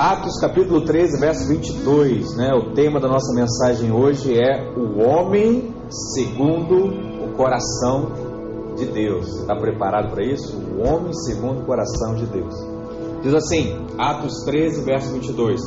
Atos 0.00 0.40
capítulo 0.40 0.82
13, 0.82 1.20
verso 1.20 1.46
22, 1.46 2.34
né? 2.34 2.54
O 2.54 2.72
tema 2.72 2.98
da 2.98 3.06
nossa 3.06 3.34
mensagem 3.34 3.92
hoje 3.92 4.32
é 4.34 4.72
o 4.74 4.98
homem 4.98 5.74
segundo 6.14 6.86
o 7.22 7.36
coração 7.36 8.10
de 8.78 8.86
Deus. 8.86 9.28
Está 9.40 9.54
preparado 9.54 10.10
para 10.10 10.24
isso? 10.24 10.56
O 10.56 10.88
homem 10.88 11.12
segundo 11.12 11.60
o 11.60 11.66
coração 11.66 12.14
de 12.14 12.24
Deus. 12.24 12.54
Diz 13.22 13.34
assim, 13.34 13.76
Atos 13.98 14.42
13, 14.46 14.84
verso 14.86 15.12
22. 15.12 15.60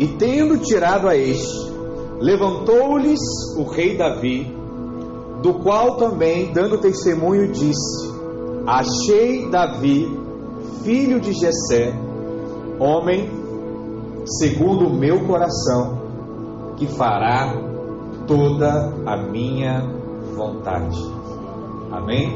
E 0.00 0.08
tendo 0.18 0.58
tirado 0.58 1.06
a 1.06 1.16
este, 1.16 1.70
levantou-lhes 2.18 3.20
o 3.56 3.62
rei 3.62 3.96
Davi, 3.96 4.52
do 5.40 5.54
qual 5.62 5.98
também, 5.98 6.52
dando 6.52 6.78
testemunho, 6.78 7.52
disse: 7.52 8.12
Achei 8.66 9.48
Davi, 9.50 10.04
filho 10.82 11.20
de 11.20 11.32
Jessé, 11.32 11.94
homem 12.84 13.28
segundo 14.24 14.86
o 14.86 14.94
meu 14.94 15.26
coração, 15.26 16.74
que 16.76 16.86
fará 16.86 17.54
toda 18.26 18.92
a 19.06 19.16
minha 19.16 19.80
vontade. 20.34 20.98
Amém? 21.90 22.32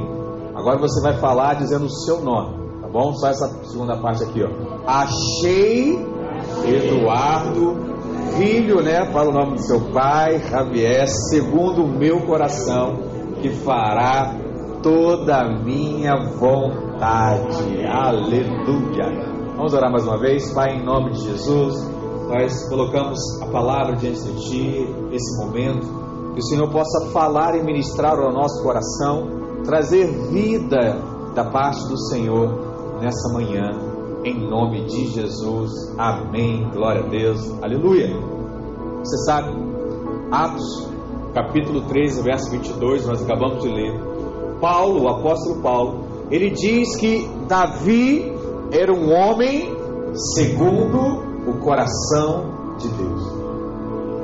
Agora 0.54 0.78
você 0.78 1.00
vai 1.00 1.14
falar 1.18 1.54
dizendo 1.54 1.86
o 1.86 1.90
seu 1.90 2.20
nome, 2.20 2.56
tá 2.80 2.88
bom? 2.88 3.12
Só 3.14 3.28
essa 3.28 3.48
segunda 3.64 3.96
parte 3.96 4.24
aqui, 4.24 4.42
ó. 4.42 4.48
Achei 4.86 5.98
Eduardo, 6.64 7.76
filho, 8.36 8.82
né? 8.82 9.04
Fala 9.12 9.30
o 9.30 9.32
nome 9.32 9.56
do 9.56 9.62
seu 9.62 9.80
pai, 9.92 10.40
Javier, 10.50 11.06
segundo 11.30 11.84
o 11.84 11.88
meu 11.88 12.26
coração, 12.26 12.98
que 13.40 13.50
fará 13.50 14.34
toda 14.82 15.38
a 15.38 15.62
minha 15.62 16.14
vontade. 16.38 17.84
Aleluia. 17.86 19.27
Vamos 19.58 19.74
orar 19.74 19.90
mais 19.90 20.04
uma 20.04 20.16
vez, 20.16 20.52
Pai, 20.54 20.76
em 20.76 20.84
nome 20.84 21.10
de 21.10 21.20
Jesus. 21.20 21.74
Nós 22.28 22.68
colocamos 22.68 23.18
a 23.42 23.46
palavra 23.46 23.96
diante 23.96 24.22
de 24.22 24.48
Ti, 24.48 24.94
esse 25.10 25.44
momento, 25.44 25.84
que 26.32 26.38
o 26.38 26.42
Senhor 26.44 26.70
possa 26.70 27.10
falar 27.10 27.56
e 27.56 27.64
ministrar 27.64 28.16
ao 28.20 28.32
nosso 28.32 28.62
coração, 28.62 29.26
trazer 29.64 30.06
vida 30.30 31.02
da 31.34 31.44
parte 31.44 31.88
do 31.88 31.98
Senhor 31.98 33.00
nessa 33.00 33.32
manhã, 33.32 33.72
em 34.24 34.48
nome 34.48 34.84
de 34.84 35.06
Jesus. 35.06 35.72
Amém. 35.98 36.70
Glória 36.72 37.02
a 37.04 37.08
Deus. 37.08 37.40
Aleluia. 37.60 38.16
Você 39.00 39.24
sabe, 39.24 39.52
Atos, 40.30 40.88
capítulo 41.34 41.80
13, 41.88 42.22
verso 42.22 42.48
22, 42.52 43.08
nós 43.08 43.24
acabamos 43.24 43.60
de 43.60 43.68
ler. 43.68 43.92
Paulo, 44.60 45.02
o 45.02 45.08
apóstolo 45.08 45.60
Paulo, 45.60 46.04
ele 46.30 46.50
diz 46.50 46.94
que 46.94 47.28
Davi 47.48 48.37
era 48.72 48.92
um 48.92 49.12
homem 49.12 49.70
segundo 50.34 51.22
o 51.46 51.58
coração 51.60 52.76
de 52.78 52.88
Deus. 52.88 53.38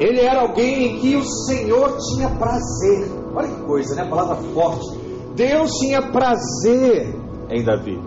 Ele 0.00 0.20
era 0.20 0.40
alguém 0.40 0.86
em 0.86 1.00
que 1.00 1.16
o 1.16 1.24
Senhor 1.24 1.96
tinha 1.98 2.28
prazer. 2.30 3.10
Olha 3.34 3.48
que 3.48 3.62
coisa, 3.62 3.94
né? 3.94 4.02
A 4.02 4.08
palavra 4.08 4.36
forte. 4.52 4.98
Deus 5.34 5.70
tinha 5.78 6.02
prazer 6.02 7.14
em 7.50 7.64
Davi. 7.64 8.00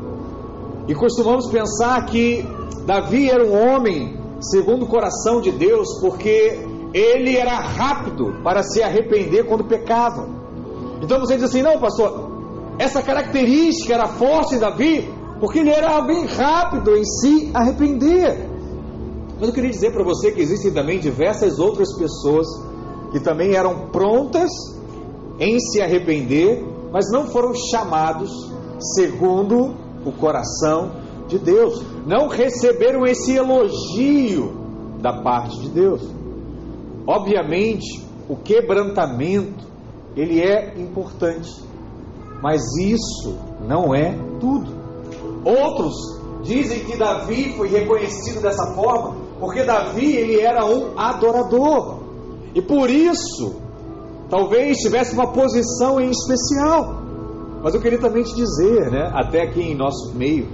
E 0.88 0.96
costumamos 0.96 1.50
pensar 1.50 2.06
que 2.06 2.46
Davi 2.86 3.30
era 3.30 3.46
um 3.46 3.54
homem 3.54 4.18
segundo 4.40 4.84
o 4.84 4.88
coração 4.88 5.42
de 5.42 5.52
Deus, 5.52 6.00
porque 6.00 6.60
ele 6.94 7.36
era 7.36 7.60
rápido 7.60 8.42
para 8.44 8.64
se 8.64 8.82
arrepender 8.82 9.46
quando 9.46 9.66
pecava. 9.66 10.28
Então 11.02 11.20
você 11.20 11.36
diz 11.36 11.44
assim: 11.44 11.62
não, 11.62 11.80
pastor, 11.80 12.32
essa 12.80 13.02
característica 13.02 13.94
era 13.94 14.08
forte 14.08 14.56
em 14.56 14.60
Davi, 14.60 15.10
porque 15.40 15.60
ele 15.60 15.70
era 15.70 15.96
alguém 15.96 16.26
rápido 16.26 16.96
em 16.96 17.04
se 17.04 17.52
arrepender. 17.54 18.50
Mas 19.40 19.50
eu 19.50 19.54
queria 19.54 19.70
dizer 19.70 19.92
para 19.92 20.04
você 20.04 20.32
que 20.32 20.42
existem 20.42 20.72
também 20.72 21.00
diversas 21.00 21.60
outras 21.60 21.96
pessoas 21.98 22.48
que 23.12 23.20
também 23.20 23.56
eram 23.56 23.90
prontas 23.90 24.50
em 25.40 25.60
se 25.60 25.82
arrepender, 25.82 26.64
mas 26.92 27.06
não 27.12 27.28
foram 27.28 27.54
chamados 27.54 28.32
segundo 28.96 29.76
o 30.06 30.12
coração 30.12 30.92
de 31.28 31.38
Deus, 31.38 31.84
não 32.06 32.28
receberam 32.28 33.06
esse 33.06 33.36
elogio 33.36 34.54
da 35.02 35.22
parte 35.22 35.60
de 35.60 35.70
Deus. 35.70 36.02
Obviamente, 37.06 38.06
o 38.28 38.36
quebrantamento 38.36 39.66
ele 40.16 40.42
é 40.42 40.74
importante, 40.80 41.52
mas 42.42 42.62
isso 42.80 43.38
não 43.68 43.94
é 43.94 44.18
tudo. 44.40 44.77
Outros 45.48 45.94
dizem 46.44 46.82
que 46.82 46.98
Davi 46.98 47.54
foi 47.56 47.70
reconhecido 47.70 48.42
dessa 48.42 48.74
forma 48.76 49.16
porque 49.40 49.64
Davi 49.64 50.14
ele 50.14 50.42
era 50.42 50.66
um 50.66 51.00
adorador 51.00 52.00
e 52.54 52.62
por 52.62 52.90
isso 52.90 53.56
talvez 54.30 54.78
tivesse 54.80 55.14
uma 55.14 55.32
posição 55.32 56.02
em 56.02 56.10
especial. 56.10 57.02
Mas 57.64 57.74
eu 57.74 57.80
queria 57.80 58.00
também 58.00 58.24
te 58.24 58.36
dizer, 58.36 58.92
né, 58.92 59.10
até 59.14 59.44
aqui 59.44 59.62
em 59.62 59.76
nosso 59.76 60.14
meio, 60.16 60.48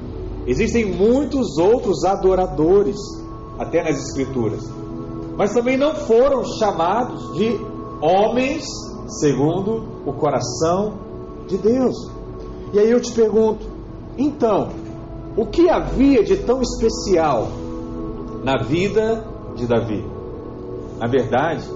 existem 0.46 0.86
muitos 0.86 1.58
outros 1.58 2.04
adoradores 2.04 2.98
até 3.58 3.84
nas 3.84 3.98
escrituras, 3.98 4.62
mas 5.36 5.54
também 5.54 5.76
não 5.76 5.96
foram 5.96 6.44
chamados 6.60 7.34
de 7.36 7.60
homens 8.00 8.64
segundo 9.20 9.84
o 10.06 10.14
coração 10.14 11.00
de 11.48 11.58
Deus. 11.58 11.96
E 12.74 12.80
aí 12.80 12.92
eu 12.92 13.02
te 13.02 13.12
pergunto, 13.12 13.66
então, 14.18 14.70
o 15.36 15.46
que 15.48 15.70
havia 15.70 16.24
de 16.24 16.38
tão 16.38 16.62
especial 16.62 17.48
na 18.44 18.64
vida 18.64 19.26
de 19.56 19.66
Davi? 19.66 20.06
Na 21.00 21.08
verdade, 21.08 21.68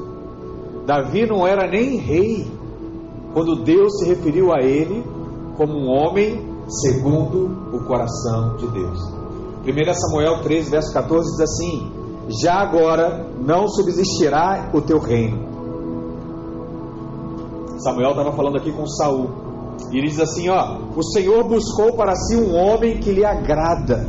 Davi 0.85 1.25
não 1.25 1.45
era 1.45 1.67
nem 1.67 1.97
rei 1.97 2.47
quando 3.33 3.63
Deus 3.63 3.99
se 3.99 4.07
referiu 4.07 4.53
a 4.53 4.61
ele 4.61 5.03
como 5.57 5.73
um 5.73 5.89
homem 5.89 6.45
segundo 6.67 7.75
o 7.75 7.83
coração 7.85 8.55
de 8.57 8.67
Deus. 8.67 8.99
1 9.65 9.93
Samuel 9.93 10.41
13, 10.43 10.69
verso 10.69 10.93
14 10.93 11.29
diz 11.31 11.41
assim: 11.41 11.91
Já 12.41 12.55
agora 12.55 13.27
não 13.43 13.67
subsistirá 13.67 14.69
o 14.73 14.81
teu 14.81 14.99
reino. 14.99 15.45
Samuel 17.79 18.11
estava 18.11 18.31
falando 18.31 18.57
aqui 18.57 18.71
com 18.71 18.85
Saul. 18.87 19.46
E 19.91 19.97
ele 19.97 20.07
diz 20.07 20.19
assim: 20.19 20.49
ó, 20.49 20.77
o 20.95 21.03
Senhor 21.03 21.47
buscou 21.47 21.93
para 21.93 22.15
si 22.15 22.35
um 22.35 22.55
homem 22.55 22.99
que 22.99 23.11
lhe 23.11 23.23
agrada, 23.23 24.07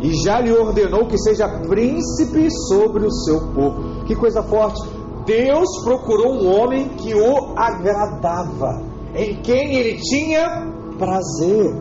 e 0.00 0.12
já 0.24 0.40
lhe 0.40 0.52
ordenou 0.52 1.06
que 1.06 1.18
seja 1.18 1.48
príncipe 1.68 2.48
sobre 2.68 3.06
o 3.06 3.10
seu 3.10 3.40
povo. 3.52 4.04
Que 4.04 4.14
coisa 4.14 4.42
forte! 4.42 4.80
Deus 5.26 5.82
procurou 5.82 6.34
um 6.34 6.60
homem 6.60 6.88
que 6.90 7.12
o 7.14 7.54
agradava, 7.56 8.80
em 9.14 9.34
quem 9.42 9.74
ele 9.74 9.98
tinha 10.00 10.72
prazer. 10.98 11.74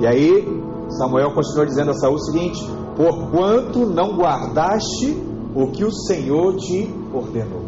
E 0.00 0.06
aí, 0.06 0.62
Samuel 0.90 1.34
continuou 1.34 1.66
dizendo 1.66 1.90
a 1.90 1.94
Saul 1.94 2.14
o 2.14 2.20
seguinte: 2.20 2.64
Porquanto 2.96 3.86
não 3.86 4.16
guardaste 4.16 5.16
o 5.54 5.68
que 5.68 5.84
o 5.84 5.92
Senhor 5.92 6.56
te 6.56 6.92
ordenou. 7.12 7.62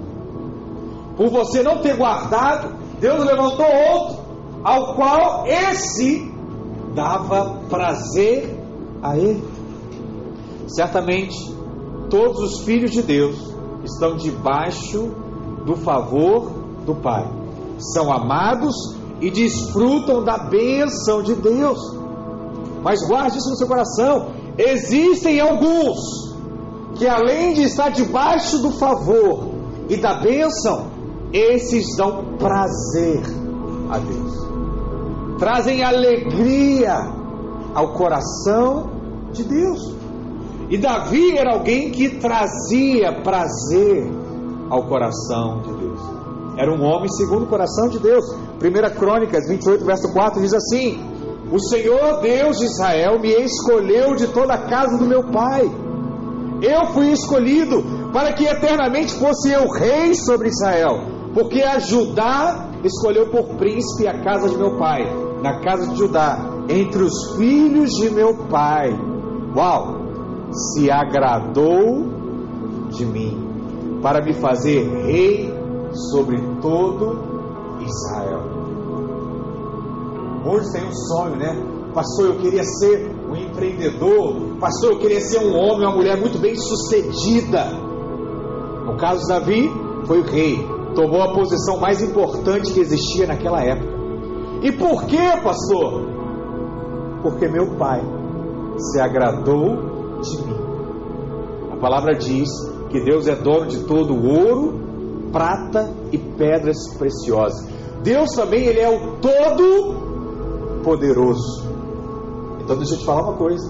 Por 1.16 1.30
você 1.30 1.62
não 1.62 1.80
ter 1.80 1.96
guardado, 1.96 2.75
Deus 3.00 3.24
levantou 3.24 3.66
outro, 3.66 4.18
ao 4.64 4.94
qual 4.94 5.46
esse 5.46 6.32
dava 6.94 7.60
prazer 7.68 8.58
a 9.02 9.16
ele. 9.16 9.44
Certamente, 10.68 11.36
todos 12.10 12.40
os 12.40 12.64
filhos 12.64 12.90
de 12.90 13.02
Deus 13.02 13.36
estão 13.84 14.16
debaixo 14.16 15.10
do 15.64 15.76
favor 15.76 16.50
do 16.84 16.94
Pai, 16.94 17.28
são 17.78 18.12
amados 18.12 18.74
e 19.20 19.30
desfrutam 19.30 20.24
da 20.24 20.38
bênção 20.38 21.22
de 21.22 21.34
Deus. 21.34 21.78
Mas 22.82 23.06
guarde 23.06 23.38
isso 23.38 23.50
no 23.50 23.56
seu 23.56 23.66
coração: 23.66 24.28
existem 24.56 25.40
alguns 25.40 25.98
que, 26.96 27.06
além 27.06 27.54
de 27.54 27.62
estar 27.62 27.90
debaixo 27.90 28.58
do 28.58 28.70
favor 28.72 29.50
e 29.88 29.96
da 29.96 30.14
bênção, 30.20 30.95
esses 31.32 31.96
dão 31.96 32.36
prazer 32.38 33.22
a 33.90 33.98
Deus, 33.98 34.46
trazem 35.38 35.82
alegria 35.82 36.94
ao 37.74 37.92
coração 37.92 38.90
de 39.32 39.44
Deus. 39.44 39.94
E 40.68 40.78
Davi 40.78 41.36
era 41.36 41.52
alguém 41.52 41.90
que 41.90 42.18
trazia 42.18 43.20
prazer 43.22 44.10
ao 44.68 44.84
coração 44.88 45.60
de 45.62 45.72
Deus. 45.74 46.00
Era 46.56 46.72
um 46.72 46.82
homem 46.82 47.08
segundo 47.08 47.44
o 47.44 47.46
coração 47.46 47.88
de 47.88 47.98
Deus. 47.98 48.24
1 48.34 48.98
Crônicas 48.98 49.46
28, 49.46 49.84
verso 49.84 50.12
4 50.12 50.40
diz 50.40 50.54
assim: 50.54 50.98
O 51.52 51.60
Senhor 51.60 52.20
Deus 52.20 52.58
de 52.58 52.64
Israel 52.64 53.20
me 53.20 53.30
escolheu 53.30 54.16
de 54.16 54.26
toda 54.28 54.54
a 54.54 54.66
casa 54.66 54.96
do 54.98 55.06
meu 55.06 55.22
pai. 55.30 55.70
Eu 56.62 56.86
fui 56.94 57.12
escolhido 57.12 57.84
para 58.12 58.32
que 58.32 58.44
eternamente 58.44 59.14
fosse 59.14 59.50
eu 59.50 59.68
rei 59.70 60.14
sobre 60.14 60.48
Israel 60.48 61.15
porque 61.36 61.60
a 61.60 61.78
Judá 61.78 62.70
escolheu 62.82 63.26
por 63.26 63.44
príncipe 63.58 64.08
a 64.08 64.22
casa 64.22 64.48
de 64.48 64.56
meu 64.56 64.78
pai, 64.78 65.04
na 65.42 65.60
casa 65.60 65.86
de 65.86 65.98
Judá, 65.98 66.64
entre 66.66 67.02
os 67.02 67.36
filhos 67.36 67.90
de 67.90 68.08
meu 68.08 68.34
pai. 68.48 68.88
Uau! 69.54 70.06
se 70.50 70.90
agradou 70.90 72.06
de 72.88 73.04
mim, 73.04 74.00
para 74.00 74.24
me 74.24 74.32
fazer 74.32 74.88
rei 75.04 75.52
sobre 76.10 76.40
todo 76.62 77.18
Israel. 77.80 78.40
Hoje 80.46 80.72
tem 80.72 80.86
um 80.86 80.94
sonho, 80.94 81.36
né? 81.36 81.54
Pastor, 81.92 82.26
eu 82.26 82.36
queria 82.36 82.62
ser 82.62 83.14
um 83.28 83.36
empreendedor. 83.36 84.56
Pastor, 84.58 84.92
eu 84.92 84.98
queria 84.98 85.20
ser 85.20 85.40
um 85.40 85.54
homem, 85.54 85.86
uma 85.86 85.96
mulher 85.96 86.18
muito 86.18 86.38
bem 86.38 86.54
sucedida. 86.56 87.72
No 88.86 88.96
caso 88.96 89.20
de 89.20 89.28
Davi, 89.28 89.70
foi 90.06 90.20
o 90.20 90.24
rei. 90.24 90.75
Tomou 90.96 91.20
a 91.20 91.34
posição 91.34 91.78
mais 91.78 92.00
importante 92.00 92.72
que 92.72 92.80
existia 92.80 93.26
naquela 93.26 93.62
época. 93.62 93.94
E 94.62 94.72
por 94.72 95.04
quê, 95.04 95.38
pastor? 95.44 96.08
Porque 97.22 97.46
meu 97.46 97.76
pai 97.76 98.00
se 98.78 98.98
agradou 98.98 100.20
de 100.22 100.38
mim. 100.38 100.56
A 101.70 101.76
palavra 101.76 102.14
diz 102.14 102.48
que 102.88 102.98
Deus 103.04 103.28
é 103.28 103.34
dono 103.36 103.66
de 103.66 103.84
todo 103.84 104.14
ouro, 104.14 105.28
prata 105.30 105.92
e 106.10 106.16
pedras 106.16 106.78
preciosas. 106.96 107.68
Deus 108.02 108.30
também 108.30 108.64
ele 108.64 108.80
é 108.80 108.88
o 108.88 109.18
todo 109.18 110.82
poderoso. 110.82 111.66
Então 112.62 112.74
deixa 112.78 112.94
eu 112.94 112.98
te 113.00 113.04
falar 113.04 113.22
uma 113.22 113.36
coisa. 113.36 113.68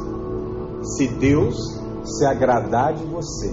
Se 0.83 1.09
Deus 1.09 1.57
se 2.05 2.25
agradar 2.25 2.95
de 2.95 3.05
você, 3.05 3.53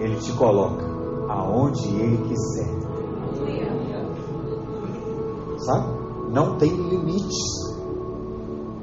ele 0.00 0.16
te 0.16 0.32
coloca 0.32 0.87
aonde 1.28 1.88
ele 1.88 2.16
quiser. 2.28 2.68
Sabe? 5.58 5.98
Não 6.32 6.56
tem 6.56 6.70
limites 6.70 7.36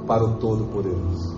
para 0.06 0.24
o 0.24 0.36
Todo-Poderoso. 0.36 1.36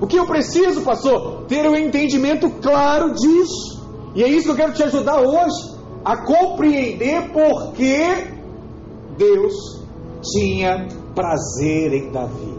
O 0.00 0.06
que 0.06 0.16
eu 0.16 0.26
preciso, 0.26 0.82
pastor? 0.82 1.44
Ter 1.46 1.68
um 1.68 1.76
entendimento 1.76 2.50
claro 2.62 3.12
disso. 3.12 3.86
E 4.14 4.24
é 4.24 4.28
isso 4.28 4.46
que 4.46 4.52
eu 4.52 4.56
quero 4.56 4.72
te 4.72 4.82
ajudar 4.82 5.20
hoje 5.20 5.78
a 6.04 6.16
compreender 6.16 7.30
por 7.30 7.72
que 7.72 8.40
Deus 9.18 9.54
tinha 10.22 10.88
prazer 11.14 11.92
em 11.92 12.10
Davi. 12.10 12.54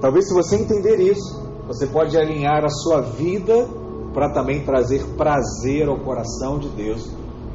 Talvez 0.00 0.28
se 0.28 0.34
você 0.34 0.56
entender 0.56 1.00
isso, 1.00 1.42
você 1.66 1.86
pode 1.86 2.16
alinhar 2.16 2.64
a 2.64 2.68
sua 2.68 3.00
vida 3.00 3.68
para 4.12 4.30
também 4.30 4.64
trazer 4.64 5.04
prazer 5.16 5.88
ao 5.88 5.98
coração 6.00 6.58
de 6.58 6.68
Deus 6.70 7.10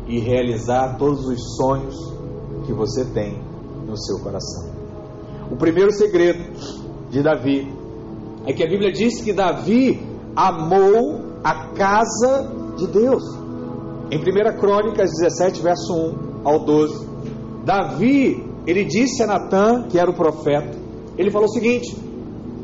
e 0.07 0.19
realizar 0.19 0.98
todos 0.98 1.25
os 1.27 1.56
sonhos 1.56 1.95
que 2.65 2.74
você 2.74 3.06
tem 3.06 3.39
no 3.86 3.98
seu 3.98 4.19
coração. 4.19 4.69
O 5.51 5.56
primeiro 5.56 5.92
segredo 5.92 6.44
de 7.09 7.21
Davi 7.21 7.71
é 8.45 8.54
que 8.54 8.63
a 8.63 8.68
Bíblia 8.68 8.92
diz 8.92 9.21
que 9.21 9.33
Davi 9.33 10.01
amou 10.36 11.21
a 11.44 11.69
casa 11.74 12.51
de 12.77 12.88
Deus. 12.88 13.24
Em 14.09 14.18
1 14.18 14.57
Crônicas 14.59 15.12
17, 15.12 15.62
verso 15.62 15.94
1 15.94 16.48
ao 16.48 16.59
12, 16.59 17.07
Davi, 17.65 18.44
ele 18.65 18.86
disse 18.86 19.21
a 19.21 19.27
Natã, 19.27 19.83
que 19.89 20.00
era 20.00 20.09
o 20.09 20.13
profeta, 20.13 20.77
ele 21.18 21.31
falou 21.31 21.48
o 21.48 21.51
seguinte: 21.51 21.98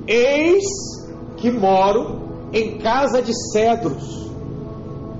Eis 0.07 0.63
que 1.37 1.51
moro 1.51 2.22
em 2.53 2.77
casa 2.77 3.21
de 3.21 3.33
cedros. 3.51 4.31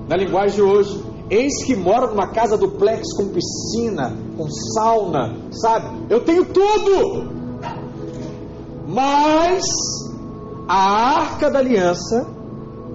Na 0.08 0.16
linguagem 0.16 0.56
de 0.56 0.62
hoje, 0.62 1.04
eis 1.28 1.64
que 1.64 1.74
moro 1.74 2.08
numa 2.08 2.28
casa 2.28 2.56
duplex 2.56 3.12
com 3.16 3.28
piscina, 3.28 4.16
com 4.36 4.48
sauna, 4.48 5.36
sabe? 5.50 6.06
Eu 6.08 6.24
tenho 6.24 6.44
tudo. 6.44 7.34
Mas 8.86 9.64
a 10.68 11.18
arca 11.18 11.50
da 11.50 11.58
aliança 11.58 12.26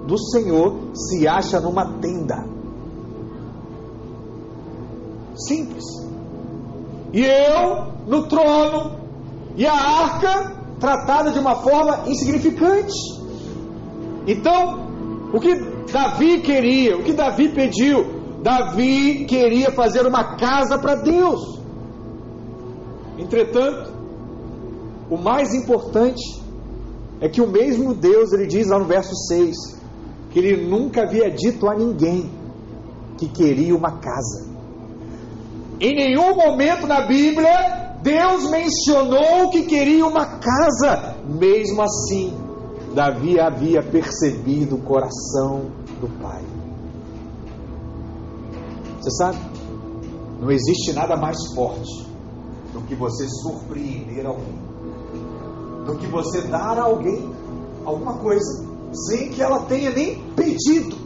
do 0.06 0.16
Senhor 0.18 0.76
se 0.94 1.28
acha 1.28 1.60
numa 1.60 1.98
tenda. 2.00 2.44
Simples. 5.34 5.84
E 7.12 7.24
eu 7.24 7.90
no 8.06 8.26
trono, 8.28 8.98
e 9.56 9.66
a 9.66 9.72
arca 9.72 10.56
tratada 10.78 11.32
de 11.32 11.38
uma 11.38 11.56
forma 11.56 12.08
insignificante. 12.08 13.19
Então, 14.26 14.90
o 15.32 15.40
que 15.40 15.54
Davi 15.92 16.40
queria, 16.40 16.96
o 16.96 17.02
que 17.02 17.12
Davi 17.12 17.48
pediu, 17.48 18.20
Davi 18.42 19.24
queria 19.26 19.70
fazer 19.70 20.06
uma 20.06 20.36
casa 20.36 20.78
para 20.78 20.94
Deus. 20.96 21.60
Entretanto, 23.18 23.92
o 25.10 25.16
mais 25.16 25.54
importante 25.54 26.40
é 27.20 27.28
que 27.28 27.40
o 27.40 27.46
mesmo 27.46 27.94
Deus, 27.94 28.32
ele 28.32 28.46
diz 28.46 28.68
lá 28.68 28.78
no 28.78 28.86
verso 28.86 29.14
6, 29.28 29.56
que 30.30 30.38
ele 30.38 30.66
nunca 30.66 31.02
havia 31.02 31.30
dito 31.30 31.68
a 31.68 31.74
ninguém 31.74 32.30
que 33.18 33.28
queria 33.28 33.76
uma 33.76 33.98
casa. 33.98 34.48
Em 35.78 35.94
nenhum 35.94 36.34
momento 36.36 36.86
na 36.86 37.06
Bíblia, 37.06 37.98
Deus 38.02 38.48
mencionou 38.50 39.50
que 39.50 39.64
queria 39.64 40.06
uma 40.06 40.38
casa. 40.38 41.16
Mesmo 41.28 41.82
assim, 41.82 42.34
Davi 42.94 43.38
havia 43.38 43.82
percebido 43.82 44.76
o 44.76 44.82
coração 44.82 45.70
do 46.00 46.08
Pai. 46.20 46.42
Você 49.00 49.10
sabe, 49.12 49.38
não 50.40 50.50
existe 50.50 50.92
nada 50.92 51.16
mais 51.16 51.36
forte 51.54 52.06
do 52.72 52.82
que 52.82 52.94
você 52.94 53.26
surpreender 53.28 54.26
alguém 54.26 54.70
do 55.84 55.96
que 55.96 56.06
você 56.06 56.42
dar 56.42 56.78
a 56.78 56.82
alguém 56.82 57.30
alguma 57.84 58.14
coisa 58.18 58.68
sem 58.92 59.30
que 59.30 59.42
ela 59.42 59.60
tenha 59.66 59.90
nem 59.90 60.20
pedido, 60.34 60.96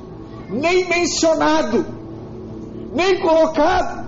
nem 0.49 0.89
mencionado, 0.89 1.85
nem 2.93 3.21
colocado. 3.21 4.05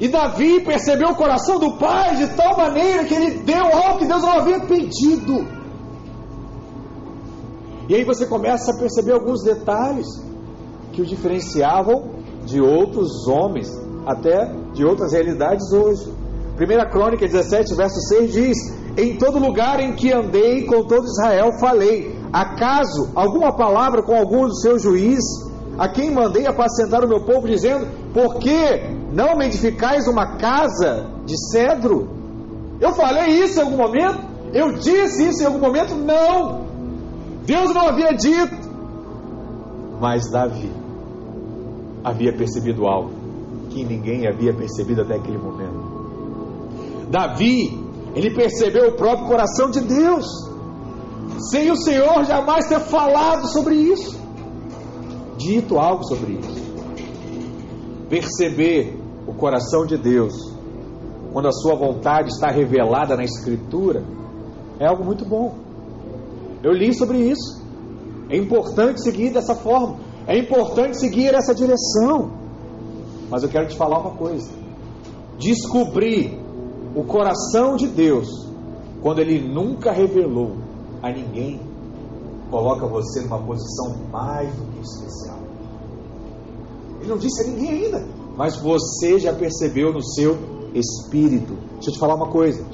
E 0.00 0.06
Davi 0.06 0.60
percebeu 0.60 1.08
o 1.08 1.16
coração 1.16 1.58
do 1.58 1.76
pai 1.76 2.14
de 2.16 2.28
tal 2.28 2.56
maneira 2.56 3.04
que 3.04 3.14
ele 3.14 3.42
deu 3.42 3.64
algo 3.64 3.98
que 3.98 4.06
Deus 4.06 4.22
não 4.22 4.30
havia 4.30 4.60
pedido. 4.60 5.57
E 7.88 7.94
aí 7.94 8.04
você 8.04 8.26
começa 8.26 8.72
a 8.72 8.78
perceber 8.78 9.12
alguns 9.12 9.42
detalhes 9.42 10.06
que 10.92 11.00
o 11.00 11.06
diferenciavam 11.06 12.10
de 12.44 12.60
outros 12.60 13.26
homens, 13.26 13.68
até 14.06 14.52
de 14.74 14.84
outras 14.84 15.12
realidades 15.12 15.72
hoje. 15.72 16.12
1 16.58 16.90
Crônica 16.90 17.26
17, 17.26 17.74
verso 17.74 18.00
6 18.08 18.32
diz: 18.32 18.58
em 18.98 19.16
todo 19.16 19.38
lugar 19.38 19.78
em 19.78 19.94
que 19.94 20.12
andei 20.12 20.66
com 20.66 20.82
todo 20.82 21.04
Israel 21.04 21.52
falei. 21.60 22.18
Acaso 22.32 23.10
alguma 23.14 23.56
palavra 23.56 24.02
com 24.02 24.14
algum 24.14 24.46
dos 24.48 24.60
seus 24.60 24.82
juízes, 24.82 25.48
a 25.78 25.88
quem 25.88 26.10
mandei 26.10 26.46
apacentar 26.46 27.04
o 27.04 27.08
meu 27.08 27.24
povo, 27.24 27.46
dizendo: 27.46 27.86
Por 28.12 28.38
que 28.40 28.58
não 29.12 29.38
me 29.38 29.46
edificais 29.46 30.08
uma 30.08 30.36
casa 30.36 31.06
de 31.24 31.36
cedro? 31.50 32.08
Eu 32.80 32.92
falei 32.92 33.44
isso 33.44 33.60
em 33.60 33.62
algum 33.62 33.76
momento? 33.76 34.18
Eu 34.52 34.72
disse 34.72 35.28
isso 35.28 35.42
em 35.42 35.46
algum 35.46 35.60
momento? 35.60 35.94
Não! 35.94 36.67
Deus 37.48 37.72
não 37.72 37.88
havia 37.88 38.12
dito. 38.12 38.68
Mas 39.98 40.30
Davi 40.30 40.70
havia 42.04 42.30
percebido 42.36 42.86
algo 42.86 43.10
que 43.70 43.82
ninguém 43.84 44.28
havia 44.28 44.52
percebido 44.52 45.00
até 45.00 45.16
aquele 45.16 45.38
momento. 45.38 47.08
Davi 47.10 47.88
ele 48.14 48.34
percebeu 48.34 48.90
o 48.90 48.96
próprio 48.96 49.28
coração 49.28 49.70
de 49.70 49.80
Deus, 49.80 50.26
sem 51.50 51.70
o 51.70 51.76
Senhor 51.76 52.22
jamais 52.26 52.68
ter 52.68 52.80
falado 52.80 53.46
sobre 53.46 53.76
isso, 53.76 54.20
dito 55.38 55.78
algo 55.78 56.04
sobre 56.04 56.32
isso. 56.32 56.68
Perceber 58.10 58.94
o 59.26 59.32
coração 59.32 59.86
de 59.86 59.96
Deus, 59.96 60.34
quando 61.32 61.48
a 61.48 61.52
sua 61.52 61.74
vontade 61.74 62.28
está 62.28 62.50
revelada 62.50 63.16
na 63.16 63.24
Escritura, 63.24 64.04
é 64.78 64.86
algo 64.86 65.02
muito 65.02 65.24
bom. 65.24 65.67
Eu 66.62 66.72
li 66.72 66.94
sobre 66.94 67.18
isso. 67.18 67.62
É 68.28 68.36
importante 68.36 69.02
seguir 69.02 69.30
dessa 69.30 69.54
forma. 69.54 69.96
É 70.26 70.38
importante 70.38 70.98
seguir 70.98 71.34
essa 71.34 71.54
direção. 71.54 72.30
Mas 73.30 73.42
eu 73.42 73.48
quero 73.48 73.68
te 73.68 73.76
falar 73.76 73.98
uma 73.98 74.12
coisa. 74.12 74.50
Descobrir 75.38 76.38
o 76.94 77.04
coração 77.04 77.76
de 77.76 77.86
Deus, 77.86 78.28
quando 79.02 79.20
Ele 79.20 79.40
nunca 79.40 79.92
revelou 79.92 80.56
a 81.02 81.10
ninguém, 81.10 81.60
coloca 82.50 82.86
você 82.86 83.20
numa 83.22 83.38
posição 83.38 83.96
mais 84.10 84.48
do 84.54 84.66
que 84.72 84.80
especial. 84.80 85.38
Ele 87.00 87.08
não 87.08 87.18
disse 87.18 87.42
a 87.42 87.46
ninguém 87.46 87.84
ainda, 87.84 88.04
mas 88.36 88.56
você 88.56 89.18
já 89.18 89.32
percebeu 89.32 89.92
no 89.92 90.02
seu 90.02 90.36
espírito. 90.74 91.54
Deixa 91.74 91.90
eu 91.90 91.94
te 91.94 91.98
falar 91.98 92.14
uma 92.14 92.28
coisa. 92.28 92.64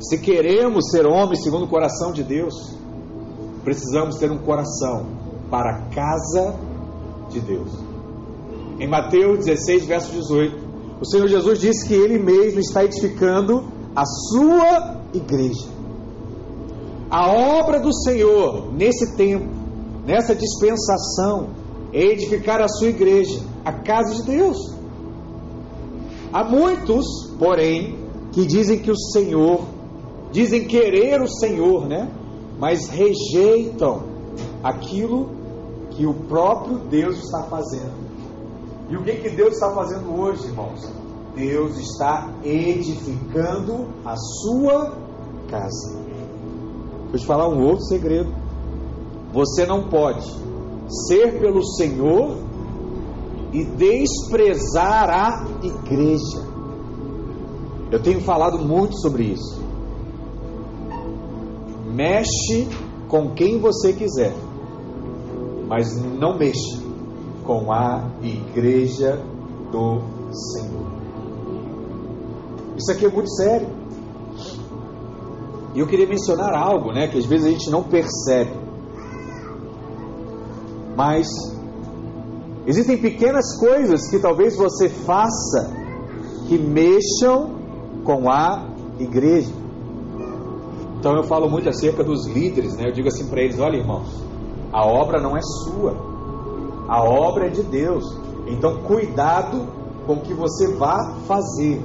Se 0.00 0.18
queremos 0.18 0.90
ser 0.90 1.06
homens 1.06 1.42
segundo 1.42 1.66
o 1.66 1.68
coração 1.68 2.12
de 2.12 2.22
Deus, 2.22 2.54
precisamos 3.62 4.16
ter 4.16 4.30
um 4.30 4.38
coração 4.38 5.06
para 5.50 5.70
a 5.70 5.82
casa 5.90 6.54
de 7.28 7.40
Deus. 7.40 7.70
Em 8.78 8.88
Mateus 8.88 9.44
16, 9.44 9.84
verso 9.84 10.12
18, 10.12 10.56
o 11.00 11.04
Senhor 11.04 11.28
Jesus 11.28 11.60
disse 11.60 11.86
que 11.86 11.94
Ele 11.94 12.18
mesmo 12.18 12.60
está 12.60 12.82
edificando 12.84 13.64
a 13.94 14.04
sua 14.06 15.02
igreja. 15.12 15.68
A 17.10 17.30
obra 17.30 17.80
do 17.80 17.92
Senhor 17.92 18.72
nesse 18.72 19.16
tempo, 19.16 19.48
nessa 20.06 20.34
dispensação, 20.34 21.50
é 21.92 22.00
edificar 22.00 22.62
a 22.62 22.68
sua 22.68 22.88
igreja, 22.88 23.40
a 23.64 23.72
casa 23.72 24.14
de 24.14 24.22
Deus. 24.22 24.56
Há 26.32 26.44
muitos, 26.44 27.04
porém, 27.38 27.98
que 28.32 28.46
dizem 28.46 28.78
que 28.78 28.90
o 28.90 28.96
Senhor, 28.96 29.64
dizem 30.32 30.66
querer 30.66 31.20
o 31.20 31.28
Senhor, 31.28 31.86
né? 31.86 32.10
Mas 32.58 32.88
rejeitam 32.88 34.02
aquilo 34.62 35.30
que 35.90 36.06
o 36.06 36.14
próprio 36.14 36.78
Deus 36.88 37.16
está 37.16 37.44
fazendo. 37.44 38.10
E 38.88 38.96
o 38.96 39.02
que, 39.02 39.12
que 39.16 39.30
Deus 39.30 39.54
está 39.54 39.72
fazendo 39.72 40.18
hoje, 40.18 40.46
irmãos? 40.46 40.80
Deus 41.34 41.78
está 41.78 42.32
edificando 42.44 43.88
a 44.04 44.16
sua 44.16 44.96
casa. 45.48 45.98
Vou 47.08 47.18
te 47.18 47.26
falar 47.26 47.48
um 47.48 47.64
outro 47.64 47.84
segredo. 47.84 48.32
Você 49.32 49.64
não 49.64 49.88
pode 49.88 50.26
ser 51.06 51.38
pelo 51.38 51.64
Senhor 51.64 52.36
e 53.52 53.64
desprezar 53.64 55.08
a 55.08 55.46
igreja. 55.62 56.48
Eu 57.90 58.00
tenho 58.02 58.20
falado 58.20 58.58
muito 58.58 58.96
sobre 59.00 59.24
isso. 59.24 59.60
Mexe 61.92 62.68
com 63.08 63.30
quem 63.30 63.58
você 63.58 63.92
quiser, 63.92 64.32
mas 65.66 66.00
não 66.00 66.38
mexa 66.38 66.78
com 67.44 67.72
a 67.72 68.08
igreja 68.22 69.20
do 69.72 70.00
Senhor. 70.32 70.90
Isso 72.76 72.92
aqui 72.92 73.06
é 73.06 73.10
muito 73.10 73.30
sério. 73.30 73.68
E 75.74 75.80
eu 75.80 75.86
queria 75.86 76.06
mencionar 76.08 76.54
algo, 76.54 76.92
né, 76.92 77.08
que 77.08 77.18
às 77.18 77.26
vezes 77.26 77.46
a 77.46 77.50
gente 77.50 77.70
não 77.70 77.82
percebe. 77.82 78.52
Mas 80.96 81.26
existem 82.66 82.98
pequenas 82.98 83.58
coisas 83.58 84.08
que 84.10 84.18
talvez 84.18 84.56
você 84.56 84.88
faça 84.88 85.70
que 86.48 86.58
mexam 86.58 87.50
com 88.04 88.30
a 88.30 88.68
igreja. 88.98 89.59
Então 91.00 91.16
eu 91.16 91.24
falo 91.24 91.48
muito 91.48 91.66
acerca 91.66 92.04
dos 92.04 92.26
líderes, 92.26 92.76
né? 92.76 92.88
Eu 92.88 92.92
digo 92.92 93.08
assim 93.08 93.26
para 93.26 93.40
eles: 93.40 93.58
olha, 93.58 93.78
irmãos, 93.78 94.22
a 94.70 94.86
obra 94.86 95.18
não 95.18 95.34
é 95.34 95.40
sua, 95.40 95.96
a 96.86 97.02
obra 97.02 97.46
é 97.46 97.48
de 97.48 97.62
Deus. 97.62 98.04
Então 98.46 98.82
cuidado 98.82 99.66
com 100.06 100.14
o 100.14 100.20
que 100.20 100.34
você 100.34 100.74
vá 100.74 101.14
fazer, 101.26 101.80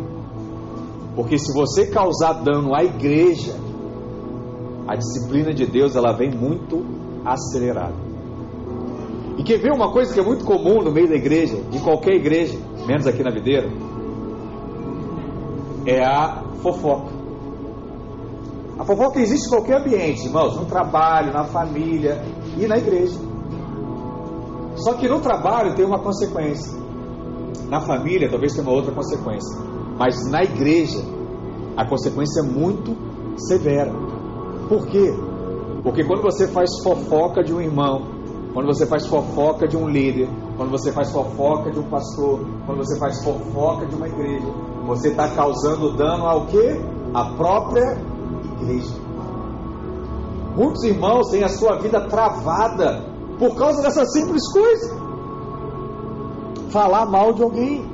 porque 1.16 1.38
se 1.38 1.54
você 1.54 1.88
causar 1.88 2.44
dano 2.44 2.76
à 2.76 2.84
igreja, 2.84 3.56
a 4.86 4.98
disciplina 4.98 5.54
de 5.54 5.66
Deus 5.66 5.96
ela 5.96 6.12
vem 6.12 6.32
muito 6.32 6.86
acelerada. 7.24 7.96
E 9.38 9.44
quer 9.44 9.60
ver 9.60 9.72
uma 9.72 9.94
coisa 9.94 10.14
que 10.14 10.20
é 10.20 10.24
muito 10.24 10.44
comum 10.44 10.82
no 10.84 10.92
meio 10.92 11.08
da 11.08 11.16
igreja, 11.16 11.56
de 11.72 11.80
qualquer 11.80 12.16
igreja, 12.16 12.60
menos 12.86 13.08
aqui 13.08 13.24
na 13.24 13.32
videira, 13.32 13.70
é 15.86 16.04
a 16.04 16.44
fofoca. 16.62 17.15
A 18.78 18.84
fofoca 18.84 19.20
existe 19.20 19.48
em 19.48 19.50
qualquer 19.50 19.80
ambiente, 19.80 20.26
irmãos, 20.26 20.58
no 20.58 20.66
trabalho, 20.66 21.32
na 21.32 21.46
família 21.46 22.22
e 22.58 22.68
na 22.68 22.78
igreja. 22.78 23.18
Só 24.76 24.94
que 24.94 25.08
no 25.08 25.22
trabalho 25.22 25.76
tem 25.76 25.86
uma 25.86 26.00
consequência. 26.00 26.74
Na 27.70 27.80
família 27.80 28.30
talvez 28.30 28.54
tenha 28.54 28.68
uma 28.68 28.76
outra 28.76 28.94
consequência. 28.94 29.58
Mas 29.98 30.30
na 30.30 30.44
igreja 30.44 31.00
a 31.78 31.88
consequência 31.88 32.42
é 32.42 32.44
muito 32.44 32.96
severa. 33.38 33.92
Por 34.68 34.86
quê? 34.88 35.14
Porque 35.82 36.04
quando 36.04 36.22
você 36.22 36.48
faz 36.48 36.70
fofoca 36.84 37.44
de 37.44 37.54
um 37.54 37.62
irmão, 37.62 38.02
quando 38.54 38.68
você 38.68 38.86
faz 38.86 39.06
fofoca 39.06 39.68
de 39.68 39.78
um 39.78 39.88
líder, 39.88 40.28
quando 40.58 40.72
você 40.72 40.92
faz 40.92 41.12
fofoca 41.12 41.72
de 41.72 41.80
um 41.80 41.90
pastor, 41.90 42.46
quando 42.66 42.80
você 42.80 42.98
faz 43.00 43.24
fofoca 43.24 43.86
de 43.86 43.96
uma 43.96 44.08
igreja, 44.08 44.48
você 44.86 45.10
está 45.10 45.30
causando 45.30 45.96
dano 45.96 46.26
ao 46.26 46.46
que? 46.48 46.82
A 47.14 47.26
própria 47.36 47.98
igreja. 48.62 48.96
Muitos 50.56 50.84
irmãos 50.84 51.30
têm 51.30 51.44
a 51.44 51.50
sua 51.50 51.78
vida 51.80 52.02
travada 52.08 53.04
por 53.38 53.56
causa 53.56 53.82
dessa 53.82 54.06
simples 54.06 54.42
coisa. 54.52 54.96
Falar 56.70 57.06
mal 57.06 57.34
de 57.34 57.44
alguém. 57.44 57.86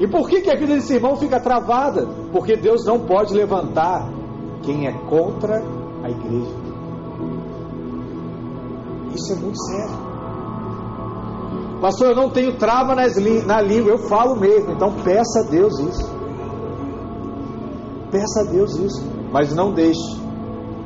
E 0.00 0.08
por 0.08 0.28
que, 0.28 0.40
que 0.40 0.50
a 0.50 0.58
vida 0.58 0.74
desse 0.74 0.94
irmão 0.94 1.16
fica 1.16 1.38
travada? 1.38 2.08
Porque 2.32 2.56
Deus 2.56 2.84
não 2.84 3.00
pode 3.00 3.32
levantar 3.32 4.08
quem 4.62 4.86
é 4.86 4.92
contra 4.92 5.62
a 6.02 6.10
igreja. 6.10 6.52
Isso 9.14 9.32
é 9.32 9.36
muito 9.36 9.58
sério. 9.62 10.14
Pastor, 11.80 12.08
eu 12.08 12.16
não 12.16 12.30
tenho 12.30 12.56
trava 12.56 12.94
nas, 12.94 13.14
na 13.44 13.60
língua, 13.60 13.92
eu 13.92 13.98
falo 13.98 14.34
mesmo. 14.36 14.72
Então 14.72 14.92
peça 15.04 15.40
a 15.40 15.50
Deus 15.50 15.78
isso. 15.78 16.23
Peça 18.14 18.42
a 18.42 18.44
Deus 18.44 18.76
isso. 18.76 19.04
Mas 19.32 19.52
não 19.52 19.74
deixe 19.74 20.22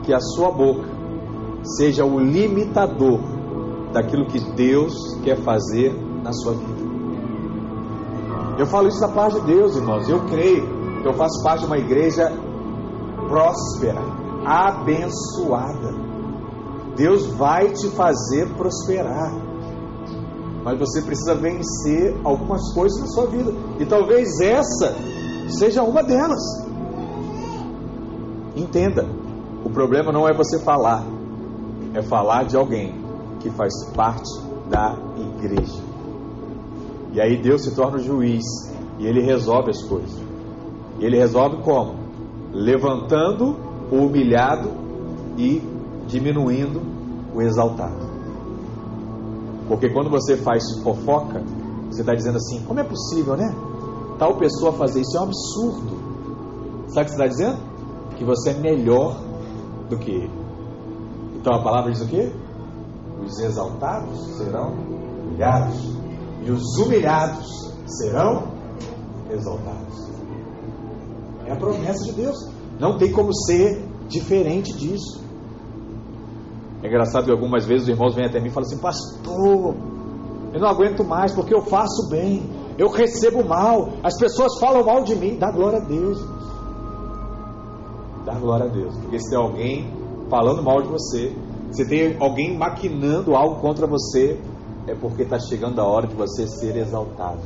que 0.03 0.15
a 0.15 0.19
sua 0.19 0.51
boca 0.51 0.89
seja 1.77 2.03
o 2.03 2.19
limitador 2.19 3.21
daquilo 3.93 4.25
que 4.25 4.41
Deus 4.55 4.95
quer 5.23 5.37
fazer 5.43 5.93
na 6.23 6.33
sua 6.33 6.55
vida. 6.55 6.89
Eu 8.59 8.67
falo 8.67 8.89
isso 8.89 8.99
da 8.99 9.09
parte 9.09 9.39
de 9.41 9.47
Deus, 9.47 9.77
irmãos. 9.77 10.09
Eu 10.09 10.25
creio 10.25 10.67
que 11.03 11.07
eu 11.07 11.13
faço 11.13 11.43
parte 11.43 11.61
de 11.61 11.67
uma 11.67 11.77
igreja 11.77 12.33
próspera, 13.29 14.01
abençoada. 14.47 15.95
Deus 16.97 17.27
vai 17.35 17.69
te 17.75 17.89
fazer 17.91 18.49
prosperar. 18.55 19.35
Mas 20.65 20.79
você 20.79 21.03
precisa 21.03 21.35
vencer 21.35 22.19
algumas 22.25 22.73
coisas 22.73 22.99
na 23.01 23.07
sua 23.09 23.27
vida. 23.27 23.53
E 23.79 23.85
talvez 23.85 24.41
essa 24.41 24.97
seja 25.51 25.83
uma 25.83 26.03
delas. 26.03 26.68
Entenda, 28.59 29.07
o 29.65 29.71
problema 29.71 30.11
não 30.11 30.29
é 30.29 30.33
você 30.33 30.59
falar, 30.59 31.05
é 31.95 32.03
falar 32.03 32.43
de 32.43 32.57
alguém 32.57 32.93
que 33.38 33.49
faz 33.50 33.73
parte 33.95 34.29
da 34.69 34.97
igreja. 35.17 35.81
E 37.12 37.21
aí 37.21 37.41
Deus 37.41 37.62
se 37.62 37.75
torna 37.77 37.99
o 37.99 38.00
juiz 38.00 38.45
e 38.99 39.07
ele 39.07 39.23
resolve 39.23 39.71
as 39.71 39.81
coisas. 39.85 40.21
E 40.99 41.05
ele 41.05 41.17
resolve 41.17 41.62
como? 41.62 41.95
Levantando 42.53 43.57
o 43.93 44.07
humilhado 44.07 44.71
e 45.37 45.62
diminuindo 46.09 46.83
o 47.33 47.41
exaltado. 47.41 48.09
Porque 49.69 49.88
quando 49.91 50.11
você 50.11 50.37
faz 50.37 50.65
fofoca, 50.83 51.45
você 51.88 52.00
está 52.00 52.12
dizendo 52.12 52.38
assim: 52.38 52.61
como 52.67 52.81
é 52.81 52.85
possível, 52.85 53.37
né? 53.37 53.55
Tal 54.19 54.35
pessoa 54.37 54.73
fazer 54.73 55.03
isso 55.03 55.17
é 55.17 55.21
um 55.21 55.25
absurdo. 55.25 55.97
Sabe 56.88 57.03
o 57.03 57.05
que 57.05 57.11
você 57.11 57.23
está 57.23 57.27
dizendo? 57.29 57.68
Que 58.19 58.25
você 58.25 58.51
é 58.51 58.55
melhor 58.55 59.17
do 59.89 59.99
que 59.99 60.11
ele. 60.11 60.31
Então 61.37 61.55
a 61.55 61.63
palavra 61.63 61.93
diz 61.93 62.03
o 62.03 62.09
quê? 62.09 62.31
Os 63.25 63.39
exaltados 63.39 64.37
serão 64.37 64.73
humilhados 64.73 65.97
e 66.45 66.51
os 66.51 66.77
humilhados 66.79 67.75
serão 67.87 68.49
exaltados. 69.31 70.11
É 71.47 71.53
a 71.53 71.57
promessa 71.57 72.05
de 72.05 72.13
Deus. 72.13 72.37
Não 72.79 72.99
tem 72.99 73.11
como 73.13 73.35
ser 73.35 73.83
diferente 74.09 74.77
disso. 74.77 75.23
É 76.83 76.87
engraçado 76.87 77.25
que 77.25 77.31
algumas 77.31 77.65
vezes 77.65 77.85
os 77.85 77.89
irmãos 77.89 78.15
vêm 78.15 78.27
até 78.27 78.41
mim 78.41 78.49
e 78.49 78.51
falam 78.51 78.69
assim: 78.69 78.79
Pastor, 78.79 79.75
eu 80.53 80.61
não 80.61 80.69
aguento 80.69 81.05
mais 81.05 81.33
porque 81.35 81.55
eu 81.55 81.63
faço 81.63 82.09
bem, 82.11 82.49
eu 82.79 82.89
recebo 82.89 83.45
mal, 83.45 83.91
as 84.03 84.17
pessoas 84.19 84.59
falam 84.61 84.85
mal 84.85 85.03
de 85.03 85.17
mim. 85.17 85.37
Dá 85.39 85.51
glória 85.51 85.79
a 85.79 85.85
Deus. 85.85 86.19
Dá 88.25 88.35
glória 88.35 88.67
a 88.67 88.69
Deus. 88.69 88.97
Porque 88.99 89.19
se 89.19 89.31
tem 89.31 89.39
alguém 89.39 89.91
falando 90.29 90.63
mal 90.63 90.83
de 90.83 90.89
você, 90.89 91.35
se 91.71 91.87
tem 91.87 92.17
alguém 92.21 92.57
maquinando 92.57 93.35
algo 93.35 93.61
contra 93.61 93.87
você, 93.87 94.39
é 94.87 94.95
porque 94.95 95.23
está 95.23 95.39
chegando 95.39 95.81
a 95.81 95.85
hora 95.85 96.07
de 96.07 96.15
você 96.15 96.47
ser 96.47 96.77
exaltado. 96.77 97.41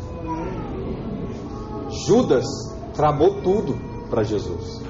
Judas 2.06 2.46
tramou 2.94 3.40
tudo 3.42 3.74
para 4.08 4.22
Jesus. 4.22 4.80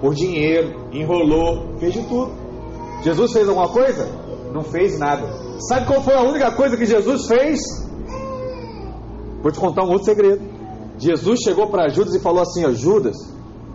Por 0.00 0.14
dinheiro, 0.14 0.88
enrolou, 0.92 1.78
fez 1.78 1.94
de 1.94 2.02
tudo. 2.02 2.32
Jesus 3.02 3.32
fez 3.32 3.48
alguma 3.48 3.68
coisa? 3.68 4.06
Não 4.52 4.62
fez 4.62 4.98
nada. 4.98 5.26
Sabe 5.68 5.86
qual 5.86 6.02
foi 6.02 6.14
a 6.14 6.22
única 6.22 6.52
coisa 6.52 6.76
que 6.76 6.86
Jesus 6.86 7.26
fez? 7.26 7.58
Vou 9.42 9.50
te 9.50 9.58
contar 9.58 9.84
um 9.84 9.90
outro 9.90 10.04
segredo. 10.04 10.42
Jesus 10.98 11.40
chegou 11.40 11.68
para 11.68 11.88
Judas 11.88 12.14
e 12.14 12.20
falou 12.20 12.42
assim: 12.42 12.64
ó, 12.64 12.72
Judas, 12.72 13.16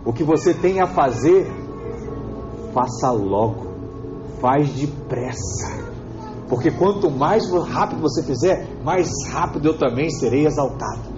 o 0.04 0.12
que 0.12 0.24
você 0.24 0.52
tem 0.52 0.80
a 0.80 0.86
fazer, 0.86 1.50
faça 2.72 3.10
logo, 3.10 3.66
faz 4.40 4.68
depressa. 4.70 5.82
Porque 6.48 6.70
quanto 6.70 7.10
mais 7.10 7.50
rápido 7.50 8.02
você 8.02 8.22
fizer, 8.22 8.68
mais 8.84 9.08
rápido 9.30 9.68
eu 9.68 9.78
também 9.78 10.10
serei 10.10 10.46
exaltado. 10.46 11.12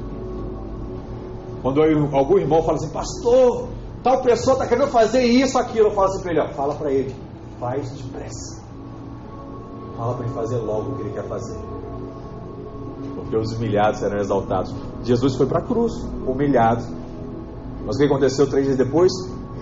Quando 1.62 1.82
algum 2.12 2.38
irmão 2.38 2.62
fala 2.62 2.76
assim, 2.76 2.90
pastor, 2.90 3.68
tal 4.02 4.20
pessoa 4.22 4.54
está 4.54 4.66
querendo 4.66 4.88
fazer 4.88 5.24
isso, 5.24 5.58
aquilo. 5.58 5.88
Eu 5.88 5.92
falo 5.92 6.08
assim 6.08 6.22
para 6.22 6.30
ele: 6.30 6.40
ó, 6.40 6.48
fala 6.50 6.74
para 6.74 6.92
ele, 6.92 7.16
faz 7.58 7.90
depressa. 7.90 8.62
Fala 9.96 10.14
para 10.14 10.26
ele 10.26 10.34
fazer 10.34 10.58
logo 10.58 10.92
o 10.92 10.96
que 10.96 11.02
ele 11.02 11.12
quer 11.12 11.26
fazer. 11.26 11.58
Porque 13.14 13.36
os 13.36 13.52
humilhados 13.52 14.00
serão 14.00 14.18
exaltados. 14.18 14.74
Jesus 15.02 15.36
foi 15.36 15.46
para 15.46 15.60
a 15.60 15.62
cruz, 15.62 15.92
humilhado. 16.26 16.84
Mas 17.84 17.96
o 17.96 17.98
que 17.98 18.04
aconteceu 18.06 18.48
três 18.48 18.64
dias 18.66 18.78
depois? 18.78 19.12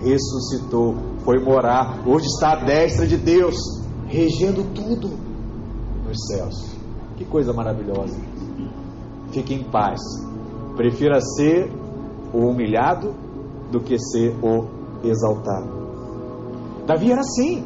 Ressuscitou, 0.01 0.95
foi 1.23 1.39
morar. 1.39 2.07
Hoje 2.07 2.25
está 2.27 2.53
à 2.53 2.63
destra 2.63 3.05
de 3.05 3.17
Deus, 3.17 3.55
regendo 4.07 4.63
tudo 4.73 5.09
nos 6.05 6.17
céus. 6.27 6.55
Que 7.17 7.25
coisa 7.25 7.53
maravilhosa. 7.53 8.15
Fique 9.31 9.53
em 9.53 9.63
paz. 9.63 9.99
Prefira 10.75 11.19
ser 11.19 11.71
o 12.33 12.47
humilhado 12.47 13.13
do 13.71 13.79
que 13.79 13.97
ser 13.99 14.33
o 14.43 14.67
exaltado. 15.03 15.83
Davi 16.85 17.11
era 17.11 17.21
assim. 17.21 17.65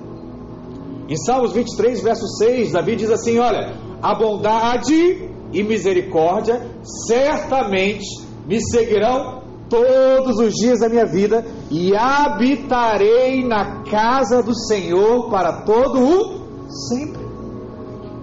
Em 1.10 1.16
Salmos 1.16 1.54
23, 1.54 2.02
verso 2.02 2.28
6, 2.40 2.74
Davi 2.74 2.96
diz 2.96 3.10
assim: 3.10 3.40
Olha, 3.40 3.74
a 4.02 4.16
bondade 4.16 5.32
e 5.54 5.64
misericórdia 5.64 6.62
certamente 7.08 8.06
me 8.46 8.60
seguirão 8.62 9.37
todos 9.70 10.40
os 10.40 10.54
dias 10.54 10.80
da 10.80 10.90
minha 10.90 11.06
vida 11.06 11.46
e 11.70 11.96
habitarei 11.96 13.46
na 13.46 13.84
casa 13.84 14.42
do 14.42 14.54
Senhor 14.56 15.30
para 15.30 15.62
todo 15.64 16.00
o 16.00 16.70
sempre. 16.90 17.26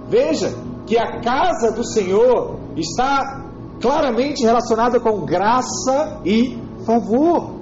Veja 0.09 0.55
que 0.87 0.99
a 0.99 1.21
casa 1.21 1.73
do 1.73 1.85
Senhor 1.85 2.59
está 2.77 3.45
claramente 3.81 4.43
relacionada 4.43 5.01
com 5.01 5.25
graça 5.25 6.21
e 6.25 6.59
favor. 6.87 7.55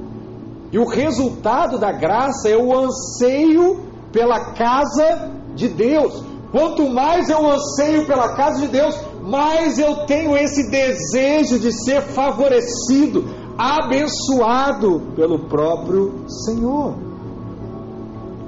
E 0.72 0.78
o 0.78 0.86
resultado 0.86 1.78
da 1.78 1.92
graça 1.92 2.48
é 2.48 2.56
o 2.56 2.76
anseio 2.76 3.80
pela 4.10 4.52
casa 4.52 5.30
de 5.54 5.68
Deus. 5.68 6.22
Quanto 6.50 6.88
mais 6.90 7.30
eu 7.30 7.50
anseio 7.50 8.06
pela 8.06 8.34
casa 8.34 8.60
de 8.60 8.68
Deus, 8.68 8.94
mais 9.22 9.78
eu 9.78 10.04
tenho 10.06 10.36
esse 10.36 10.70
desejo 10.70 11.58
de 11.58 11.72
ser 11.84 12.02
favorecido, 12.02 13.24
abençoado 13.56 15.00
pelo 15.14 15.38
próprio 15.48 16.28
Senhor. 16.28 16.94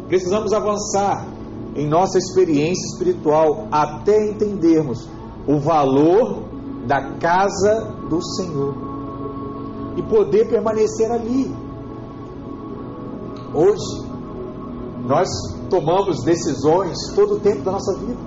Precisamos 0.08 0.52
avançar 0.52 1.26
em 1.75 1.88
nossa 1.88 2.18
experiência 2.18 2.87
espiritual 2.92 3.66
até 3.70 4.30
entendermos 4.30 5.08
o 5.46 5.58
valor 5.58 6.42
da 6.87 7.16
casa 7.18 7.92
do 8.08 8.23
Senhor 8.23 8.75
e 9.96 10.02
poder 10.02 10.49
permanecer 10.49 11.11
ali. 11.11 11.54
Hoje, 13.54 14.04
nós 15.06 15.28
tomamos 15.68 16.23
decisões 16.23 16.96
todo 17.14 17.34
o 17.34 17.40
tempo 17.40 17.62
da 17.62 17.73
nossa 17.73 17.96
vida. 17.99 18.18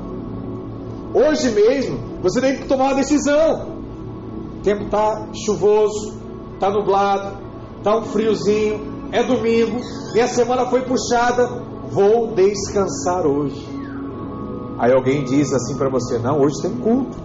Hoje 1.13 1.49
mesmo, 1.51 1.97
você 2.21 2.39
tem 2.41 2.57
que 2.57 2.67
tomar 2.67 2.85
uma 2.85 2.95
decisão. 2.95 3.77
O 4.57 4.61
tempo 4.63 4.83
está 4.83 5.27
chuvoso, 5.45 6.17
está 6.57 6.69
nublado, 6.71 7.37
está 7.77 7.97
um 7.97 8.03
friozinho, 8.03 9.07
é 9.11 9.23
domingo, 9.23 9.79
minha 10.11 10.27
semana 10.27 10.65
foi 10.65 10.81
puxada, 10.81 11.47
vou 11.91 12.33
descansar 12.33 13.25
hoje. 13.25 13.65
Aí 14.79 14.91
alguém 14.91 15.23
diz 15.23 15.53
assim 15.53 15.77
para 15.77 15.89
você: 15.89 16.19
não, 16.19 16.39
hoje 16.39 16.61
tem 16.61 16.75
culto. 16.77 17.17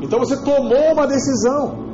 Então 0.00 0.18
você 0.18 0.36
tomou 0.42 0.92
uma 0.92 1.06
decisão. 1.06 1.84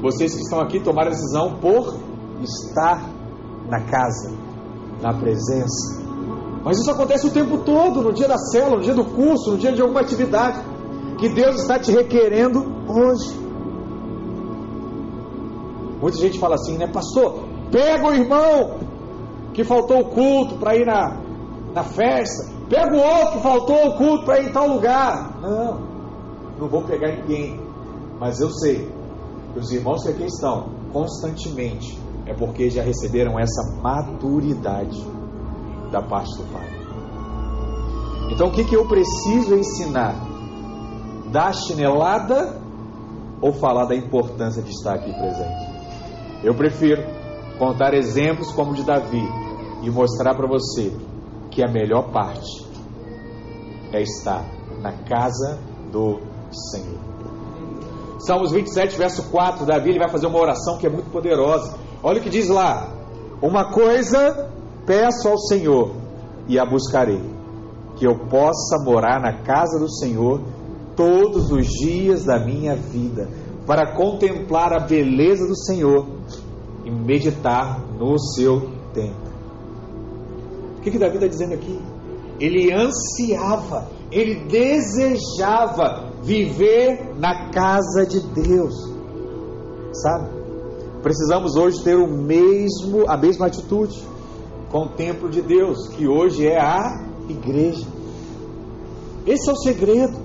Vocês 0.00 0.34
que 0.34 0.42
estão 0.42 0.60
aqui 0.60 0.80
tomaram 0.80 1.08
a 1.08 1.14
decisão 1.14 1.56
por 1.56 1.94
estar 2.42 3.02
na 3.68 3.80
casa, 3.80 4.32
na 5.02 5.12
presença. 5.14 6.04
Mas 6.62 6.78
isso 6.78 6.90
acontece 6.90 7.26
o 7.26 7.30
tempo 7.30 7.58
todo, 7.58 8.02
no 8.02 8.12
dia 8.12 8.28
da 8.28 8.36
célula, 8.36 8.76
no 8.76 8.82
dia 8.82 8.94
do 8.94 9.04
curso, 9.04 9.52
no 9.52 9.58
dia 9.58 9.72
de 9.72 9.80
alguma 9.80 10.00
atividade, 10.00 10.60
que 11.16 11.28
Deus 11.28 11.60
está 11.60 11.78
te 11.78 11.92
requerendo 11.92 12.60
hoje. 12.88 13.45
Muita 16.00 16.18
gente 16.18 16.38
fala 16.38 16.54
assim, 16.54 16.76
né, 16.76 16.86
pastor? 16.86 17.44
Pega 17.70 18.06
o 18.06 18.14
irmão 18.14 18.78
que 19.54 19.64
faltou 19.64 20.00
o 20.00 20.04
culto 20.10 20.56
para 20.56 20.76
ir 20.76 20.84
na, 20.84 21.18
na 21.74 21.82
festa, 21.82 22.52
pega 22.68 22.94
o 22.94 22.98
outro 22.98 23.32
que 23.32 23.42
faltou 23.42 23.88
o 23.88 23.96
culto 23.96 24.24
para 24.24 24.40
ir 24.40 24.48
em 24.48 24.52
tal 24.52 24.68
lugar. 24.68 25.40
Não, 25.40 25.80
não 26.58 26.68
vou 26.68 26.82
pegar 26.82 27.16
ninguém, 27.16 27.58
mas 28.20 28.40
eu 28.40 28.50
sei 28.50 28.90
que 29.52 29.58
os 29.58 29.72
irmãos 29.72 30.02
que 30.02 30.10
aqui 30.10 30.24
estão 30.24 30.68
constantemente 30.92 31.98
é 32.26 32.34
porque 32.34 32.68
já 32.68 32.82
receberam 32.82 33.38
essa 33.38 33.76
maturidade 33.80 35.02
da 35.90 36.02
parte 36.02 36.36
do 36.36 36.44
Pai. 36.52 36.68
Então 38.30 38.48
o 38.48 38.52
que, 38.52 38.64
que 38.64 38.76
eu 38.76 38.86
preciso 38.86 39.54
ensinar? 39.54 40.14
Dar 41.30 41.52
chinelada 41.54 42.60
ou 43.40 43.52
falar 43.52 43.86
da 43.86 43.94
importância 43.94 44.62
de 44.62 44.70
estar 44.70 44.94
aqui 44.94 45.12
presente? 45.12 45.75
Eu 46.42 46.54
prefiro 46.54 47.02
contar 47.58 47.94
exemplos 47.94 48.52
como 48.52 48.72
o 48.72 48.74
de 48.74 48.84
Davi 48.84 49.26
e 49.82 49.90
mostrar 49.90 50.34
para 50.34 50.46
você 50.46 50.92
que 51.50 51.62
a 51.62 51.70
melhor 51.70 52.10
parte 52.12 52.66
é 53.92 54.02
estar 54.02 54.44
na 54.80 54.92
casa 54.92 55.58
do 55.90 56.20
Senhor. 56.70 57.06
Salmos 58.18 58.52
27, 58.52 58.96
verso 58.96 59.30
4, 59.30 59.64
Davi 59.64 59.90
ele 59.90 59.98
vai 59.98 60.10
fazer 60.10 60.26
uma 60.26 60.40
oração 60.40 60.78
que 60.78 60.86
é 60.86 60.90
muito 60.90 61.10
poderosa. 61.10 61.78
Olha 62.02 62.18
o 62.18 62.22
que 62.22 62.30
diz 62.30 62.48
lá: 62.48 62.88
Uma 63.40 63.70
coisa 63.72 64.50
peço 64.86 65.28
ao 65.28 65.38
Senhor 65.38 65.92
e 66.48 66.58
a 66.58 66.64
buscarei, 66.64 67.22
que 67.96 68.06
eu 68.06 68.18
possa 68.28 68.82
morar 68.84 69.20
na 69.20 69.42
casa 69.42 69.78
do 69.78 69.90
Senhor 69.90 70.40
todos 70.94 71.50
os 71.50 71.66
dias 71.66 72.24
da 72.24 72.38
minha 72.38 72.74
vida, 72.74 73.28
para 73.66 73.94
contemplar 73.94 74.72
a 74.72 74.80
beleza 74.80 75.46
do 75.46 75.56
Senhor 75.56 76.15
e 76.86 76.90
meditar 76.90 77.80
no 77.98 78.16
seu 78.16 78.60
templo. 78.94 79.26
O 80.78 80.80
que, 80.80 80.92
que 80.92 80.98
Davi 80.98 81.16
está 81.16 81.26
dizendo 81.26 81.54
aqui? 81.54 81.78
Ele 82.38 82.72
ansiava, 82.72 83.88
ele 84.12 84.46
desejava 84.46 86.12
viver 86.22 87.14
na 87.18 87.50
casa 87.50 88.06
de 88.06 88.20
Deus, 88.20 88.74
sabe? 89.92 90.30
Precisamos 91.02 91.56
hoje 91.56 91.82
ter 91.82 91.96
o 91.96 92.06
mesmo, 92.06 93.08
a 93.08 93.16
mesma 93.16 93.46
atitude 93.46 94.00
com 94.70 94.82
o 94.84 94.88
templo 94.90 95.28
de 95.28 95.42
Deus, 95.42 95.88
que 95.88 96.06
hoje 96.06 96.46
é 96.46 96.60
a 96.60 97.04
igreja. 97.28 97.86
Esse 99.26 99.48
é 99.50 99.52
o 99.52 99.56
segredo. 99.56 100.16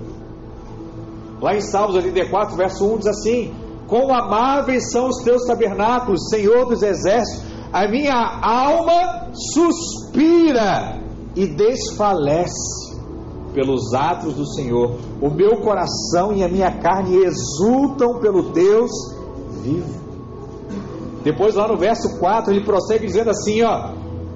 Lá 1.40 1.56
em 1.56 1.60
Salmos 1.60 1.96
84, 1.96 2.56
verso 2.56 2.86
1 2.86 2.98
diz 2.98 3.06
assim: 3.08 3.52
Quão 3.92 4.10
amáveis 4.10 4.90
são 4.90 5.06
os 5.06 5.22
teus 5.22 5.44
tabernáculos, 5.44 6.30
Senhor 6.30 6.64
dos 6.64 6.82
exércitos, 6.82 7.44
a 7.70 7.86
minha 7.86 8.40
alma 8.40 9.28
suspira 9.52 10.98
e 11.36 11.46
desfalece 11.46 12.96
pelos 13.52 13.92
atos 13.92 14.32
do 14.32 14.46
Senhor. 14.54 14.96
O 15.20 15.28
meu 15.28 15.58
coração 15.58 16.32
e 16.32 16.42
a 16.42 16.48
minha 16.48 16.70
carne 16.80 17.18
exultam 17.18 18.18
pelo 18.18 18.54
Deus 18.54 18.90
vivo. 19.62 19.92
Depois, 21.22 21.54
lá 21.54 21.68
no 21.68 21.76
verso 21.76 22.18
4, 22.18 22.50
ele 22.50 22.64
prossegue 22.64 23.06
dizendo 23.06 23.28
assim: 23.28 23.62
ó, 23.62 23.90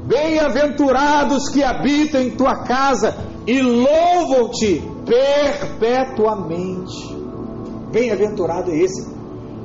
Bem-aventurados 0.05 1.49
que 1.49 1.65
habitam 1.65 2.21
em 2.21 2.33
tua 2.33 2.63
casa 2.65 3.17
e 3.47 3.63
louvam-te 3.63 4.83
perpetuamente. 5.07 7.17
Bem-aventurado 7.91 8.71
é 8.71 8.77
esse. 8.77 9.16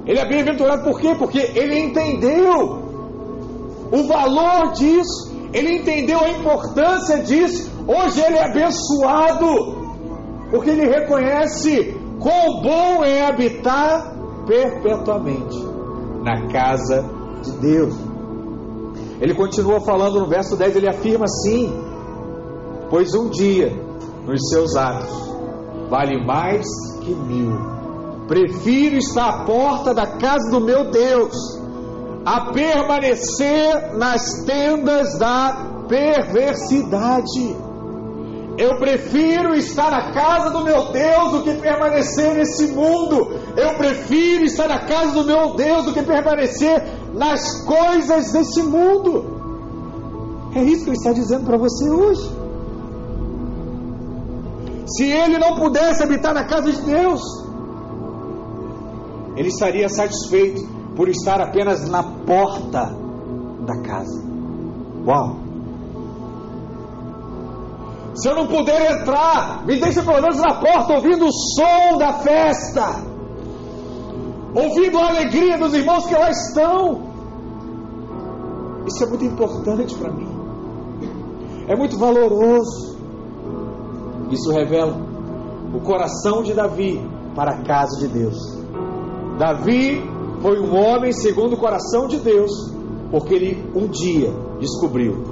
Ele 0.06 0.20
é 0.20 0.28
bem-aventurado 0.28 0.84
por 0.84 1.00
quê? 1.00 1.16
Porque 1.18 1.40
ele 1.40 1.80
entendeu 1.80 2.82
o 3.92 4.08
valor 4.08 4.72
disso, 4.74 5.32
ele 5.54 5.78
entendeu 5.78 6.20
a 6.20 6.30
importância 6.30 7.20
disso. 7.24 7.72
Hoje 7.88 8.22
ele 8.22 8.38
é 8.38 8.46
abençoado, 8.46 9.76
porque 10.50 10.70
ele 10.70 10.88
reconhece 10.88 11.98
quão 12.20 12.62
bom 12.62 13.04
é 13.04 13.26
habitar 13.28 14.16
perpetuamente 14.48 15.58
na 16.24 16.48
casa 16.48 17.06
de 17.44 17.52
Deus. 17.54 17.96
Ele 19.20 19.36
continua 19.36 19.82
falando 19.82 20.20
no 20.20 20.28
verso 20.28 20.58
10, 20.58 20.76
ele 20.78 20.90
afirma 20.90 21.26
assim: 21.26 21.72
Pois 22.90 23.14
um 23.14 23.30
dia 23.30 23.72
nos 24.26 24.50
seus 24.50 24.76
atos 24.76 25.32
vale 25.90 26.26
mais 26.26 26.66
que 27.02 27.14
mil. 27.14 27.71
Prefiro 28.32 28.96
estar 28.96 29.28
à 29.28 29.44
porta 29.44 29.94
da 29.94 30.08
casa 30.08 30.50
do 30.52 30.62
meu 30.62 30.89
Deus 30.89 31.36
a 32.26 32.54
permanecer 32.54 33.98
nas 33.98 34.46
tendas 34.46 35.20
da 35.20 35.84
perversidade. 35.89 37.58
Eu 38.58 38.78
prefiro 38.78 39.54
estar 39.54 39.91
na 39.91 40.13
casa 40.13 40.50
do 40.50 40.63
meu 40.63 40.94
Deus 40.94 41.32
do 41.34 41.44
que 41.44 41.56
permanecer 41.56 42.36
nesse 42.36 42.67
mundo. 42.67 43.34
Eu 43.58 43.74
prefiro 43.74 44.46
estar 44.46 44.70
na 44.70 44.80
casa 44.80 45.12
do 45.12 45.26
meu 45.26 45.54
Deus 45.56 45.88
do 45.88 45.94
que 45.94 46.02
permanecer 46.02 46.82
nas 47.13 47.65
coisas 47.65 48.32
desse 48.32 48.63
mundo. 48.63 49.26
É 50.56 50.63
isso 50.63 50.86
que 50.86 50.91
ele 50.91 50.98
está 50.98 51.12
dizendo 51.12 51.44
para 51.44 51.58
você 51.58 51.89
hoje. 51.89 52.32
Se 54.88 55.04
ele 55.04 55.38
não 55.38 55.58
pudesse 55.58 56.02
habitar 56.02 56.34
na 56.34 56.46
casa 56.46 56.72
de 56.72 56.82
Deus, 56.84 57.51
ele 59.36 59.48
estaria 59.48 59.88
satisfeito 59.89 60.62
por 60.96 61.08
estar 61.10 61.41
apenas 61.41 61.89
na 61.89 62.04
porta 62.04 62.96
da 63.65 63.82
casa. 63.82 64.24
Uau! 65.06 65.52
Se 68.13 68.28
eu 68.28 68.36
não 68.36 68.48
puder 68.48 69.00
entrar, 69.00 69.65
me 69.65 69.80
deixe 69.80 70.02
pelo 70.02 70.22
menos 70.22 70.38
na 70.38 70.56
porta 70.56 70.94
ouvindo 70.96 71.26
o 71.26 71.32
som 71.32 71.98
da 71.98 72.13
festa, 72.13 73.04
ouvindo 74.54 75.00
a 75.00 75.08
alegria 75.08 75.58
dos 75.58 75.74
irmãos 75.74 76.06
que 76.06 76.13
lá 76.13 76.30
estão. 76.30 77.10
Isso 78.86 79.04
é 79.04 79.08
muito 79.08 79.24
importante 79.24 79.96
para 79.96 80.12
mim, 80.12 80.28
é 81.67 81.76
muito 81.76 81.98
valoroso. 81.98 83.00
Isso 84.30 84.52
revela 84.52 84.96
o 85.74 85.80
coração 85.82 86.44
de 86.44 86.54
Davi 86.54 87.02
para 87.36 87.52
a 87.52 87.63
casa 87.63 88.00
de 88.00 88.08
Deus. 88.08 88.61
Davi 89.38 90.02
foi 90.41 90.60
um 90.60 90.76
homem 90.76 91.12
segundo 91.12 91.54
o 91.54 91.58
coração 91.58 92.08
de 92.08 92.20
Deus, 92.20 92.52
porque 93.10 93.34
ele 93.34 93.72
um 93.76 93.88
dia 93.88 94.32
descobriu 94.60 95.24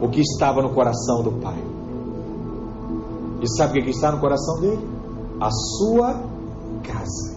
o 0.00 0.08
que 0.08 0.20
estava 0.20 0.62
no 0.62 0.70
coração 0.74 1.22
do 1.22 1.32
Pai. 1.32 1.62
E 3.40 3.48
sabe 3.56 3.80
o 3.80 3.84
que 3.84 3.90
está 3.90 4.12
no 4.12 4.20
coração 4.20 4.60
dele? 4.60 4.86
A 5.40 5.50
sua 5.50 6.14
casa. 6.82 7.36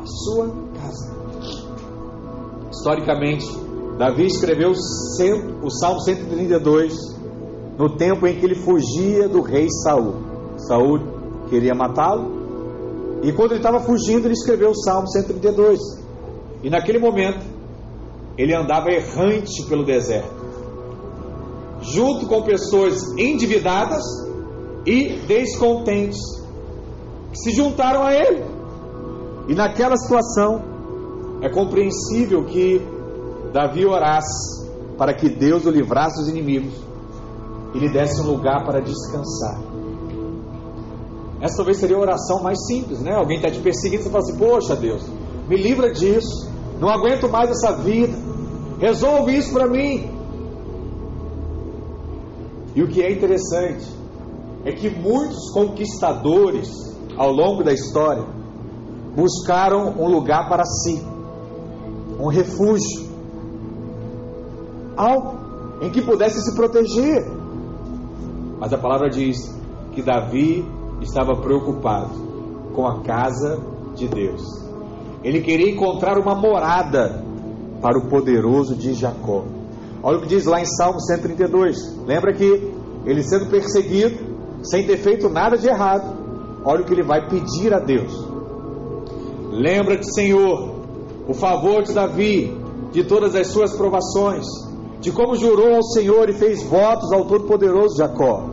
A 0.00 0.06
sua 0.06 0.48
casa. 0.80 1.18
Historicamente, 2.70 3.46
Davi 3.98 4.26
escreveu 4.26 4.70
o 4.70 5.70
Salmo 5.70 6.00
132 6.00 6.94
no 7.76 7.96
tempo 7.96 8.26
em 8.26 8.38
que 8.38 8.44
ele 8.46 8.54
fugia 8.54 9.28
do 9.28 9.40
rei 9.40 9.68
Saul. 9.82 10.14
Saul 10.56 11.00
queria 11.48 11.74
matá-lo, 11.74 12.37
e 13.22 13.32
quando 13.32 13.52
ele 13.52 13.60
estava 13.60 13.80
fugindo, 13.80 14.26
ele 14.26 14.34
escreveu 14.34 14.70
o 14.70 14.74
Salmo 14.74 15.08
132. 15.08 15.78
E 16.62 16.70
naquele 16.70 16.98
momento, 16.98 17.44
ele 18.36 18.54
andava 18.54 18.90
errante 18.90 19.64
pelo 19.68 19.84
deserto, 19.84 20.34
junto 21.80 22.26
com 22.26 22.42
pessoas 22.42 23.02
endividadas 23.16 24.04
e 24.86 25.18
descontentes, 25.26 26.20
que 27.32 27.38
se 27.38 27.50
juntaram 27.52 28.04
a 28.04 28.14
ele. 28.14 28.44
E 29.48 29.54
naquela 29.54 29.96
situação, 29.96 30.62
é 31.40 31.48
compreensível 31.48 32.44
que 32.44 32.80
Davi 33.52 33.84
orasse 33.86 34.68
para 34.96 35.14
que 35.14 35.28
Deus 35.28 35.64
o 35.64 35.70
livrasse 35.70 36.20
dos 36.20 36.28
inimigos 36.28 36.74
e 37.74 37.78
lhe 37.78 37.88
desse 37.92 38.20
um 38.20 38.26
lugar 38.26 38.64
para 38.64 38.80
descansar. 38.80 39.67
Essa 41.40 41.56
talvez 41.56 41.76
seria 41.78 41.96
a 41.96 42.00
oração 42.00 42.42
mais 42.42 42.58
simples, 42.66 43.00
né? 43.00 43.14
Alguém 43.14 43.36
está 43.36 43.50
te 43.50 43.60
perseguindo, 43.60 44.02
você 44.02 44.10
fala 44.10 44.24
assim: 44.24 44.38
Poxa 44.38 44.74
Deus, 44.74 45.02
me 45.48 45.56
livra 45.56 45.92
disso, 45.92 46.50
não 46.80 46.88
aguento 46.88 47.28
mais 47.28 47.50
essa 47.50 47.76
vida, 47.76 48.16
resolve 48.80 49.36
isso 49.36 49.52
para 49.52 49.68
mim. 49.68 50.10
E 52.74 52.82
o 52.82 52.88
que 52.88 53.02
é 53.02 53.12
interessante 53.12 53.86
é 54.64 54.72
que 54.72 54.90
muitos 54.90 55.50
conquistadores 55.52 56.68
ao 57.16 57.32
longo 57.32 57.62
da 57.62 57.72
história 57.72 58.24
buscaram 59.14 59.94
um 59.98 60.08
lugar 60.08 60.48
para 60.48 60.64
si, 60.64 61.02
um 62.18 62.28
refúgio, 62.28 63.08
algo 64.96 65.38
em 65.80 65.90
que 65.90 66.02
pudesse 66.02 66.40
se 66.40 66.54
proteger. 66.56 67.24
Mas 68.58 68.72
a 68.72 68.78
palavra 68.78 69.08
diz 69.08 69.36
que 69.92 70.02
Davi 70.02 70.64
estava 71.00 71.36
preocupado 71.36 72.10
com 72.74 72.86
a 72.86 73.00
casa 73.02 73.60
de 73.94 74.08
Deus. 74.08 74.42
Ele 75.22 75.40
queria 75.40 75.70
encontrar 75.70 76.18
uma 76.18 76.34
morada 76.34 77.24
para 77.80 77.98
o 77.98 78.08
poderoso 78.08 78.76
de 78.76 78.94
Jacó. 78.94 79.44
Olha 80.02 80.18
o 80.18 80.20
que 80.22 80.28
diz 80.28 80.44
lá 80.44 80.60
em 80.60 80.64
Salmo 80.64 81.00
132. 81.00 81.98
Lembra 82.06 82.32
que 82.32 82.72
ele 83.04 83.22
sendo 83.22 83.46
perseguido, 83.46 84.16
sem 84.62 84.86
ter 84.86 84.98
feito 84.98 85.28
nada 85.28 85.56
de 85.56 85.68
errado, 85.68 86.16
olha 86.64 86.82
o 86.82 86.84
que 86.84 86.92
ele 86.92 87.02
vai 87.02 87.28
pedir 87.28 87.74
a 87.74 87.80
Deus. 87.80 88.12
Lembra-te, 89.50 90.12
Senhor, 90.14 90.76
o 91.26 91.34
favor 91.34 91.82
de 91.82 91.92
Davi, 91.92 92.56
de 92.92 93.04
todas 93.04 93.34
as 93.34 93.48
suas 93.48 93.72
provações, 93.76 94.46
de 95.00 95.10
como 95.10 95.34
jurou 95.34 95.76
ao 95.76 95.82
Senhor 95.82 96.28
e 96.28 96.32
fez 96.32 96.62
votos 96.62 97.12
ao 97.12 97.24
Todo-Poderoso 97.24 97.96
Jacó 97.96 98.47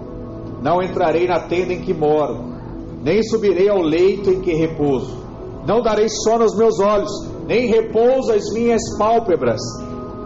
não 0.66 0.82
entrarei 0.82 1.28
na 1.28 1.42
tenda 1.42 1.74
em 1.74 1.82
que 1.82 1.94
moro, 1.94 2.44
nem 3.04 3.22
subirei 3.22 3.70
ao 3.70 3.84
leito 3.84 4.32
em 4.32 4.42
que 4.42 4.52
repouso. 4.52 5.24
Não 5.68 5.80
darei 5.80 6.10
sono 6.10 6.42
aos 6.42 6.58
meus 6.58 6.80
olhos, 6.80 7.12
nem 7.46 7.68
repouso 7.68 8.34
às 8.34 8.52
minhas 8.52 8.82
pálpebras, 8.98 9.62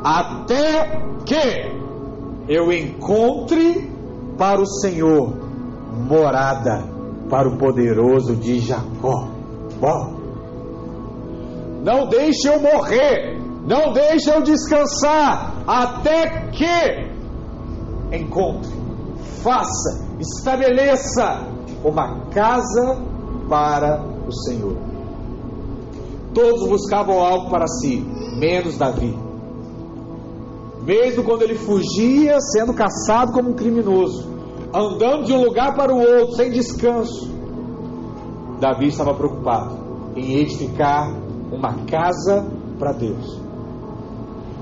até 0.02 1.02
que 1.25 1.73
eu 2.47 2.71
encontre 2.71 3.91
para 4.38 4.62
o 4.62 4.65
Senhor 4.65 5.34
morada 6.08 6.86
para 7.30 7.49
o 7.49 7.58
poderoso 7.58 8.38
de 8.38 8.60
Jacó. 8.60 9.28
Bom, 9.78 10.19
não 11.84 12.08
deixe 12.08 12.47
eu 12.47 12.62
morrer, 12.62 13.38
não 13.67 13.91
deixe 13.91 14.30
eu 14.30 14.41
descansar, 14.41 15.54
até 15.67 16.47
que 16.49 17.10
encontre, 18.15 18.71
faça 19.43 20.09
estabeleça 20.19 21.47
uma 21.84 22.25
casa 22.29 22.97
para 23.49 24.03
o 24.27 24.32
Senhor. 24.32 24.75
Todos 26.34 26.67
buscavam 26.67 27.19
algo 27.19 27.49
para 27.49 27.67
si, 27.67 28.05
menos 28.38 28.77
Davi. 28.77 29.17
Mesmo 30.84 31.23
quando 31.23 31.41
ele 31.41 31.55
fugia, 31.55 32.39
sendo 32.39 32.73
caçado 32.73 33.32
como 33.32 33.49
um 33.49 33.53
criminoso, 33.53 34.27
andando 34.73 35.25
de 35.25 35.34
um 35.34 35.43
lugar 35.43 35.75
para 35.75 35.93
o 35.93 35.99
outro, 35.99 36.36
sem 36.36 36.51
descanso, 36.51 37.29
Davi 38.60 38.88
estava 38.88 39.13
preocupado 39.13 39.77
em 40.15 40.36
edificar 40.36 41.12
uma 41.51 41.86
casa 41.86 42.45
para 42.77 42.91
Deus. 42.91 43.39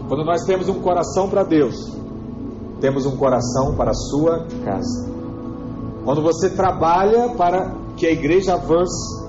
Quando 0.07 0.23
nós 0.23 0.43
temos 0.45 0.69
um 0.69 0.81
coração 0.81 1.29
para 1.29 1.43
Deus, 1.43 1.75
temos 2.79 3.05
um 3.05 3.17
coração 3.17 3.75
para 3.75 3.91
a 3.91 3.93
sua 3.93 4.45
casa. 4.63 5.16
Quando 6.07 6.21
você 6.21 6.49
trabalha 6.49 7.35
para 7.35 7.69
que 7.97 8.07
a 8.07 8.09
igreja 8.09 8.53
avance, 8.53 9.27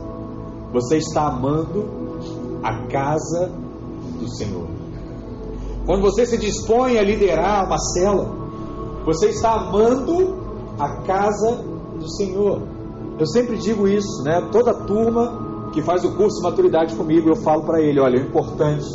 você 0.72 0.98
está 0.98 1.26
amando 1.26 1.84
a 2.62 2.86
casa 2.86 3.50
do 4.20 4.28
Senhor. 4.28 4.68
Quando 5.84 6.02
você 6.02 6.24
se 6.24 6.38
dispõe 6.38 6.96
a 6.96 7.02
liderar 7.02 7.66
uma 7.66 7.78
cela, 7.78 8.30
você 9.04 9.30
está 9.30 9.54
amando 9.54 10.38
a 10.78 11.02
casa 11.02 11.64
do 11.98 12.08
Senhor. 12.12 12.62
Eu 13.18 13.26
sempre 13.26 13.56
digo 13.56 13.88
isso, 13.88 14.22
né? 14.22 14.48
Toda 14.52 14.72
turma 14.72 15.70
que 15.72 15.82
faz 15.82 16.04
o 16.04 16.14
curso 16.14 16.36
de 16.36 16.44
maturidade 16.44 16.94
comigo, 16.94 17.28
eu 17.28 17.34
falo 17.34 17.64
para 17.64 17.82
ele: 17.82 17.98
olha, 17.98 18.20
o 18.20 18.24
importante 18.24 18.86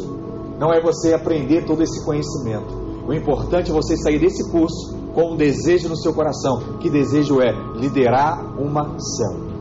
não 0.57 0.71
é 0.71 0.81
você 0.81 1.13
aprender 1.13 1.65
todo 1.65 1.83
esse 1.83 2.05
conhecimento. 2.05 2.73
O 3.05 3.13
importante 3.13 3.71
é 3.71 3.73
você 3.73 3.97
sair 3.97 4.19
desse 4.19 4.49
curso 4.49 5.02
com 5.13 5.33
um 5.33 5.35
desejo 5.35 5.89
no 5.89 5.95
seu 5.95 6.13
coração. 6.13 6.77
Que 6.79 6.89
desejo 6.89 7.41
é? 7.41 7.51
Liderar 7.75 8.59
uma 8.59 8.97
célula. 8.99 9.53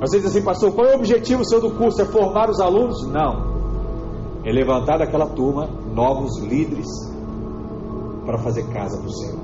Você 0.00 0.18
diz 0.18 0.30
assim, 0.30 0.42
pastor, 0.42 0.72
qual 0.72 0.86
é 0.86 0.92
o 0.94 0.96
objetivo 0.96 1.44
seu 1.44 1.60
do 1.60 1.70
curso? 1.72 2.00
É 2.00 2.04
formar 2.06 2.48
os 2.48 2.60
alunos? 2.60 3.06
Não. 3.06 3.50
É 4.44 4.50
levantar 4.50 4.98
daquela 4.98 5.26
turma 5.26 5.68
novos 5.94 6.38
líderes 6.38 6.86
para 8.24 8.38
fazer 8.38 8.66
casa 8.68 8.96
para 8.98 9.06
o 9.06 9.12
Senhor. 9.12 9.40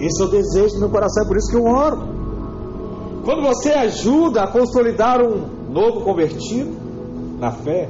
Esse 0.00 0.20
é 0.20 0.24
o 0.24 0.28
desejo 0.28 0.74
do 0.74 0.80
meu 0.80 0.90
coração, 0.90 1.24
é 1.24 1.28
por 1.28 1.36
isso 1.36 1.50
que 1.50 1.56
eu 1.56 1.64
oro. 1.64 1.98
Quando 3.24 3.42
você 3.42 3.70
ajuda 3.70 4.42
a 4.42 4.48
consolidar 4.50 5.22
um 5.22 5.70
novo 5.70 6.00
convertido 6.00 6.72
na 7.38 7.52
fé, 7.52 7.88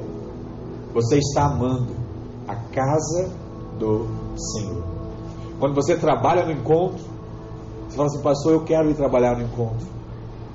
você 0.93 1.17
está 1.17 1.47
amando 1.47 1.95
a 2.47 2.55
casa 2.55 3.31
do 3.79 4.07
Senhor. 4.37 4.92
Quando 5.63 5.77
você 5.77 5.97
trabalha 5.97 6.45
no 6.45 6.51
encontro, 6.51 7.05
você 7.89 7.97
fala 7.97 8.09
assim, 8.09 8.21
pastor, 8.21 8.53
eu 8.53 8.65
quero 8.65 8.91
ir 8.91 8.95
trabalhar 8.95 9.37
no 9.37 9.45
encontro. 9.45 9.87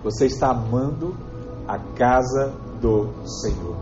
Você 0.03 0.25
está 0.25 0.49
amando 0.49 1.15
a 1.65 1.79
casa 1.79 2.53
do 2.81 3.07
Senhor. 3.25 3.77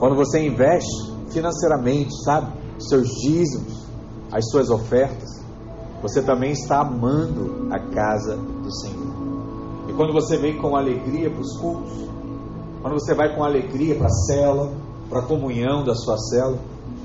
Quando 0.00 0.16
você 0.16 0.44
investe 0.44 0.90
financeiramente, 1.30 2.10
sabe, 2.24 2.50
seus 2.80 3.06
dízimos, 3.22 3.86
as 4.32 4.50
suas 4.50 4.68
ofertas, 4.68 5.44
você 6.02 6.20
também 6.20 6.50
está 6.50 6.80
amando 6.80 7.72
a 7.72 7.78
casa 7.78 8.36
do 8.36 8.74
Senhor. 8.80 9.14
E 9.88 9.92
quando 9.92 10.12
você 10.12 10.36
vem 10.36 10.60
com 10.60 10.74
alegria 10.74 11.30
para 11.30 11.40
os 11.40 11.56
cultos, 11.56 12.10
quando 12.82 12.94
você 12.94 13.14
vai 13.14 13.32
com 13.36 13.44
alegria 13.44 13.94
para 13.94 14.08
a 14.08 14.24
cela, 14.26 14.72
para 15.08 15.20
a 15.20 15.22
comunhão 15.24 15.84
da 15.84 15.94
sua 15.94 16.18
célula, 16.18 16.58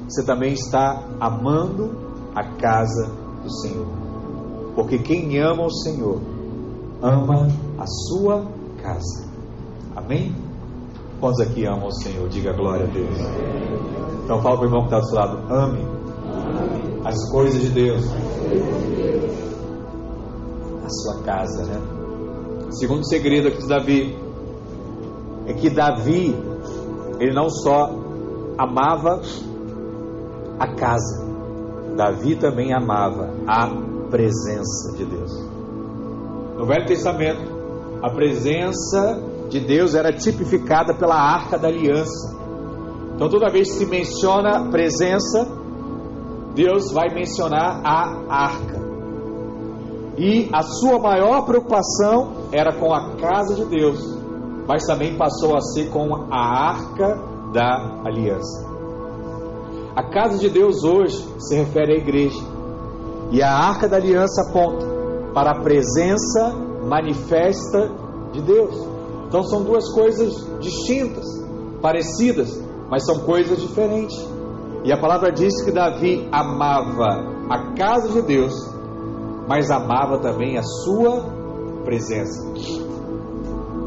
você 0.10 0.26
também 0.26 0.54
está 0.54 1.04
amando 1.20 2.05
a 2.36 2.44
casa 2.44 3.12
do 3.42 3.50
Senhor. 3.62 3.88
Porque 4.76 5.00
quem 5.00 5.40
ama 5.40 5.66
o 5.66 5.72
Senhor, 5.72 6.20
ama 7.02 7.48
a 7.80 7.86
sua 7.88 8.46
casa. 8.82 9.26
Amém? 9.96 10.36
Quantos 11.20 11.40
aqui 11.40 11.66
amam 11.66 11.88
o 11.88 11.94
Senhor? 11.94 12.28
Diga 12.28 12.52
glória 12.52 12.86
a 12.86 12.90
Deus. 12.90 13.18
Então 14.24 14.42
fala 14.42 14.58
para 14.58 14.66
o 14.66 14.68
irmão 14.68 14.82
que 14.82 14.88
está 14.88 15.00
do 15.00 15.06
seu 15.06 15.16
lado, 15.16 15.54
ame 15.54 15.96
as 17.06 17.30
coisas 17.30 17.62
de 17.62 17.70
Deus. 17.70 18.04
A 20.84 20.90
sua 20.90 21.24
casa, 21.24 21.64
né? 21.66 21.82
Segundo 22.72 23.08
segredo 23.08 23.48
aqui 23.48 23.60
de 23.60 23.68
Davi 23.68 24.18
é 25.46 25.54
que 25.54 25.70
Davi 25.70 26.36
ele 27.20 27.34
não 27.34 27.50
só 27.50 27.90
amava 28.58 29.22
a 30.60 30.68
casa, 30.76 31.25
Davi 31.96 32.36
também 32.36 32.74
amava 32.74 33.30
a 33.48 33.70
presença 34.10 34.96
de 34.98 35.06
Deus. 35.06 35.32
No 36.58 36.66
Velho 36.66 36.86
Testamento, 36.86 37.42
a 38.02 38.10
presença 38.10 39.22
de 39.50 39.60
Deus 39.60 39.96
era 39.96 40.12
tipificada 40.12 40.94
pela 40.94 41.16
arca 41.16 41.58
da 41.58 41.68
aliança. 41.68 42.36
Então, 43.16 43.30
toda 43.30 43.50
vez 43.50 43.72
que 43.72 43.78
se 43.78 43.86
menciona 43.86 44.70
presença, 44.70 45.48
Deus 46.54 46.92
vai 46.92 47.14
mencionar 47.14 47.82
a 47.84 48.26
arca. 48.30 48.86
E 50.18 50.50
a 50.52 50.62
sua 50.62 51.00
maior 51.00 51.46
preocupação 51.46 52.48
era 52.52 52.74
com 52.74 52.94
a 52.94 53.16
casa 53.16 53.56
de 53.56 53.66
Deus, 53.66 54.00
mas 54.68 54.86
também 54.86 55.18
passou 55.18 55.56
a 55.56 55.62
ser 55.62 55.90
com 55.90 56.28
a 56.32 56.70
arca 56.70 57.20
da 57.54 58.02
aliança. 58.06 58.65
A 59.96 60.04
casa 60.04 60.38
de 60.38 60.50
Deus 60.50 60.84
hoje 60.84 61.16
se 61.40 61.56
refere 61.56 61.94
à 61.94 61.96
igreja, 61.96 62.44
e 63.32 63.42
a 63.42 63.50
arca 63.50 63.88
da 63.88 63.96
aliança 63.96 64.42
aponta 64.50 64.86
para 65.34 65.52
a 65.52 65.62
presença 65.62 66.54
manifesta 66.86 67.92
de 68.34 68.42
Deus. 68.42 68.76
Então 69.26 69.42
são 69.44 69.64
duas 69.64 69.90
coisas 69.94 70.34
distintas, 70.60 71.26
parecidas, 71.82 72.62
mas 72.90 73.06
são 73.06 73.20
coisas 73.20 73.62
diferentes. 73.62 74.18
E 74.84 74.92
a 74.92 75.00
palavra 75.00 75.32
diz 75.32 75.64
que 75.64 75.72
Davi 75.72 76.28
amava 76.30 77.34
a 77.50 77.74
casa 77.74 78.12
de 78.12 78.22
Deus, 78.22 78.54
mas 79.48 79.72
amava 79.72 80.18
também 80.20 80.58
a 80.58 80.64
sua 80.64 81.24
presença. 81.86 82.46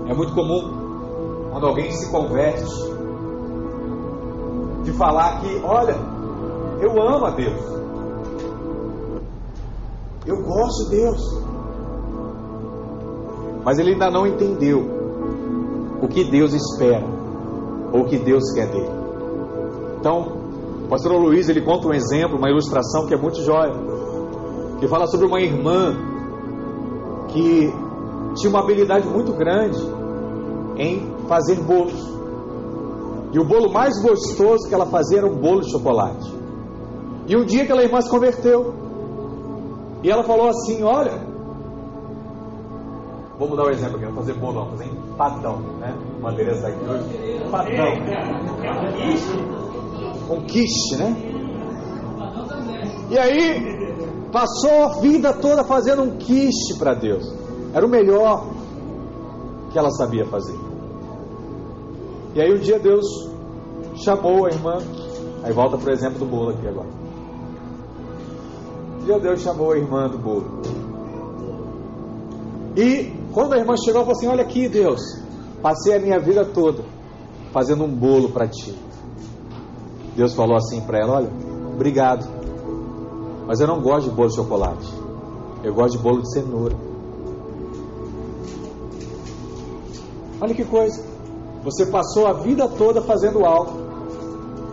É 0.08 0.14
muito 0.14 0.34
comum 0.34 1.50
quando 1.52 1.66
alguém 1.66 1.90
se 1.92 2.10
converte 2.10 2.87
de 4.90 4.96
falar 4.96 5.40
que, 5.40 5.60
olha, 5.62 5.96
eu 6.80 6.90
amo 7.02 7.26
a 7.26 7.30
Deus. 7.30 7.60
Eu 10.26 10.42
gosto 10.42 10.84
de 10.84 10.96
Deus. 10.96 11.42
Mas 13.64 13.78
ele 13.78 13.92
ainda 13.92 14.10
não 14.10 14.26
entendeu 14.26 14.80
o 16.00 16.08
que 16.08 16.24
Deus 16.24 16.54
espera 16.54 17.04
ou 17.92 18.02
o 18.02 18.04
que 18.06 18.18
Deus 18.18 18.42
quer 18.54 18.66
dele. 18.68 18.90
Então, 20.00 20.38
o 20.84 20.88
pastor 20.88 21.12
Luiz 21.20 21.48
ele 21.48 21.60
conta 21.60 21.88
um 21.88 21.92
exemplo, 21.92 22.38
uma 22.38 22.48
ilustração 22.48 23.06
que 23.06 23.12
é 23.12 23.16
muito 23.16 23.42
jóia, 23.42 23.74
que 24.78 24.88
fala 24.88 25.06
sobre 25.06 25.26
uma 25.26 25.40
irmã 25.40 25.94
que 27.28 27.72
tinha 28.36 28.48
uma 28.48 28.60
habilidade 28.60 29.06
muito 29.06 29.32
grande 29.32 29.78
em 30.76 31.12
fazer 31.26 31.56
bolos. 31.60 32.17
E 33.32 33.38
o 33.38 33.44
bolo 33.44 33.70
mais 33.72 34.00
gostoso 34.02 34.68
que 34.68 34.74
ela 34.74 34.86
fazia 34.86 35.18
era 35.18 35.26
um 35.26 35.36
bolo 35.36 35.60
de 35.60 35.70
chocolate. 35.70 36.32
E 37.26 37.36
um 37.36 37.44
dia 37.44 37.60
que 37.60 37.72
aquela 37.72 37.82
irmã 37.82 38.00
se 38.00 38.08
converteu, 38.08 38.74
e 40.02 40.10
ela 40.10 40.22
falou 40.22 40.48
assim: 40.48 40.82
Olha, 40.82 41.20
vamos 43.38 43.56
dar 43.56 43.66
um 43.66 43.70
exemplo 43.70 43.96
aqui, 43.96 44.04
vamos 44.06 44.20
fazer 44.20 44.34
bolo, 44.34 44.54
vamos 44.54 44.70
fazer 44.70 44.86
empadão, 44.86 45.58
né? 45.78 45.94
Madeiras 46.20 46.62
daqui 46.62 46.84
hoje. 46.84 47.44
Empadão. 47.46 47.92
Um 50.30 50.40
quiche, 50.42 50.96
né? 50.96 51.16
E 53.10 53.18
aí, 53.18 54.28
passou 54.30 54.84
a 54.84 55.00
vida 55.00 55.32
toda 55.32 55.64
fazendo 55.64 56.02
um 56.02 56.16
quiche 56.16 56.78
para 56.78 56.94
Deus. 56.94 57.24
Era 57.74 57.84
o 57.84 57.88
melhor 57.88 58.46
que 59.70 59.78
ela 59.78 59.90
sabia 59.90 60.26
fazer. 60.26 60.67
E 62.34 62.40
aí 62.40 62.52
um 62.52 62.58
dia 62.58 62.78
Deus 62.78 63.04
chamou 63.96 64.46
a 64.46 64.50
irmã. 64.50 64.78
Aí 65.42 65.52
volta 65.52 65.76
para 65.78 65.90
o 65.90 65.92
exemplo 65.92 66.18
do 66.18 66.26
bolo 66.26 66.50
aqui 66.50 66.66
agora. 66.66 66.88
Um 69.00 69.04
dia 69.04 69.18
Deus 69.18 69.40
chamou 69.40 69.72
a 69.72 69.78
irmã 69.78 70.08
do 70.08 70.18
bolo. 70.18 70.62
E 72.76 73.12
quando 73.32 73.54
a 73.54 73.58
irmã 73.58 73.74
chegou, 73.76 74.02
ela 74.02 74.04
falou 74.04 74.16
assim: 74.16 74.26
Olha 74.28 74.42
aqui, 74.42 74.68
Deus, 74.68 75.00
passei 75.62 75.96
a 75.96 76.00
minha 76.00 76.18
vida 76.18 76.44
toda 76.44 76.84
fazendo 77.52 77.84
um 77.84 77.92
bolo 77.92 78.30
para 78.30 78.46
ti. 78.46 78.74
Deus 80.14 80.34
falou 80.34 80.56
assim 80.56 80.80
para 80.82 80.98
ela: 80.98 81.16
Olha, 81.16 81.30
obrigado, 81.74 82.26
mas 83.46 83.60
eu 83.60 83.66
não 83.66 83.80
gosto 83.80 84.10
de 84.10 84.14
bolo 84.14 84.28
de 84.28 84.36
chocolate. 84.36 84.92
Eu 85.62 85.74
gosto 85.74 85.96
de 85.96 86.02
bolo 86.02 86.22
de 86.22 86.32
cenoura. 86.32 86.76
Olha 90.40 90.54
que 90.54 90.64
coisa. 90.64 91.07
Você 91.68 91.84
passou 91.84 92.26
a 92.26 92.32
vida 92.32 92.66
toda 92.66 93.02
fazendo 93.02 93.44
algo, 93.44 93.72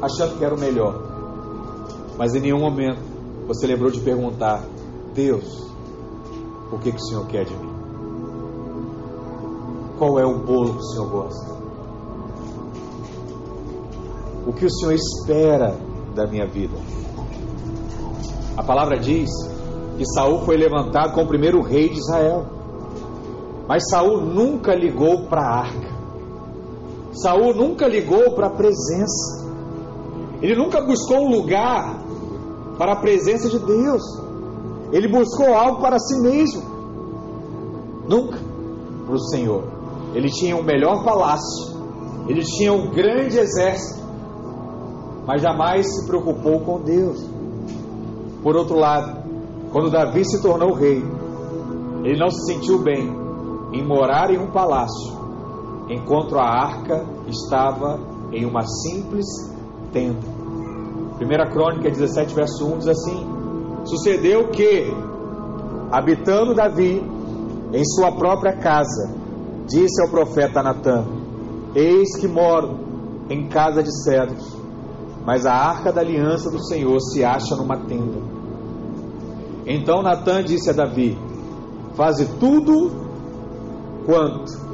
achando 0.01 0.37
que 0.37 0.45
era 0.45 0.55
o 0.55 0.57
melhor. 0.57 0.97
Mas 2.17 2.33
em 2.33 2.39
nenhum 2.39 2.61
momento 2.61 3.01
você 3.45 3.67
lembrou 3.67 3.91
de 3.91 3.99
perguntar: 3.99 4.63
Deus, 5.13 5.45
o 6.71 6.79
que, 6.79 6.93
que 6.93 6.97
o 6.97 7.01
Senhor 7.01 7.27
quer 7.27 7.43
de 7.43 7.53
mim? 7.53 7.69
Qual 9.97 10.17
é 10.17 10.25
o 10.25 10.39
bolo 10.39 10.75
que 10.75 10.79
o 10.79 10.83
Senhor 10.83 11.09
gosta? 11.09 11.55
O 14.47 14.53
que 14.53 14.65
o 14.65 14.71
Senhor 14.71 14.93
espera 14.93 15.75
da 16.15 16.25
minha 16.25 16.47
vida? 16.47 16.77
A 18.55 18.63
palavra 18.63 18.97
diz 18.97 19.29
que 19.97 20.05
Saul 20.13 20.45
foi 20.45 20.55
levantado 20.55 21.11
como 21.11 21.25
o 21.25 21.29
primeiro 21.29 21.61
rei 21.61 21.89
de 21.89 21.99
Israel. 21.99 22.45
Mas 23.67 23.83
Saul 23.89 24.21
nunca 24.21 24.73
ligou 24.73 25.23
para 25.27 25.41
a 25.41 25.59
arca. 25.59 25.94
Saul 27.15 27.53
nunca 27.55 27.87
ligou 27.87 28.35
para 28.35 28.47
a 28.47 28.49
presença. 28.49 29.45
Ele 30.41 30.55
nunca 30.55 30.81
buscou 30.81 31.25
um 31.25 31.31
lugar 31.31 32.03
para 32.77 32.93
a 32.93 32.95
presença 32.97 33.49
de 33.49 33.59
Deus. 33.59 34.03
Ele 34.91 35.07
buscou 35.07 35.53
algo 35.53 35.81
para 35.81 35.97
si 35.97 36.19
mesmo. 36.21 36.61
Nunca 38.07 38.39
para 39.05 39.15
o 39.15 39.19
Senhor. 39.19 39.63
Ele 40.13 40.29
tinha 40.29 40.55
o 40.55 40.59
um 40.59 40.63
melhor 40.63 41.03
palácio. 41.03 41.75
Ele 42.27 42.43
tinha 42.43 42.73
um 42.73 42.91
grande 42.91 43.37
exército. 43.37 44.03
Mas 45.25 45.41
jamais 45.41 45.85
se 45.87 46.07
preocupou 46.07 46.59
com 46.61 46.81
Deus. 46.81 47.25
Por 48.43 48.55
outro 48.55 48.77
lado, 48.77 49.23
quando 49.71 49.89
Davi 49.89 50.23
se 50.23 50.41
tornou 50.41 50.73
rei, 50.73 51.03
ele 52.03 52.19
não 52.19 52.29
se 52.29 52.53
sentiu 52.53 52.79
bem 52.79 53.09
em 53.73 53.83
morar 53.83 54.29
em 54.29 54.37
um 54.37 54.51
palácio, 54.51 55.24
enquanto 55.89 56.37
a 56.37 56.43
arca 56.43 57.05
estava 57.27 57.99
em 58.31 58.45
uma 58.45 58.63
simples 58.65 59.25
tenda. 59.91 60.27
1 61.19 61.51
Crônica 61.51 61.89
17, 61.89 62.35
verso 62.35 62.65
1 62.65 62.77
diz 62.79 62.87
assim: 62.87 63.25
Sucedeu 63.85 64.49
que, 64.49 64.91
habitando 65.91 66.53
Davi 66.53 67.01
em 67.71 67.85
sua 67.85 68.11
própria 68.11 68.57
casa, 68.57 69.13
disse 69.65 70.01
ao 70.01 70.09
profeta 70.09 70.61
Natã: 70.61 71.05
Eis 71.73 72.17
que 72.17 72.27
moro 72.27 72.79
em 73.29 73.47
casa 73.47 73.81
de 73.81 73.91
cedros, 74.03 74.55
mas 75.25 75.45
a 75.45 75.53
arca 75.53 75.91
da 75.91 76.01
aliança 76.01 76.49
do 76.49 76.61
Senhor 76.65 76.99
se 76.99 77.23
acha 77.23 77.55
numa 77.55 77.77
tenda. 77.85 78.35
Então 79.65 80.01
Natã 80.01 80.43
disse 80.43 80.69
a 80.69 80.73
Davi: 80.73 81.17
Faze 81.95 82.25
tudo 82.39 82.91
quanto 84.05 84.64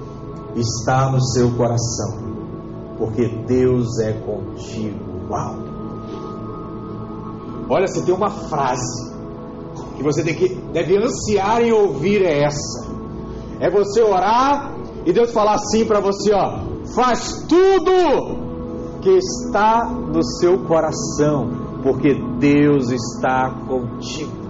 está 0.55 1.11
no 1.11 1.21
seu 1.21 1.51
coração, 1.55 2.17
porque 2.97 3.27
Deus 3.47 3.99
é 3.99 4.13
contigo. 4.13 4.99
Uau! 5.29 5.55
Olha, 7.69 7.87
você 7.87 8.01
tem 8.01 8.13
uma 8.13 8.29
frase 8.29 9.11
que 9.95 10.03
você 10.03 10.23
tem 10.23 10.35
que 10.35 10.49
deve 10.73 10.97
ansiar 10.97 11.61
em 11.61 11.71
ouvir 11.71 12.21
é 12.21 12.43
essa. 12.43 12.91
É 13.59 13.69
você 13.69 14.01
orar 14.01 14.75
e 15.05 15.13
Deus 15.13 15.31
falar 15.31 15.53
assim 15.53 15.85
para 15.85 15.99
você, 15.99 16.33
ó: 16.33 16.59
Faz 16.93 17.45
tudo 17.47 18.99
que 19.01 19.09
está 19.09 19.85
no 19.85 20.23
seu 20.23 20.65
coração, 20.65 21.49
porque 21.81 22.13
Deus 22.39 22.91
está 22.91 23.51
contigo. 23.67 24.41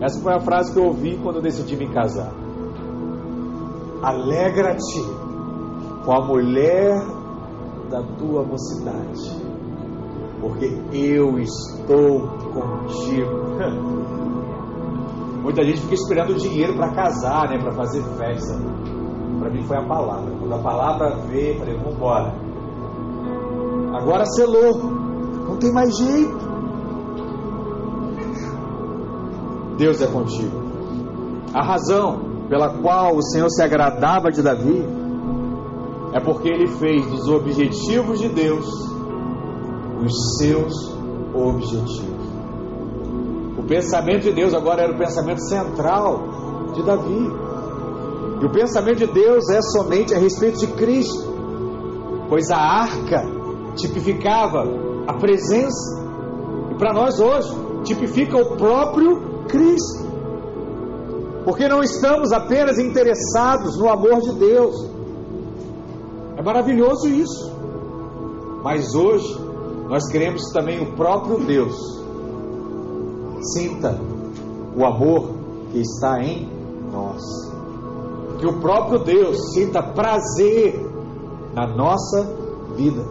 Essa 0.00 0.20
foi 0.20 0.32
a 0.32 0.40
frase 0.40 0.72
que 0.72 0.78
eu 0.78 0.84
ouvi 0.84 1.18
quando 1.22 1.36
eu 1.36 1.42
decidi 1.42 1.76
me 1.76 1.88
casar. 1.88 2.32
Alegra-te 4.02 5.02
com 6.04 6.12
a 6.12 6.24
mulher 6.24 6.94
da 7.90 8.02
tua 8.18 8.44
mocidade, 8.44 9.42
porque 10.40 10.66
eu 10.92 11.38
estou 11.38 12.20
contigo. 12.52 13.48
Muita 15.42 15.64
gente 15.64 15.80
fica 15.80 15.94
esperando 15.94 16.34
dinheiro 16.34 16.74
para 16.76 16.90
casar, 16.92 17.48
né, 17.48 17.58
para 17.58 17.72
fazer 17.72 18.02
festa. 18.16 18.54
Para 19.38 19.50
mim 19.50 19.62
foi 19.64 19.76
a 19.78 19.86
palavra. 19.86 20.30
Quando 20.38 20.54
a 20.54 20.58
palavra 20.58 21.16
veio, 21.26 21.58
falei, 21.58 21.76
vamos 21.76 21.94
embora. 21.94 22.34
Agora 23.94 24.24
selou. 24.26 24.76
Não 25.48 25.56
tem 25.56 25.72
mais 25.72 25.96
jeito. 25.96 26.38
Deus 29.78 30.02
é 30.02 30.06
contigo. 30.08 30.58
A 31.54 31.64
razão 31.64 32.27
pela 32.48 32.70
qual 32.80 33.16
o 33.16 33.22
Senhor 33.22 33.48
se 33.50 33.62
agradava 33.62 34.30
de 34.30 34.42
Davi 34.42 34.84
é 36.12 36.20
porque 36.20 36.48
ele 36.48 36.66
fez 36.66 37.06
dos 37.06 37.28
objetivos 37.28 38.18
de 38.18 38.28
Deus 38.28 38.66
os 40.04 40.38
seus 40.38 40.72
objetivos. 41.34 42.28
O 43.58 43.62
pensamento 43.64 44.22
de 44.22 44.32
Deus 44.32 44.54
agora 44.54 44.82
era 44.82 44.92
o 44.92 44.98
pensamento 44.98 45.40
central 45.42 46.72
de 46.72 46.82
Davi. 46.82 47.48
E 48.40 48.44
o 48.44 48.50
pensamento 48.50 48.98
de 48.98 49.06
Deus 49.08 49.50
é 49.50 49.60
somente 49.60 50.14
a 50.14 50.18
respeito 50.18 50.60
de 50.60 50.68
Cristo, 50.68 51.28
pois 52.28 52.50
a 52.50 52.56
arca 52.56 53.22
tipificava 53.74 54.64
a 55.06 55.14
presença, 55.14 56.06
e 56.70 56.74
para 56.76 56.92
nós 56.92 57.18
hoje, 57.18 57.50
tipifica 57.82 58.36
o 58.36 58.56
próprio 58.56 59.44
Cristo. 59.48 60.07
Porque 61.44 61.68
não 61.68 61.82
estamos 61.82 62.32
apenas 62.32 62.78
interessados 62.78 63.78
no 63.78 63.88
amor 63.88 64.20
de 64.20 64.32
Deus, 64.34 64.74
é 66.36 66.42
maravilhoso 66.42 67.08
isso. 67.08 67.52
Mas 68.62 68.94
hoje 68.94 69.38
nós 69.88 70.06
queremos 70.08 70.42
também 70.52 70.80
o 70.80 70.94
próprio 70.94 71.38
Deus. 71.44 71.74
Sinta 73.54 73.98
o 74.76 74.84
amor 74.84 75.30
que 75.72 75.80
está 75.80 76.22
em 76.22 76.48
nós. 76.92 77.22
Que 78.38 78.46
o 78.46 78.60
próprio 78.60 79.00
Deus 79.00 79.52
sinta 79.52 79.82
prazer 79.82 80.78
na 81.54 81.66
nossa 81.66 82.22
vida. 82.76 83.02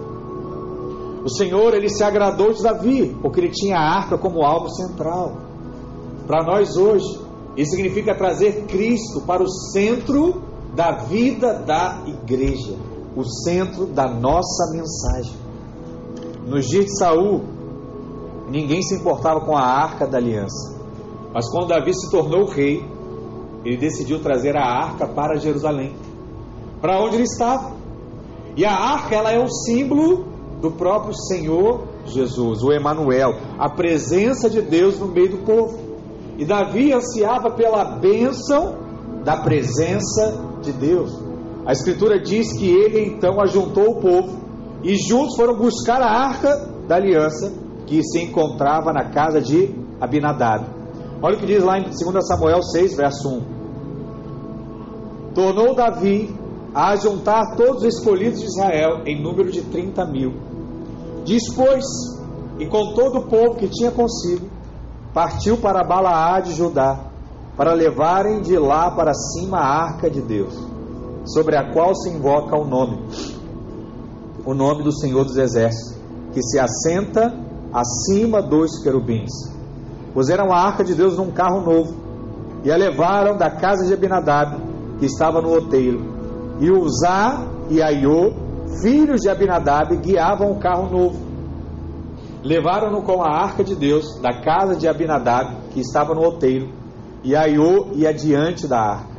O 1.25 1.29
Senhor, 1.29 1.73
ele 1.73 1.89
se 1.89 2.03
agradou 2.03 2.53
de 2.53 2.63
Davi, 2.63 3.17
porque 3.21 3.41
ele 3.41 3.49
tinha 3.49 3.77
a 3.77 3.97
arca 3.97 4.17
como 4.17 4.45
alvo 4.45 4.69
central. 4.69 5.33
Para 6.25 6.45
nós 6.45 6.77
hoje, 6.77 7.19
isso 7.57 7.71
significa 7.71 8.15
trazer 8.15 8.65
Cristo 8.67 9.21
para 9.25 9.43
o 9.43 9.49
centro 9.49 10.43
da 10.75 10.91
vida 10.91 11.53
da 11.53 12.03
igreja 12.05 12.77
o 13.17 13.23
centro 13.23 13.87
da 13.87 14.07
nossa 14.07 14.71
mensagem. 14.71 15.35
Nos 16.45 16.67
dias 16.67 16.85
de 16.85 16.99
Saul, 16.99 17.41
ninguém 18.47 18.83
se 18.83 18.93
importava 18.93 19.41
com 19.41 19.57
a 19.57 19.63
arca 19.63 20.05
da 20.05 20.19
aliança. 20.19 20.77
Mas 21.33 21.49
quando 21.49 21.69
Davi 21.69 21.95
se 21.95 22.11
tornou 22.11 22.45
rei, 22.45 22.87
ele 23.65 23.77
decidiu 23.77 24.21
trazer 24.21 24.55
a 24.55 24.63
arca 24.63 25.07
para 25.07 25.39
Jerusalém, 25.39 25.95
para 26.79 27.03
onde 27.03 27.15
ele 27.15 27.23
estava. 27.23 27.75
E 28.55 28.63
a 28.63 28.71
arca, 28.71 29.15
ela 29.15 29.31
é 29.31 29.39
um 29.39 29.49
símbolo 29.49 30.25
do 30.61 30.71
próprio 30.71 31.15
Senhor 31.15 31.87
Jesus, 32.05 32.61
o 32.61 32.71
Emanuel, 32.71 33.33
a 33.57 33.67
presença 33.67 34.47
de 34.47 34.61
Deus 34.61 34.99
no 34.99 35.07
meio 35.07 35.31
do 35.31 35.37
povo. 35.39 35.86
E 36.37 36.45
Davi 36.45 36.93
ansiava 36.93 37.51
pela 37.51 37.83
bênção 37.97 38.77
da 39.23 39.37
presença 39.37 40.39
de 40.61 40.71
Deus. 40.71 41.11
A 41.65 41.71
Escritura 41.71 42.19
diz 42.19 42.53
que 42.57 42.69
ele 42.69 43.07
então 43.07 43.41
ajuntou 43.41 43.91
o 43.91 43.99
povo 43.99 44.37
e 44.83 44.95
juntos 44.95 45.35
foram 45.35 45.57
buscar 45.57 46.01
a 46.01 46.09
arca 46.09 46.55
da 46.87 46.95
aliança 46.95 47.51
que 47.85 48.01
se 48.03 48.21
encontrava 48.21 48.93
na 48.93 49.09
casa 49.09 49.41
de 49.41 49.75
Abinadab. 49.99 50.65
Olha 51.21 51.35
o 51.35 51.39
que 51.39 51.45
diz 51.45 51.63
lá 51.63 51.79
em 51.79 51.83
2 51.83 51.97
Samuel 52.27 52.61
6, 52.61 52.95
verso 52.95 53.27
1. 53.29 53.41
Tornou 55.33 55.75
Davi 55.75 56.33
a 56.73 56.95
juntar 56.95 57.55
todos 57.55 57.83
os 57.83 57.95
escolhidos 57.97 58.39
de 58.39 58.45
Israel 58.45 59.01
em 59.05 59.21
número 59.21 59.51
de 59.51 59.61
30 59.63 60.05
mil. 60.05 60.33
Dispôs, 61.25 61.83
e 62.59 62.67
com 62.67 62.93
todo 62.93 63.19
o 63.19 63.27
povo 63.27 63.55
que 63.55 63.67
tinha 63.67 63.91
consigo, 63.91 64.47
partiu 65.17 65.57
para 65.57 65.83
Balaá 65.83 66.39
de 66.41 66.53
Judá, 66.53 66.99
para 67.57 67.73
levarem 67.73 68.39
de 68.39 68.55
lá 68.55 68.91
para 68.91 69.15
cima 69.15 69.57
a 69.57 69.85
arca 69.85 70.11
de 70.11 70.21
Deus 70.21 70.53
sobre 71.25 71.57
a 71.57 71.73
qual 71.73 71.95
se 71.95 72.07
invoca 72.07 72.55
o 72.55 72.63
nome, 72.63 72.99
o 74.45 74.53
nome 74.53 74.83
do 74.83 74.95
Senhor 74.95 75.25
dos 75.25 75.35
Exércitos, 75.35 75.97
que 76.31 76.43
se 76.43 76.59
assenta 76.59 77.33
acima 77.73 78.43
dos 78.43 78.83
querubins. 78.83 79.31
Puseram 80.13 80.53
a 80.53 80.59
arca 80.59 80.83
de 80.83 80.93
Deus 80.93 81.17
num 81.17 81.31
carro 81.31 81.61
novo 81.61 81.95
e 82.63 82.71
a 82.71 82.77
levaram 82.77 83.35
da 83.35 83.49
casa 83.49 83.87
de 83.87 83.93
Abinadab, 83.95 84.61
que 84.99 85.07
estava 85.07 85.41
no 85.41 85.49
outeiro. 85.49 85.99
E 86.59 86.69
Uzá 86.69 87.43
e 87.71 87.81
Aiô, 87.81 88.33
filhos 88.83 89.21
de 89.21 89.29
Abinadab, 89.29 89.97
guiavam 89.97 90.51
o 90.51 90.59
carro 90.59 90.91
novo. 90.91 91.26
Levaram-no 92.47 93.01
com 93.01 93.21
a 93.21 93.27
arca 93.27 93.61
de 93.61 93.75
Deus 93.75 94.21
da 94.21 94.41
casa 94.41 94.73
de 94.73 94.87
Abinadab, 94.87 95.53
que 95.71 95.81
estava 95.81 96.15
no 96.15 96.21
outeiro, 96.21 96.69
e 97.21 97.35
Aiô 97.35 97.87
ia 97.93 98.13
diante 98.13 98.65
da 98.65 98.79
arca. 98.79 99.17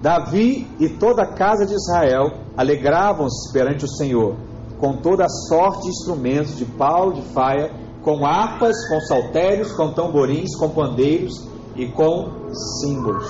Davi 0.00 0.64
e 0.78 0.88
toda 0.88 1.24
a 1.24 1.34
casa 1.34 1.66
de 1.66 1.74
Israel 1.74 2.30
alegravam-se 2.56 3.52
perante 3.52 3.84
o 3.84 3.88
Senhor, 3.88 4.36
com 4.78 4.98
toda 4.98 5.24
a 5.24 5.28
sorte 5.28 5.82
de 5.82 5.88
instrumentos 5.88 6.56
de 6.56 6.64
pau, 6.64 7.12
de 7.12 7.22
faia, 7.22 7.72
com 8.04 8.24
harpas, 8.24 8.88
com 8.88 9.00
saltérios, 9.00 9.72
com 9.72 9.92
tamborins, 9.92 10.54
com 10.56 10.68
pandeiros 10.68 11.44
e 11.74 11.88
com 11.88 12.52
símbolos. 12.80 13.28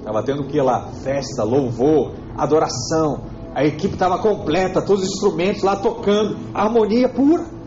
Estava 0.00 0.24
tendo 0.24 0.42
que 0.48 0.60
lá? 0.60 0.88
Festa, 1.04 1.44
louvor, 1.44 2.14
adoração. 2.36 3.20
A 3.54 3.64
equipe 3.64 3.94
estava 3.94 4.18
completa, 4.18 4.82
todos 4.82 5.04
os 5.04 5.10
instrumentos 5.10 5.62
lá 5.62 5.76
tocando, 5.76 6.36
harmonia 6.52 7.08
pura. 7.08 7.59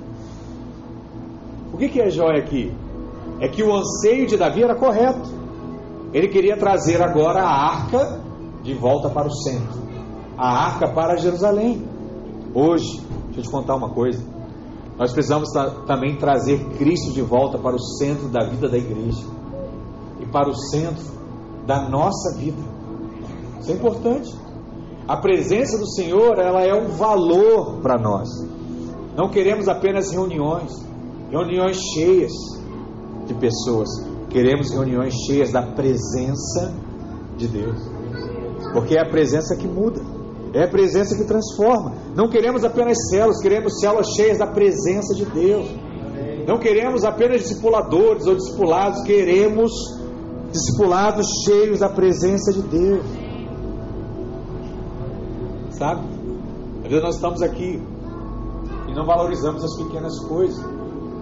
O 1.73 1.77
que, 1.77 1.89
que 1.89 1.99
é 1.99 2.09
jóia 2.09 2.39
aqui? 2.39 2.71
É 3.39 3.47
que 3.47 3.63
o 3.63 3.73
anseio 3.73 4.27
de 4.27 4.38
Davi 4.38 4.63
era 4.63 4.75
correto. 4.75 5.29
Ele 6.13 6.27
queria 6.27 6.55
trazer 6.55 7.01
agora 7.01 7.41
a 7.41 7.49
arca 7.49 8.21
de 8.62 8.75
volta 8.75 9.09
para 9.09 9.27
o 9.27 9.31
centro, 9.31 9.81
a 10.38 10.65
arca 10.65 10.88
para 10.88 11.17
Jerusalém. 11.17 11.83
Hoje, 12.53 13.01
deixa 13.25 13.39
eu 13.39 13.43
te 13.43 13.49
contar 13.49 13.75
uma 13.75 13.89
coisa. 13.89 14.23
Nós 14.97 15.12
precisamos 15.12 15.49
também 15.88 16.15
trazer 16.17 16.63
Cristo 16.77 17.12
de 17.12 17.21
volta 17.23 17.57
para 17.57 17.75
o 17.75 17.79
centro 17.79 18.29
da 18.29 18.45
vida 18.47 18.69
da 18.69 18.77
igreja 18.77 19.25
e 20.21 20.25
para 20.27 20.47
o 20.47 20.55
centro 20.55 21.03
da 21.65 21.89
nossa 21.89 22.38
vida. 22.38 22.62
Isso 23.59 23.71
é 23.71 23.73
importante. 23.73 24.31
A 25.07 25.17
presença 25.17 25.79
do 25.79 25.88
Senhor, 25.88 26.38
ela 26.38 26.62
é 26.62 26.73
um 26.73 26.89
valor 26.89 27.81
para 27.81 27.97
nós. 27.97 28.29
Não 29.17 29.29
queremos 29.29 29.67
apenas 29.67 30.12
reuniões, 30.12 30.71
reuniões 31.34 31.78
cheias 31.96 32.32
de 33.26 33.34
pessoas. 33.34 33.89
Queremos 34.30 34.69
reuniões 34.72 35.13
cheias 35.26 35.52
da 35.52 35.63
presença 35.63 36.74
de 37.38 37.48
Deus. 37.48 37.80
Porque 38.72 38.96
é 38.96 39.02
a 39.02 39.10
presença 39.10 39.56
que 39.56 39.67
muda. 39.67 40.00
É 40.54 40.63
a 40.63 40.67
presença 40.67 41.15
que 41.15 41.24
transforma. 41.24 41.93
Não 42.15 42.30
queremos 42.30 42.63
apenas 42.63 43.10
células, 43.10 43.41
queremos 43.41 43.80
células 43.80 44.08
cheias 44.15 44.38
da 44.38 44.46
presença 44.46 45.15
de 45.15 45.26
Deus. 45.26 45.67
Não 46.48 46.60
queremos 46.60 47.04
apenas 47.04 47.41
discipuladores 47.41 48.28
ou 48.28 48.36
discipulados, 48.36 49.02
queremos 49.02 49.72
discipulados 50.52 51.26
cheios 51.46 51.80
da 51.80 51.89
presença 51.89 52.54
de 52.54 52.62
Deus. 52.62 53.06
Sabe? 55.71 56.02
Às 56.84 56.90
vezes 56.90 57.04
nós 57.04 57.15
estamos 57.15 57.42
aqui 57.42 57.81
e 58.88 58.94
não 58.94 59.06
valorizamos 59.08 59.63
as 59.63 59.75
pequenas 59.77 60.19
coisas. 60.27 60.73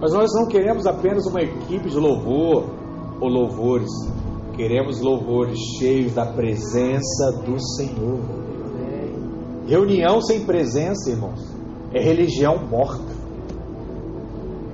Mas 0.02 0.12
nós 0.12 0.34
não 0.34 0.48
queremos 0.48 0.84
apenas 0.84 1.24
uma 1.26 1.40
equipe 1.40 1.88
de 1.88 1.96
louvor, 1.96 2.64
ou 3.20 3.28
louvores. 3.28 3.88
Queremos 4.56 5.00
louvores 5.00 5.56
cheios 5.78 6.12
da 6.12 6.26
presença 6.26 7.30
do 7.46 7.56
Senhor. 7.76 8.18
Reunião 9.64 10.20
sem 10.20 10.44
presença, 10.44 11.08
irmãos, 11.08 11.40
é 11.94 12.02
religião 12.02 12.66
morta. 12.68 13.12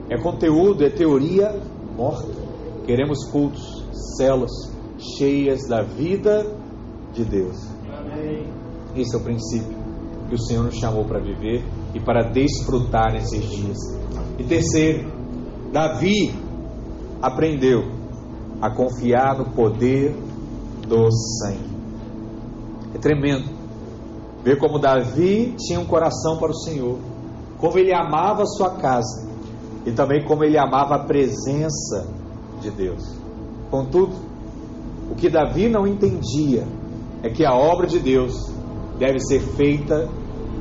É 0.08 0.16
conteúdo, 0.16 0.82
é 0.82 0.88
teoria 0.88 1.60
morta. 1.94 2.32
Queremos 2.86 3.30
cultos, 3.30 3.84
celas 4.16 4.50
cheias 5.18 5.68
da 5.68 5.82
vida 5.82 6.46
de 7.12 7.26
Deus. 7.26 7.68
Esse 8.96 9.14
é 9.14 9.18
o 9.18 9.22
princípio 9.22 9.76
que 10.30 10.34
o 10.34 10.38
Senhor 10.38 10.64
nos 10.64 10.76
chamou 10.76 11.04
para 11.04 11.20
viver 11.20 11.62
e 11.94 12.00
para 12.00 12.30
desfrutar 12.30 13.12
nesses 13.12 13.44
dias. 13.50 13.78
E 14.38 14.44
terceiro, 14.44 15.17
Davi 15.72 16.34
aprendeu 17.20 17.84
a 18.60 18.70
confiar 18.70 19.38
no 19.38 19.46
poder 19.50 20.14
do 20.86 21.10
sangue. 21.10 21.78
É 22.94 22.98
tremendo 22.98 23.58
Vê 24.48 24.56
como 24.56 24.78
Davi 24.78 25.54
tinha 25.58 25.80
um 25.80 25.84
coração 25.84 26.38
para 26.38 26.50
o 26.50 26.54
Senhor, 26.54 26.98
como 27.58 27.76
ele 27.78 27.92
amava 27.92 28.42
a 28.42 28.46
sua 28.46 28.70
casa 28.76 29.28
e 29.84 29.92
também 29.92 30.24
como 30.24 30.44
ele 30.44 30.56
amava 30.56 30.94
a 30.94 31.04
presença 31.04 32.06
de 32.60 32.70
Deus. 32.70 33.02
Contudo, 33.70 34.14
o 35.10 35.14
que 35.14 35.28
Davi 35.28 35.68
não 35.68 35.86
entendia 35.86 36.66
é 37.22 37.28
que 37.28 37.44
a 37.44 37.52
obra 37.52 37.86
de 37.86 37.98
Deus 37.98 38.32
deve 38.98 39.18
ser 39.20 39.40
feita 39.40 40.08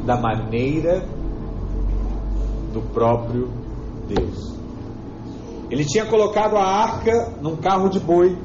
da 0.06 0.20
maneira 0.20 1.06
do 2.74 2.82
próprio 2.94 3.50
Deus. 4.08 4.57
Ele 5.70 5.84
tinha 5.84 6.06
colocado 6.06 6.56
a 6.56 6.64
arca 6.64 7.34
num 7.42 7.58
carro 7.58 7.90
de 7.90 8.00
boi. 8.00 8.38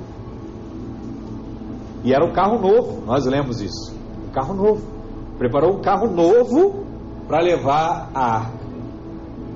E 2.05 2.12
era 2.12 2.25
um 2.25 2.33
carro 2.33 2.59
novo, 2.59 3.03
nós 3.07 3.25
lemos 3.27 3.61
isso. 3.61 3.95
Um 4.27 4.31
carro 4.33 4.55
novo. 4.55 4.83
Preparou 5.39 5.77
um 5.77 5.81
carro 5.81 6.11
novo 6.11 6.85
para 7.29 7.41
levar 7.41 8.11
a 8.12 8.37
arca. 8.39 8.62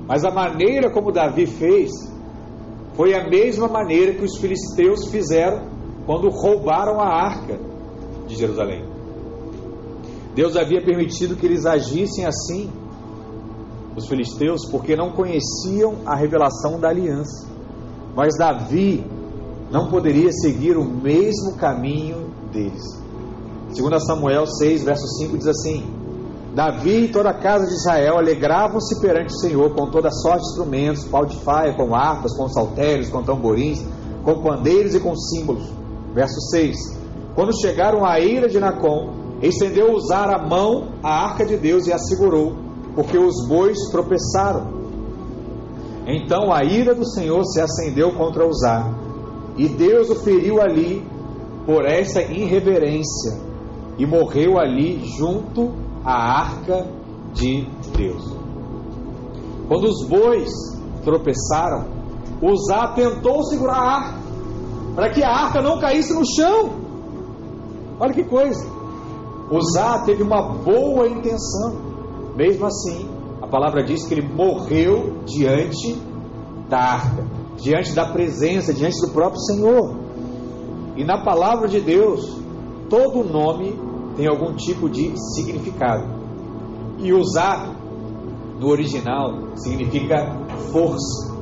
Mas 0.07 0.23
a 0.23 0.31
maneira 0.31 0.89
como 0.89 1.11
Davi 1.11 1.45
fez 1.45 1.91
foi 2.95 3.13
a 3.13 3.27
mesma 3.29 3.67
maneira 3.67 4.13
que 4.13 4.23
os 4.23 4.37
filisteus 4.39 5.09
fizeram 5.11 5.67
quando 6.05 6.29
roubaram 6.29 7.01
a 7.01 7.07
arca 7.07 7.59
de 8.25 8.35
Jerusalém. 8.35 8.85
Deus 10.33 10.55
havia 10.55 10.81
permitido 10.81 11.35
que 11.35 11.45
eles 11.45 11.65
agissem 11.65 12.25
assim, 12.25 12.71
os 13.95 14.07
filisteus, 14.07 14.69
porque 14.69 14.95
não 14.95 15.11
conheciam 15.11 15.97
a 16.05 16.15
revelação 16.15 16.79
da 16.79 16.89
aliança. 16.89 17.56
Mas 18.17 18.35
Davi 18.35 19.05
não 19.71 19.91
poderia 19.91 20.31
seguir 20.31 20.75
o 20.75 20.83
mesmo 20.83 21.55
caminho 21.57 22.31
deles. 22.51 22.81
Segundo 23.69 23.99
Samuel 23.99 24.47
6, 24.47 24.83
verso 24.83 25.05
5 25.19 25.37
diz 25.37 25.45
assim: 25.45 25.85
Davi 26.55 27.03
e 27.03 27.11
toda 27.11 27.29
a 27.29 27.39
casa 27.39 27.67
de 27.67 27.73
Israel 27.73 28.17
alegravam-se 28.17 28.99
perante 28.99 29.35
o 29.35 29.37
Senhor 29.37 29.75
com 29.75 29.91
toda 29.91 30.09
sorte 30.09 30.41
de 30.41 30.49
instrumentos, 30.49 31.03
pau 31.03 31.27
de 31.27 31.35
faia, 31.41 31.75
com 31.75 31.93
harpas, 31.93 32.35
com 32.35 32.49
saltérios, 32.49 33.09
com 33.09 33.21
tamborins, 33.21 33.85
com 34.23 34.41
pandeiros 34.41 34.95
e 34.95 34.99
com 34.99 35.15
símbolos. 35.15 35.71
Verso 36.15 36.41
6: 36.49 36.75
Quando 37.35 37.55
chegaram 37.61 38.03
à 38.03 38.19
ira 38.19 38.49
de 38.49 38.59
Nacon, 38.59 39.13
estendeu 39.43 39.93
usar 39.93 40.33
a 40.33 40.43
mão 40.43 40.93
a 41.03 41.25
arca 41.25 41.45
de 41.45 41.55
Deus 41.55 41.85
e 41.85 41.93
a 41.93 41.99
segurou, 41.99 42.55
porque 42.95 43.15
os 43.15 43.47
bois 43.47 43.77
tropeçaram. 43.91 44.76
Então 46.07 46.53
a 46.53 46.63
ira 46.63 46.95
do 46.95 47.05
Senhor 47.05 47.43
se 47.43 47.59
acendeu 47.59 48.13
contra 48.13 48.47
Uzá, 48.47 48.89
e 49.57 49.67
Deus 49.67 50.09
o 50.09 50.15
feriu 50.15 50.61
ali 50.61 51.05
por 51.65 51.85
essa 51.85 52.21
irreverência, 52.21 53.37
e 53.97 54.05
morreu 54.05 54.57
ali 54.57 55.05
junto 55.17 55.73
à 56.05 56.39
arca 56.39 56.87
de 57.33 57.67
Deus. 57.97 58.23
Quando 59.67 59.83
os 59.83 60.07
bois 60.07 60.49
tropeçaram, 61.03 61.85
Uzá 62.41 62.93
tentou 62.93 63.43
segurar 63.43 63.75
a 63.75 63.95
arca, 63.97 64.19
para 64.95 65.09
que 65.09 65.21
a 65.21 65.29
arca 65.29 65.61
não 65.61 65.77
caísse 65.77 66.13
no 66.13 66.23
chão. 66.25 66.69
Olha 67.99 68.13
que 68.13 68.23
coisa! 68.23 68.65
Uzá 69.51 70.03
teve 70.05 70.23
uma 70.23 70.53
boa 70.53 71.07
intenção, 71.07 71.75
mesmo 72.35 72.65
assim, 72.65 73.09
a 73.47 73.49
palavra 73.49 73.81
diz 73.81 74.05
que 74.05 74.13
ele 74.13 74.27
morreu 74.27 75.23
diante 75.25 75.97
da 76.67 76.79
arca, 76.79 77.25
diante 77.55 77.93
da 77.93 78.05
presença, 78.11 78.73
diante 78.73 78.99
do 78.99 79.13
próprio 79.13 79.39
Senhor. 79.39 79.95
E 80.97 81.05
na 81.05 81.23
palavra 81.23 81.69
de 81.69 81.79
Deus, 81.79 82.41
todo 82.89 83.23
nome 83.23 83.73
tem 84.17 84.27
algum 84.27 84.53
tipo 84.53 84.89
de 84.89 85.13
significado. 85.33 86.03
E 86.99 87.13
usar 87.13 87.73
no 88.59 88.67
original 88.67 89.55
significa 89.55 90.29
força. 90.73 91.33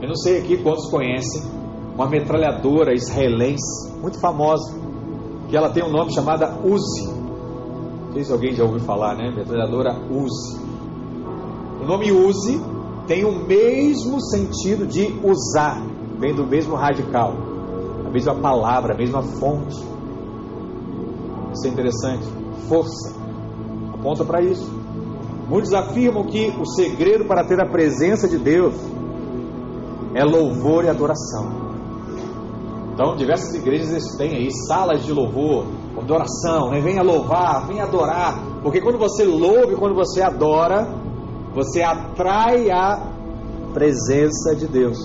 Eu 0.00 0.08
não 0.08 0.16
sei 0.16 0.38
aqui 0.38 0.56
quantos 0.62 0.88
conhecem 0.88 1.42
uma 1.94 2.08
metralhadora 2.08 2.94
israelense 2.94 3.92
muito 4.00 4.18
famosa, 4.18 4.74
que 5.50 5.54
ela 5.54 5.68
tem 5.68 5.84
um 5.84 5.90
nome 5.90 6.10
chamada 6.14 6.58
Uzi 6.64 7.13
sei 8.14 8.24
se 8.24 8.32
alguém 8.32 8.54
já 8.54 8.64
ouviu 8.64 8.80
falar, 8.80 9.16
né? 9.16 9.32
Metralhadora 9.34 9.92
Uzi. 10.08 10.60
O 11.82 11.84
nome 11.84 12.12
Uzi 12.12 12.60
tem 13.06 13.24
o 13.24 13.44
mesmo 13.44 14.20
sentido 14.20 14.86
de 14.86 15.18
usar, 15.22 15.84
vem 16.18 16.34
do 16.34 16.46
mesmo 16.46 16.76
radical, 16.76 17.34
a 18.06 18.10
mesma 18.10 18.34
palavra, 18.36 18.94
a 18.94 18.96
mesma 18.96 19.22
fonte. 19.22 19.76
Isso 21.52 21.66
é 21.66 21.68
interessante. 21.68 22.24
Força 22.68 23.14
aponta 23.92 24.24
para 24.24 24.40
isso. 24.40 24.70
Muitos 25.48 25.74
afirmam 25.74 26.24
que 26.24 26.54
o 26.58 26.64
segredo 26.64 27.24
para 27.26 27.44
ter 27.44 27.60
a 27.60 27.66
presença 27.66 28.28
de 28.28 28.38
Deus 28.38 28.74
é 30.14 30.24
louvor 30.24 30.84
e 30.84 30.88
adoração. 30.88 31.64
Então, 32.94 33.16
diversas 33.16 33.52
igrejas 33.54 34.16
têm 34.16 34.36
aí 34.36 34.48
salas 34.68 35.04
de 35.04 35.12
louvor, 35.12 35.66
adoração, 36.00 36.70
né? 36.70 36.80
venha 36.80 37.02
louvar, 37.02 37.66
venha 37.66 37.84
adorar, 37.84 38.40
porque 38.62 38.80
quando 38.80 38.98
você 38.98 39.24
louva 39.24 39.74
quando 39.76 39.94
você 39.94 40.22
adora, 40.22 40.86
você 41.54 41.82
atrai 41.82 42.70
a 42.70 43.12
presença 43.72 44.54
de 44.56 44.66
Deus. 44.66 44.98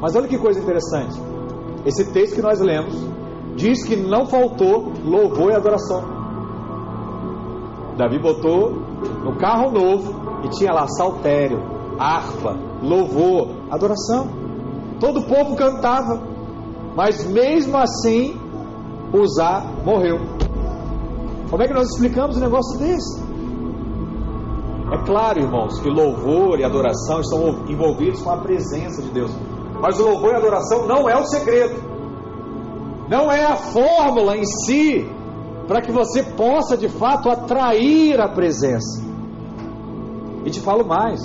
Mas 0.00 0.14
olha 0.14 0.28
que 0.28 0.38
coisa 0.38 0.60
interessante, 0.60 1.20
esse 1.84 2.12
texto 2.12 2.36
que 2.36 2.42
nós 2.42 2.60
lemos 2.60 2.94
diz 3.56 3.84
que 3.84 3.96
não 3.96 4.26
faltou 4.26 4.92
louvor 5.04 5.50
e 5.50 5.54
adoração. 5.54 6.02
Davi 7.96 8.18
botou 8.20 8.70
no 9.24 9.36
carro 9.36 9.72
novo 9.72 10.44
e 10.44 10.48
tinha 10.50 10.72
lá 10.72 10.86
saltério, 10.86 11.60
harpa, 11.98 12.56
louvor, 12.80 13.48
adoração. 13.70 14.28
Todo 15.00 15.20
o 15.20 15.26
povo 15.26 15.56
cantava. 15.56 16.22
Mas 16.94 17.26
mesmo 17.26 17.76
assim, 17.76 18.38
Uzá 19.12 19.64
morreu. 19.88 20.18
Como 21.48 21.62
é 21.62 21.66
que 21.66 21.72
nós 21.72 21.88
explicamos 21.88 22.36
um 22.36 22.40
negócio 22.40 22.78
desse? 22.78 23.22
É 24.92 25.04
claro, 25.06 25.40
irmãos, 25.40 25.80
que 25.80 25.88
louvor 25.88 26.60
e 26.60 26.64
adoração 26.64 27.20
estão 27.20 27.66
envolvidos 27.68 28.20
com 28.20 28.30
a 28.30 28.36
presença 28.38 29.00
de 29.00 29.08
Deus. 29.10 29.30
Mas 29.80 29.98
o 29.98 30.04
louvor 30.04 30.32
e 30.32 30.34
a 30.34 30.38
adoração 30.38 30.86
não 30.86 31.08
é 31.08 31.16
o 31.16 31.24
segredo. 31.24 31.82
Não 33.08 33.32
é 33.32 33.44
a 33.46 33.56
fórmula 33.56 34.36
em 34.36 34.44
si 34.44 35.10
para 35.66 35.80
que 35.80 35.90
você 35.90 36.22
possa 36.22 36.76
de 36.76 36.88
fato 36.88 37.30
atrair 37.30 38.20
a 38.20 38.28
presença. 38.28 39.02
E 40.44 40.50
te 40.50 40.60
falo 40.60 40.86
mais: 40.86 41.20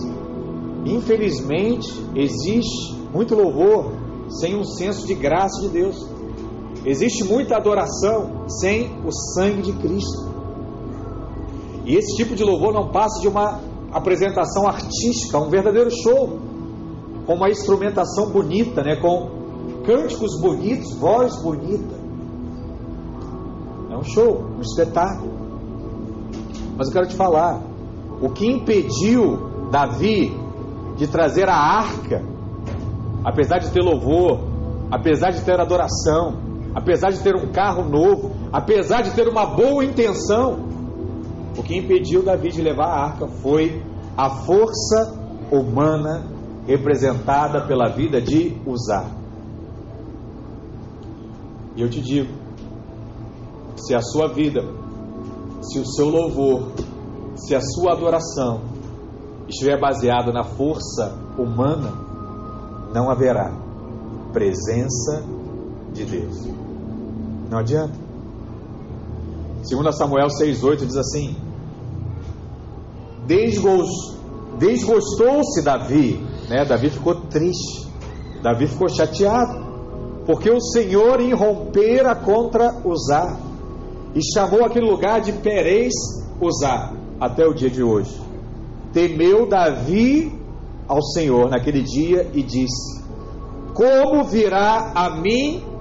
infelizmente, 0.85 1.89
existe 2.15 2.95
muito 3.13 3.35
louvor 3.35 3.91
sem 4.29 4.55
um 4.55 4.63
senso 4.63 5.05
de 5.05 5.15
graça 5.15 5.61
de 5.61 5.69
Deus. 5.69 6.12
Existe 6.85 7.23
muita 7.23 7.55
adoração 7.55 8.47
sem 8.47 8.99
o 9.05 9.11
sangue 9.11 9.61
de 9.61 9.73
Cristo. 9.73 10.33
E 11.85 11.95
esse 11.95 12.15
tipo 12.15 12.35
de 12.35 12.43
louvor 12.43 12.73
não 12.73 12.89
passa 12.91 13.21
de 13.21 13.27
uma 13.27 13.59
apresentação 13.91 14.67
artística, 14.67 15.37
um 15.37 15.49
verdadeiro 15.49 15.89
show, 15.91 16.39
com 17.25 17.35
uma 17.35 17.49
instrumentação 17.49 18.29
bonita, 18.29 18.83
né, 18.83 18.95
com 18.97 19.29
cânticos 19.85 20.39
bonitos, 20.41 20.93
voz 20.97 21.41
bonita. 21.41 21.95
É 23.91 23.97
um 23.97 24.03
show, 24.03 24.43
um 24.57 24.61
espetáculo. 24.61 25.31
Mas 26.77 26.87
eu 26.87 26.93
quero 26.93 27.07
te 27.07 27.15
falar, 27.15 27.61
o 28.21 28.29
que 28.29 28.45
impediu 28.45 29.69
Davi 29.71 30.35
de 30.97 31.07
trazer 31.07 31.47
a 31.49 31.55
arca 31.55 32.33
apesar 33.23 33.59
de 33.59 33.69
ter 33.71 33.81
louvor, 33.81 34.39
apesar 34.91 35.31
de 35.31 35.41
ter 35.41 35.59
adoração, 35.59 36.42
apesar 36.73 37.11
de 37.11 37.19
ter 37.19 37.35
um 37.35 37.51
carro 37.51 37.83
novo, 37.87 38.31
apesar 38.51 39.01
de 39.01 39.11
ter 39.11 39.27
uma 39.27 39.45
boa 39.45 39.83
intenção, 39.83 40.67
o 41.57 41.61
que 41.61 41.77
impediu 41.77 42.23
Davi 42.23 42.49
de 42.49 42.61
levar 42.61 42.87
a 42.87 43.03
arca 43.05 43.27
foi 43.27 43.81
a 44.17 44.29
força 44.29 45.19
humana 45.51 46.25
representada 46.65 47.61
pela 47.67 47.89
vida 47.89 48.21
de 48.21 48.57
Uzá. 48.65 49.05
E 51.75 51.81
eu 51.81 51.89
te 51.89 52.01
digo, 52.01 52.31
se 53.75 53.95
a 53.95 54.01
sua 54.01 54.27
vida, 54.27 54.61
se 55.61 55.79
o 55.79 55.85
seu 55.85 56.09
louvor, 56.09 56.71
se 57.35 57.55
a 57.55 57.61
sua 57.61 57.93
adoração 57.93 58.61
estiver 59.47 59.79
baseado 59.79 60.31
na 60.31 60.43
força 60.43 61.17
humana, 61.37 61.91
não 62.93 63.09
haverá 63.09 63.51
presença 64.31 65.23
de 65.91 66.05
Deus. 66.05 66.62
Não 67.53 67.59
adianta. 67.59 67.93
Segundo 69.61 69.91
Samuel 69.91 70.25
6,8 70.25 70.87
diz 70.87 70.97
assim: 70.97 71.35
Desgostou-se 74.57 75.61
Davi, 75.61 76.19
né? 76.49 76.65
Davi 76.65 76.89
ficou 76.89 77.13
triste, 77.13 77.87
Davi 78.41 78.65
ficou 78.65 78.89
chateado, 78.89 79.53
porque 80.25 80.49
o 80.49 80.59
Senhor 80.59 81.21
irrompera 81.21 82.15
contra 82.15 82.81
Uzá, 82.83 83.37
e 84.15 84.19
chamou 84.33 84.65
aquele 84.65 84.89
lugar 84.89 85.21
de 85.21 85.33
Perez 85.33 85.93
Usar, 86.41 86.95
até 87.19 87.45
o 87.45 87.53
dia 87.53 87.69
de 87.69 87.83
hoje. 87.83 88.19
Temeu 88.91 89.47
Davi 89.47 90.41
ao 90.87 91.03
Senhor 91.03 91.51
naquele 91.51 91.83
dia 91.83 92.31
e 92.33 92.41
disse: 92.41 92.99
Como 93.75 94.23
virá 94.23 94.91
a 94.95 95.11
mim 95.21 95.71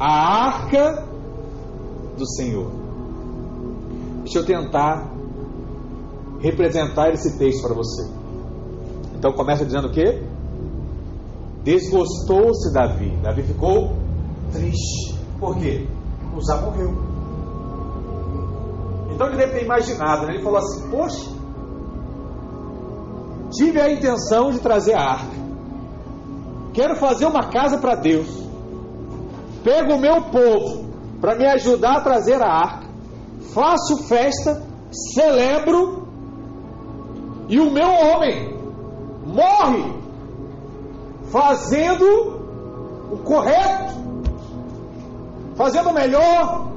a 0.00 0.46
arca 0.46 1.06
do 2.16 2.26
Senhor? 2.26 2.70
Deixa 4.22 4.38
eu 4.38 4.46
tentar 4.46 5.10
representar 6.40 7.10
esse 7.10 7.36
texto 7.38 7.62
para 7.62 7.74
você. 7.74 8.10
Então 9.14 9.32
começa 9.32 9.66
dizendo 9.66 9.88
o 9.88 9.92
quê? 9.92 10.22
Desgostou-se 11.62 12.72
Davi. 12.72 13.10
Davi 13.22 13.42
ficou 13.42 13.92
triste. 14.50 15.14
Por 15.38 15.58
quê? 15.58 15.86
Uzá 16.34 16.56
morreu. 16.62 16.94
Então 19.14 19.28
ele 19.28 19.36
deve 19.36 19.52
ter 19.52 19.64
imaginado, 19.64 20.26
né? 20.26 20.34
ele 20.34 20.42
falou 20.42 20.58
assim: 20.58 20.88
Poxa, 20.88 21.30
tive 23.52 23.78
a 23.78 23.92
intenção 23.92 24.50
de 24.50 24.60
trazer 24.60 24.94
a 24.94 25.02
arca. 25.02 25.40
Quero 26.72 26.96
fazer 26.96 27.26
uma 27.26 27.50
casa 27.50 27.76
para 27.76 27.96
Deus. 27.96 28.49
Pego 29.62 29.94
o 29.94 30.00
meu 30.00 30.22
povo 30.22 30.90
para 31.20 31.34
me 31.34 31.46
ajudar 31.46 31.98
a 31.98 32.00
trazer 32.00 32.42
a 32.42 32.48
arca. 32.48 32.88
Faço 33.52 34.04
festa, 34.04 34.62
celebro, 35.14 36.08
e 37.48 37.58
o 37.58 37.70
meu 37.70 37.88
homem 37.88 38.56
morre 39.26 40.00
fazendo 41.30 42.04
o 43.10 43.18
correto, 43.18 43.94
fazendo 45.56 45.90
o 45.90 45.92
melhor. 45.92 46.70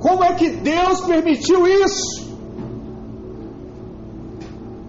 Como 0.00 0.24
é 0.24 0.34
que 0.34 0.48
Deus 0.50 1.02
permitiu 1.02 1.66
isso? 1.66 2.30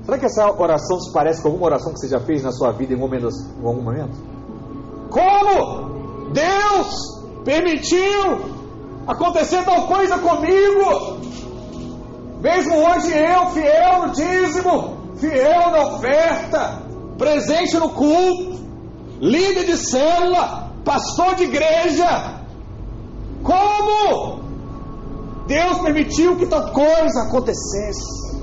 Será 0.05 0.17
que 0.17 0.25
essa 0.25 0.49
oração 0.49 0.99
se 0.99 1.13
parece 1.13 1.41
com 1.41 1.49
alguma 1.49 1.67
oração 1.67 1.93
que 1.93 1.99
você 1.99 2.07
já 2.07 2.19
fez 2.21 2.41
na 2.41 2.51
sua 2.51 2.71
vida 2.71 2.93
em, 2.93 2.97
em 2.97 3.01
algum 3.01 3.81
momento? 3.81 4.17
Como 5.09 5.90
Deus 6.31 7.21
permitiu 7.43 8.51
acontecer 9.07 9.63
tal 9.63 9.87
coisa 9.87 10.17
comigo? 10.17 11.19
Mesmo 12.41 12.75
hoje 12.75 13.11
eu, 13.13 13.47
fiel 13.51 14.07
no 14.07 14.13
dízimo, 14.13 14.97
fiel 15.17 15.71
na 15.71 15.81
oferta, 15.87 16.81
presente 17.17 17.77
no 17.77 17.89
culto, 17.89 18.59
líder 19.19 19.65
de 19.65 19.77
célula, 19.77 20.71
pastor 20.83 21.35
de 21.35 21.43
igreja. 21.43 22.41
Como 23.43 24.41
Deus 25.45 25.79
permitiu 25.79 26.35
que 26.37 26.47
tal 26.47 26.71
coisa 26.71 27.23
acontecesse? 27.27 28.41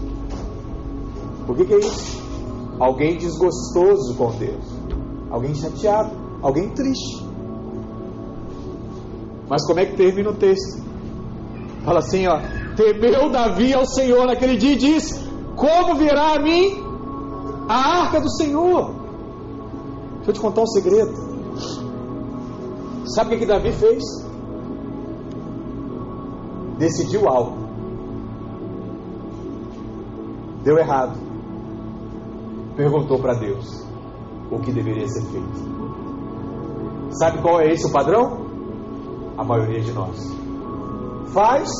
Por 1.46 1.56
que, 1.56 1.64
que 1.64 1.74
é 1.74 1.78
isso? 1.78 2.22
Alguém 2.78 3.16
desgostoso 3.16 4.14
com 4.16 4.30
Deus, 4.32 4.64
alguém 5.30 5.54
chateado, 5.54 6.10
alguém 6.42 6.70
triste. 6.70 7.27
Mas 9.48 9.66
como 9.66 9.80
é 9.80 9.86
que 9.86 9.96
termina 9.96 10.30
o 10.30 10.34
texto? 10.34 10.82
Fala 11.84 12.00
assim, 12.00 12.26
ó: 12.26 12.38
Temeu 12.76 13.30
Davi 13.30 13.72
ao 13.72 13.86
Senhor 13.86 14.26
naquele 14.26 14.56
dia 14.56 14.72
e 14.72 14.76
disse: 14.76 15.26
Como 15.56 15.96
virá 15.96 16.34
a 16.34 16.38
mim 16.38 16.82
a 17.68 18.02
arca 18.02 18.20
do 18.20 18.30
Senhor? 18.30 18.94
Deixa 20.16 20.30
eu 20.30 20.34
te 20.34 20.40
contar 20.40 20.62
um 20.62 20.66
segredo. 20.66 21.28
Sabe 23.06 23.28
o 23.28 23.30
que, 23.30 23.38
que 23.38 23.46
Davi 23.46 23.72
fez? 23.72 24.04
Decidiu 26.78 27.28
algo. 27.28 27.56
Deu 30.62 30.78
errado. 30.78 31.18
Perguntou 32.76 33.18
para 33.18 33.34
Deus 33.34 33.84
o 34.50 34.60
que 34.60 34.70
deveria 34.70 35.08
ser 35.08 35.22
feito. 35.22 35.68
Sabe 37.10 37.40
qual 37.40 37.60
é 37.60 37.72
esse 37.72 37.86
o 37.86 37.90
padrão? 37.90 38.37
A 39.38 39.44
maioria 39.44 39.80
de 39.80 39.92
nós. 39.92 40.18
Faz, 41.32 41.70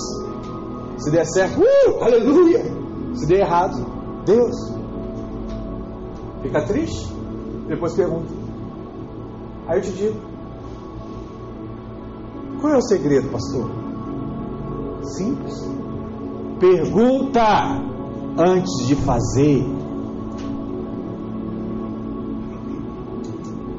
se 0.99 1.11
der 1.11 1.27
certo, 1.27 1.61
uh, 1.61 2.05
aleluia. 2.05 2.63
Se 3.15 3.27
der 3.27 3.41
errado, 3.41 3.85
Deus. 4.25 4.55
Fica 6.41 6.63
triste? 6.63 7.13
Depois 7.67 7.95
pergunta. 7.95 8.33
Aí 9.67 9.79
eu 9.79 9.83
te 9.83 9.91
digo: 9.91 10.21
qual 12.61 12.75
é 12.75 12.77
o 12.77 12.83
segredo, 12.83 13.29
pastor? 13.29 13.71
Simples. 15.03 15.69
Pergunta 16.59 17.43
antes 18.39 18.87
de 18.87 18.97
fazer. 18.97 19.65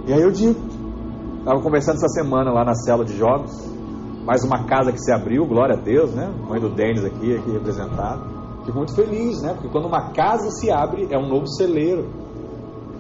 E 0.08 0.14
aí 0.14 0.22
eu 0.22 0.32
digo: 0.32 0.69
estava 1.40 1.62
conversando 1.62 1.96
essa 1.96 2.10
semana 2.10 2.52
lá 2.52 2.64
na 2.64 2.76
cela 2.76 3.04
de 3.04 3.18
jogos. 3.18 3.52
Mais 4.26 4.44
uma 4.44 4.66
casa 4.66 4.92
que 4.92 5.00
se 5.00 5.12
abriu, 5.12 5.46
glória 5.46 5.76
a 5.76 5.80
Deus, 5.80 6.14
né? 6.14 6.32
Mãe 6.48 6.60
do 6.60 6.70
Denis 6.70 7.04
aqui, 7.04 7.36
aqui 7.36 7.52
representado. 7.52 8.24
Fico 8.66 8.78
muito 8.78 8.94
feliz, 8.94 9.42
né? 9.42 9.54
Porque 9.54 9.70
quando 9.70 9.86
uma 9.86 10.12
casa 10.12 10.52
se 10.52 10.70
abre, 10.70 11.08
é 11.10 11.18
um 11.18 11.28
novo 11.28 11.48
celeiro 11.48 12.08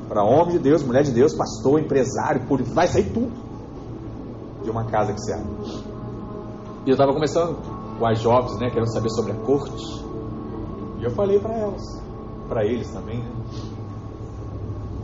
para 0.08 0.24
homem 0.24 0.54
de 0.54 0.60
Deus, 0.60 0.82
mulher 0.84 1.04
de 1.04 1.12
Deus, 1.12 1.36
pastor, 1.36 1.80
empresário, 1.80 2.48
político, 2.48 2.74
vai 2.74 2.88
sair 2.88 3.12
tudo 3.14 3.32
de 4.64 4.70
uma 4.72 4.86
casa 4.86 5.14
que 5.14 5.22
se 5.22 5.32
abre. 5.32 5.52
E 6.86 6.90
eu 6.90 6.94
estava 6.94 7.14
conversando 7.14 7.58
com 8.00 8.08
as 8.08 8.20
jovens, 8.20 8.58
né, 8.60 8.70
querendo 8.70 8.92
saber 8.92 9.10
sobre 9.10 9.34
a 9.34 9.36
corte. 9.36 10.04
E 11.00 11.04
eu 11.04 11.12
falei 11.12 11.40
para 11.40 11.54
elas, 11.54 11.84
para 12.48 12.66
eles 12.66 12.90
também, 12.90 13.20
né, 13.20 13.32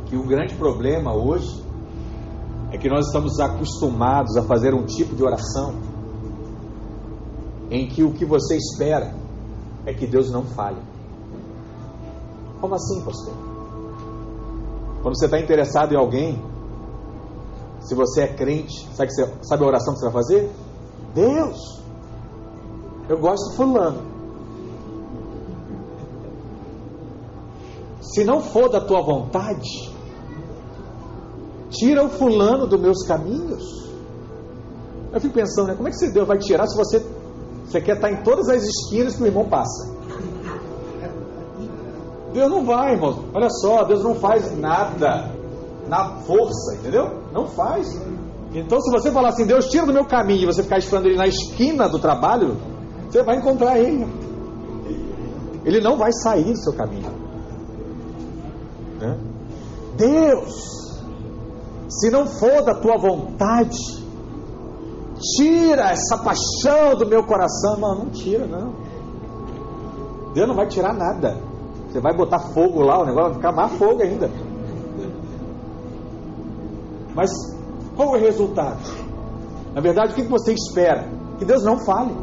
que 0.06 0.16
o 0.16 0.24
grande 0.24 0.56
problema 0.56 1.14
hoje 1.14 1.65
é 2.76 2.78
que 2.78 2.90
nós 2.90 3.08
estamos 3.08 3.40
acostumados 3.40 4.36
a 4.36 4.44
fazer 4.44 4.74
um 4.74 4.86
tipo 4.86 5.16
de 5.16 5.24
oração 5.24 5.76
em 7.72 7.88
que 7.88 8.04
o 8.04 8.12
que 8.12 8.26
você 8.26 8.58
espera 8.58 9.16
é 9.86 9.94
que 9.94 10.06
Deus 10.06 10.30
não 10.30 10.44
fale. 10.44 10.82
Como 12.60 12.76
assim, 12.76 13.02
pastor? 13.02 13.34
Quando 15.02 15.18
você 15.18 15.24
está 15.24 15.40
interessado 15.40 15.94
em 15.94 15.98
alguém, 15.98 16.38
se 17.80 17.96
você 17.96 18.24
é 18.24 18.28
crente, 18.28 18.86
sabe, 18.94 19.10
você, 19.14 19.34
sabe 19.44 19.64
a 19.64 19.68
oração 19.68 19.94
que 19.94 20.00
você 20.02 20.06
vai 20.06 20.14
fazer? 20.14 20.52
Deus, 21.14 21.82
eu 23.08 23.18
gosto 23.18 23.52
de 23.52 23.56
fulano. 23.56 24.02
Se 28.02 28.26
não 28.26 28.42
for 28.42 28.70
da 28.70 28.82
tua 28.82 29.02
vontade, 29.02 29.95
tira 31.78 32.04
o 32.04 32.10
fulano 32.10 32.68
dos 32.68 32.80
meus 32.80 33.06
caminhos. 33.08 33.86
Eu 35.14 35.22
fico 35.22 35.34
pensando, 35.34 35.68
né, 35.68 35.76
como 35.76 35.88
é 35.88 35.92
que 35.92 36.10
Deus 36.10 36.28
vai 36.28 36.38
tirar 36.38 36.68
se 36.68 36.76
você, 36.76 37.06
você 37.66 37.80
quer 37.80 37.96
estar 37.96 38.12
em 38.12 38.24
todas 38.24 38.50
as 38.50 38.64
esquinas 38.64 39.16
que 39.16 39.24
o 39.24 39.26
irmão 39.26 39.48
passa? 39.48 39.96
Deus 42.34 42.50
não 42.50 42.66
vai, 42.66 42.94
irmão. 42.94 43.26
Olha 43.34 43.50
só, 43.50 43.86
Deus 43.86 44.04
não 44.04 44.16
faz 44.16 44.58
nada 44.58 45.32
na 45.88 46.18
força, 46.22 46.76
entendeu? 46.76 47.22
Não 47.32 47.48
faz. 47.48 47.88
Então, 48.54 48.80
se 48.82 48.92
você 48.92 49.10
falar 49.12 49.30
assim, 49.30 49.46
Deus 49.46 49.68
tira 49.68 49.86
do 49.86 49.94
meu 49.94 50.06
caminho, 50.06 50.44
e 50.44 50.46
você 50.46 50.64
ficar 50.64 50.78
esperando 50.78 51.06
ele 51.06 51.18
na 51.18 51.28
esquina 51.28 51.88
do 51.88 51.98
trabalho, 51.98 52.58
você 53.10 53.24
vai 53.24 53.38
encontrar 53.38 53.80
ele. 53.80 54.06
Ele 55.64 55.80
não 55.80 55.98
vai 55.98 56.12
sair 56.12 56.52
do 56.52 56.58
seu 56.58 56.74
caminho. 56.74 57.10
Né? 59.00 59.18
Deus, 59.98 60.85
se 62.00 62.10
não 62.10 62.26
for 62.28 62.64
da 62.64 62.76
tua 62.76 62.98
vontade, 62.98 63.78
tira 65.38 65.92
essa 65.92 66.18
paixão 66.18 66.98
do 66.98 67.06
meu 67.06 67.24
coração. 67.24 67.78
Não, 67.78 67.96
não 68.00 68.10
tira, 68.10 68.46
não. 68.46 68.74
Deus 70.34 70.48
não 70.48 70.56
vai 70.56 70.68
tirar 70.68 70.94
nada. 70.94 71.38
Você 71.90 72.00
vai 72.02 72.14
botar 72.14 72.40
fogo 72.40 72.82
lá, 72.82 73.02
o 73.02 73.06
negócio 73.06 73.30
vai 73.30 73.36
ficar 73.36 73.52
mais 73.54 73.72
fogo 73.74 74.02
ainda. 74.02 74.30
Mas 77.16 77.32
qual 77.96 78.16
é 78.16 78.18
o 78.18 78.22
resultado? 78.22 78.82
Na 79.74 79.80
verdade, 79.80 80.12
o 80.12 80.16
que 80.16 80.24
você 80.24 80.54
espera? 80.54 81.08
Que 81.40 81.46
Deus 81.46 81.64
não 81.64 81.80
fale. 81.80 82.14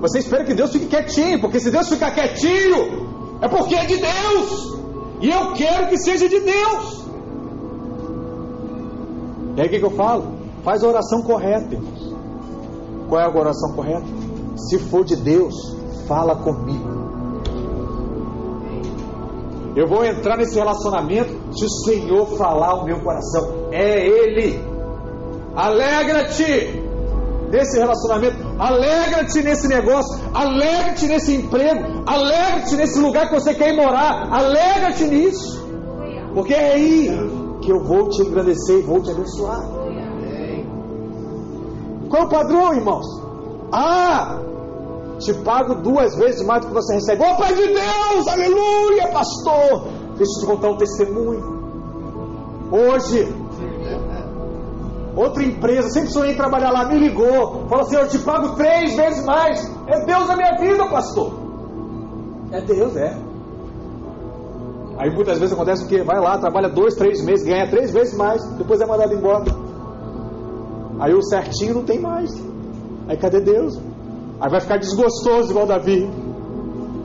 Você 0.00 0.20
espera 0.20 0.44
que 0.44 0.54
Deus 0.54 0.70
fique 0.70 0.86
quietinho, 0.86 1.40
porque 1.40 1.58
se 1.58 1.70
Deus 1.70 1.88
ficar 1.88 2.12
quietinho, 2.12 3.38
é 3.40 3.48
porque 3.48 3.74
é 3.74 3.84
de 3.84 3.96
Deus. 3.96 4.78
E 5.20 5.30
eu 5.30 5.52
quero 5.54 5.88
que 5.88 5.96
seja 5.96 6.28
de 6.28 6.40
Deus. 6.40 7.02
E 9.56 9.60
aí 9.60 9.66
o 9.66 9.70
que, 9.70 9.78
que 9.78 9.84
eu 9.84 9.90
falo? 9.90 10.24
Faz 10.64 10.82
a 10.82 10.88
oração 10.88 11.22
correta, 11.22 11.74
irmãos. 11.74 12.14
Qual 13.08 13.20
é 13.20 13.24
a 13.24 13.30
oração 13.30 13.72
correta? 13.74 14.06
Se 14.56 14.78
for 14.78 15.04
de 15.04 15.16
Deus, 15.16 15.54
fala 16.06 16.36
comigo. 16.36 17.02
Eu 19.74 19.88
vou 19.88 20.04
entrar 20.04 20.36
nesse 20.36 20.54
relacionamento 20.54 21.30
se 21.56 21.64
o 21.64 21.68
Senhor 21.68 22.26
falar 22.36 22.74
o 22.74 22.84
meu 22.84 23.00
coração. 23.00 23.68
É 23.72 24.06
Ele. 24.06 24.62
Alegra-te 25.54 26.82
desse 27.50 27.78
relacionamento. 27.78 28.36
alegra-te 28.58 29.42
nesse 29.42 29.68
negócio, 29.68 30.18
alegra-te 30.32 31.06
nesse 31.06 31.34
emprego, 31.34 32.02
alegra-te 32.06 32.76
nesse 32.76 32.98
lugar 32.98 33.28
que 33.28 33.34
você 33.34 33.52
quer 33.52 33.74
ir 33.74 33.76
morar, 33.76 34.26
alegra-te 34.32 35.04
nisso, 35.04 35.62
porque 36.32 36.54
é 36.54 36.72
aí 36.72 37.41
que 37.62 37.70
eu 37.70 37.82
vou 37.82 38.08
te 38.08 38.22
engrandecer 38.22 38.80
e 38.80 38.82
vou 38.82 39.00
te 39.00 39.10
abençoar. 39.10 39.60
Qual 42.10 42.22
é 42.22 42.26
o 42.26 42.28
padrão, 42.28 42.74
irmãos? 42.74 43.06
Ah, 43.72 44.38
te 45.18 45.32
pago 45.32 45.76
duas 45.76 46.14
vezes 46.16 46.44
mais 46.44 46.60
do 46.62 46.68
que 46.68 46.74
você 46.74 46.94
recebe. 46.94 47.22
Ô 47.22 47.36
Pai 47.36 47.54
de 47.54 47.68
Deus, 47.68 48.28
aleluia, 48.28 49.08
pastor. 49.08 49.88
Deixa 50.18 50.32
eu 50.32 50.40
te 50.40 50.46
contar 50.46 50.70
um 50.70 50.76
testemunho. 50.76 51.62
Hoje, 52.70 53.34
outra 55.16 55.42
empresa, 55.42 55.88
sempre 55.90 56.10
sonhei 56.10 56.32
em 56.32 56.36
trabalhar 56.36 56.70
lá, 56.70 56.84
me 56.84 56.98
ligou, 56.98 57.66
falou 57.68 57.84
assim: 57.84 57.96
Eu 57.96 58.08
te 58.08 58.18
pago 58.18 58.56
três 58.56 58.94
vezes 58.94 59.24
mais. 59.24 59.64
É 59.86 60.04
Deus 60.04 60.26
na 60.26 60.36
minha 60.36 60.58
vida, 60.58 60.86
pastor. 60.90 61.32
É 62.50 62.60
Deus, 62.60 62.96
é. 62.96 63.31
Aí 64.98 65.10
muitas 65.10 65.38
vezes 65.38 65.54
acontece 65.54 65.84
o 65.84 65.88
quê? 65.88 66.02
Vai 66.02 66.20
lá, 66.20 66.38
trabalha 66.38 66.68
dois, 66.68 66.94
três 66.94 67.24
meses, 67.24 67.44
ganha 67.46 67.68
três 67.68 67.92
vezes 67.92 68.16
mais, 68.16 68.42
depois 68.56 68.80
é 68.80 68.86
mandado 68.86 69.14
embora. 69.14 69.44
Aí 71.00 71.14
o 71.14 71.22
certinho 71.22 71.74
não 71.74 71.84
tem 71.84 71.98
mais. 72.00 72.30
Aí 73.08 73.16
cadê 73.16 73.40
Deus? 73.40 73.78
Aí 74.40 74.50
vai 74.50 74.60
ficar 74.60 74.76
desgostoso 74.76 75.50
igual 75.50 75.66
Davi. 75.66 76.08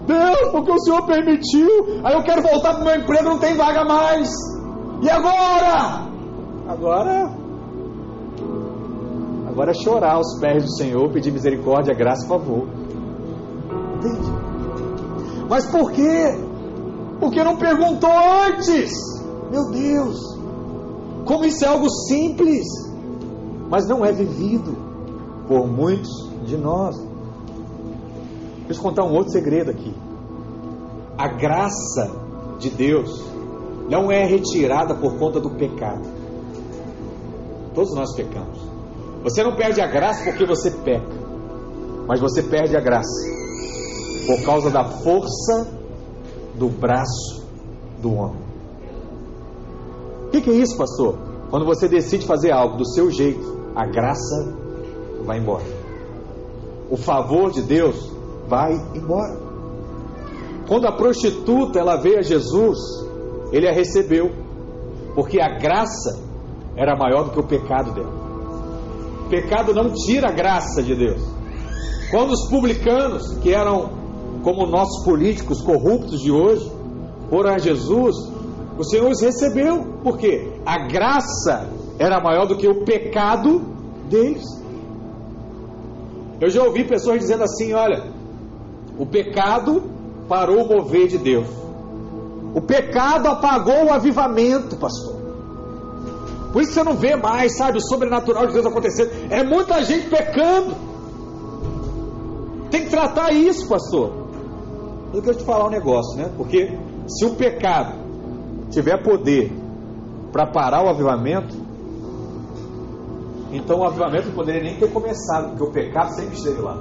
Deus, 0.06 0.52
porque 0.52 0.72
o 0.72 0.80
Senhor 0.80 1.06
permitiu. 1.06 1.68
Aí 2.04 2.14
eu 2.14 2.24
quero 2.24 2.42
voltar 2.42 2.74
para 2.76 2.82
o 2.82 2.86
meu 2.86 2.96
emprego, 2.96 3.24
não 3.24 3.40
tem 3.40 3.56
vaga 3.56 3.84
mais. 3.84 4.30
E 5.02 5.10
agora? 5.10 6.08
Agora. 6.68 7.32
Agora 9.48 9.72
é 9.72 9.74
chorar 9.74 10.14
aos 10.14 10.40
pés 10.40 10.64
do 10.64 10.72
Senhor, 10.78 11.10
pedir 11.12 11.32
misericórdia, 11.32 11.94
graça 11.94 12.26
e 12.26 12.30
favor. 12.30 12.68
Entende? 13.96 14.32
Mas 15.50 15.66
por 15.66 15.92
quê? 15.92 16.47
Porque 17.20 17.44
não 17.44 17.58
perguntou 17.58 18.12
antes. 18.48 18.92
Meu 19.52 19.70
Deus. 19.72 20.38
Como 21.26 21.46
isso 21.46 21.66
é 21.66 21.68
algo 21.68 21.90
simples, 21.90 22.66
mas 23.70 23.88
não 23.88 24.06
é 24.06 24.12
vivido 24.12 24.76
por 25.48 25.68
muitos 25.68 26.10
de 26.46 26.56
nós. 26.58 26.96
Deixa 28.66 28.80
eu 28.80 28.84
contar 28.84 29.04
um 29.04 29.14
outro 29.14 29.32
segredo 29.32 29.72
aqui. 29.72 29.94
A 31.18 31.28
graça 31.28 32.12
de 32.60 32.70
Deus 32.70 33.26
não 33.90 34.12
é 34.12 34.26
retirada 34.26 34.96
por 34.96 35.18
conta 35.18 35.40
do 35.40 35.52
pecado. 35.52 36.08
Todos 37.74 37.94
nós 37.94 38.16
pecamos. 38.16 38.60
Você 39.24 39.44
não 39.44 39.56
perde 39.56 39.82
a 39.82 39.88
graça 39.88 40.24
porque 40.24 40.46
você 40.46 40.72
peca, 40.72 41.16
mas 42.08 42.20
você 42.20 42.44
perde 42.44 42.78
a 42.78 42.80
graça 42.80 43.38
por 44.26 44.44
causa 44.46 44.70
da 44.70 44.84
força 44.84 45.77
do 46.58 46.68
braço 46.68 47.46
do 48.02 48.14
homem. 48.14 48.42
O 50.28 50.30
que, 50.32 50.42
que 50.42 50.50
é 50.50 50.54
isso, 50.54 50.78
pastor? 50.78 51.18
Quando 51.50 51.66
você 51.66 51.88
decide 51.88 52.26
fazer 52.26 52.52
algo 52.52 52.78
do 52.78 52.86
seu 52.86 53.10
jeito, 53.10 53.72
a 53.76 53.86
graça 53.86 54.54
vai 55.26 55.38
embora. 55.38 55.64
O 56.90 56.98
favor 56.98 57.52
de 57.52 57.62
Deus 57.62 58.12
vai 58.48 58.74
embora. 58.96 59.38
Quando 60.68 60.86
a 60.86 60.92
prostituta 60.92 61.80
ela 61.80 61.96
veio 61.96 62.20
a 62.20 62.22
Jesus, 62.22 62.78
ele 63.52 63.68
a 63.68 63.72
recebeu, 63.72 64.32
porque 65.16 65.40
a 65.40 65.58
graça 65.58 66.20
era 66.76 66.96
maior 66.98 67.24
do 67.24 67.32
que 67.32 67.40
o 67.40 67.48
pecado 67.48 67.94
dela. 67.94 68.12
O 69.26 69.30
pecado 69.30 69.74
não 69.74 69.92
tira 69.94 70.30
a 70.30 70.34
graça 70.34 70.84
de 70.84 70.96
Deus. 70.96 71.22
Quando 72.12 72.32
os 72.32 72.50
publicanos, 72.50 73.38
que 73.40 73.54
eram 73.54 74.07
como 74.44 74.66
nossos 74.66 75.04
políticos 75.04 75.62
corruptos 75.62 76.22
de 76.22 76.32
hoje, 76.32 76.72
foram 77.30 77.54
a 77.54 77.58
Jesus, 77.58 78.16
o 78.78 78.84
Senhor 78.84 79.10
os 79.10 79.22
recebeu, 79.22 80.00
porque 80.04 80.54
a 80.66 80.88
graça 80.88 81.70
era 82.00 82.22
maior 82.22 82.46
do 82.46 82.56
que 82.56 82.68
o 82.68 82.86
pecado 82.86 83.60
deles. 84.10 84.46
Eu 86.40 86.50
já 86.50 86.64
ouvi 86.64 86.84
pessoas 86.84 87.20
dizendo 87.20 87.44
assim: 87.44 87.74
olha, 87.74 88.04
o 88.98 89.06
pecado 89.06 89.84
parou 90.30 90.64
o 90.64 90.68
mover 90.68 91.08
de 91.08 91.18
Deus. 91.18 91.48
O 92.54 92.62
pecado 92.62 93.28
apagou 93.28 93.86
o 93.86 93.94
avivamento, 93.94 94.78
pastor. 94.78 95.18
Por 96.54 96.62
isso 96.62 96.74
você 96.74 96.84
não 96.84 96.96
vê 96.96 97.16
mais, 97.16 97.58
sabe, 97.58 97.78
o 97.78 97.82
sobrenatural 97.82 98.48
de 98.48 98.54
Deus 98.54 98.66
acontecendo. 98.66 99.12
É 99.30 99.44
muita 99.44 99.84
gente 99.84 100.10
pecando. 100.10 100.76
Tem 102.72 102.86
que 102.86 102.90
tratar 102.90 103.32
isso, 103.32 103.68
pastor. 103.68 104.27
Eu 105.14 105.22
quero 105.22 105.38
te 105.38 105.44
falar 105.46 105.68
um 105.68 105.70
negócio, 105.70 106.18
né? 106.18 106.30
Porque 106.36 106.78
se 107.08 107.26
o 107.26 107.36
pecado 107.36 107.94
tiver 108.70 109.02
poder 109.02 109.52
para 110.32 110.46
parar 110.46 110.84
o 110.84 110.90
avivamento, 110.90 111.56
então 113.52 113.80
o 113.80 113.84
avivamento 113.86 114.28
não 114.28 114.36
poderia 114.36 114.62
nem 114.62 114.78
ter 114.78 114.92
começado, 114.92 115.50
porque 115.52 115.64
o 115.64 115.72
pecado 115.72 116.10
sempre 116.10 116.36
esteve 116.36 116.62
lá. 116.62 116.76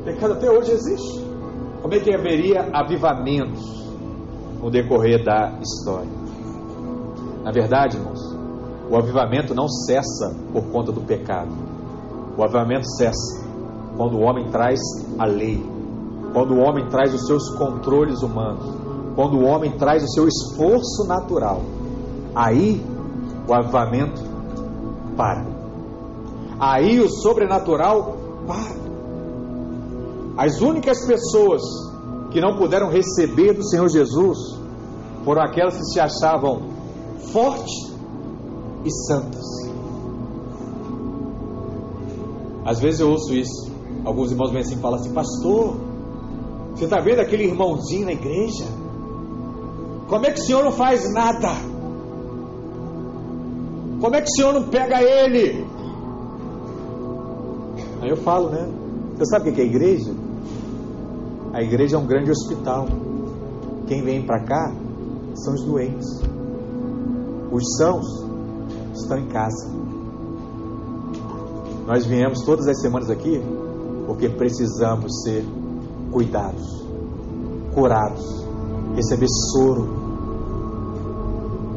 O 0.00 0.02
pecado 0.04 0.34
até 0.34 0.50
hoje 0.50 0.72
existe. 0.72 1.24
Como 1.80 1.94
é 1.94 2.00
que 2.00 2.14
haveria 2.14 2.68
avivamentos 2.74 3.64
no 4.60 4.70
decorrer 4.70 5.24
da 5.24 5.58
história? 5.62 6.10
Na 7.42 7.50
verdade, 7.50 7.96
irmãos, 7.96 8.20
o 8.90 8.96
avivamento 8.96 9.54
não 9.54 9.66
cessa 9.66 10.36
por 10.52 10.64
conta 10.70 10.92
do 10.92 11.00
pecado. 11.00 11.50
O 12.36 12.42
avivamento 12.42 12.86
cessa 12.98 13.49
quando 14.00 14.16
o 14.16 14.22
homem 14.22 14.48
traz 14.50 14.80
a 15.18 15.26
lei, 15.26 15.62
quando 16.32 16.54
o 16.54 16.60
homem 16.60 16.88
traz 16.88 17.12
os 17.12 17.26
seus 17.26 17.50
controles 17.50 18.22
humanos, 18.22 18.64
quando 19.14 19.36
o 19.36 19.44
homem 19.44 19.76
traz 19.76 20.02
o 20.02 20.08
seu 20.08 20.26
esforço 20.26 21.06
natural. 21.06 21.60
Aí 22.34 22.82
o 23.46 23.52
avivamento 23.52 24.22
para. 25.18 25.44
Aí 26.58 26.98
o 26.98 27.10
sobrenatural 27.10 28.16
para. 28.46 28.80
As 30.38 30.62
únicas 30.62 31.04
pessoas 31.04 31.60
que 32.30 32.40
não 32.40 32.56
puderam 32.56 32.88
receber 32.88 33.52
do 33.52 33.68
Senhor 33.68 33.90
Jesus 33.90 34.38
foram 35.26 35.42
aquelas 35.42 35.76
que 35.76 35.84
se 35.84 36.00
achavam 36.00 36.62
fortes 37.34 37.94
e 38.82 38.90
santas. 39.06 39.44
Às 42.64 42.80
vezes 42.80 43.00
eu 43.00 43.10
ouço 43.10 43.34
isso. 43.34 43.79
Alguns 44.04 44.30
irmãos 44.30 44.50
vêm 44.50 44.60
assim 44.60 44.74
e 44.74 44.78
falam 44.78 44.98
assim: 44.98 45.12
Pastor, 45.12 45.76
você 46.74 46.84
está 46.84 47.00
vendo 47.00 47.20
aquele 47.20 47.44
irmãozinho 47.44 48.06
na 48.06 48.12
igreja? 48.12 48.64
Como 50.08 50.26
é 50.26 50.32
que 50.32 50.40
o 50.40 50.42
senhor 50.42 50.64
não 50.64 50.72
faz 50.72 51.12
nada? 51.12 51.48
Como 54.00 54.16
é 54.16 54.20
que 54.20 54.28
o 54.28 54.34
senhor 54.34 54.54
não 54.54 54.64
pega 54.64 55.02
ele? 55.02 55.64
Aí 58.00 58.08
eu 58.08 58.16
falo, 58.16 58.48
né? 58.48 58.66
Você 59.16 59.26
sabe 59.26 59.50
o 59.50 59.52
que 59.52 59.60
é 59.60 59.64
igreja? 59.64 60.10
A 61.52 61.62
igreja 61.62 61.96
é 61.96 61.98
um 61.98 62.06
grande 62.06 62.30
hospital. 62.30 62.86
Quem 63.86 64.02
vem 64.02 64.24
para 64.24 64.40
cá 64.40 64.72
são 65.34 65.54
os 65.54 65.64
doentes. 65.64 66.06
Os 67.52 67.76
sãos 67.76 68.06
estão 68.94 69.18
em 69.18 69.26
casa. 69.26 69.70
Nós 71.86 72.06
viemos 72.06 72.42
todas 72.42 72.66
as 72.68 72.80
semanas 72.80 73.10
aqui 73.10 73.42
porque 74.10 74.28
precisamos 74.28 75.22
ser 75.22 75.46
cuidados, 76.10 76.84
curados, 77.72 78.44
receber 78.96 79.28
soro. 79.52 79.88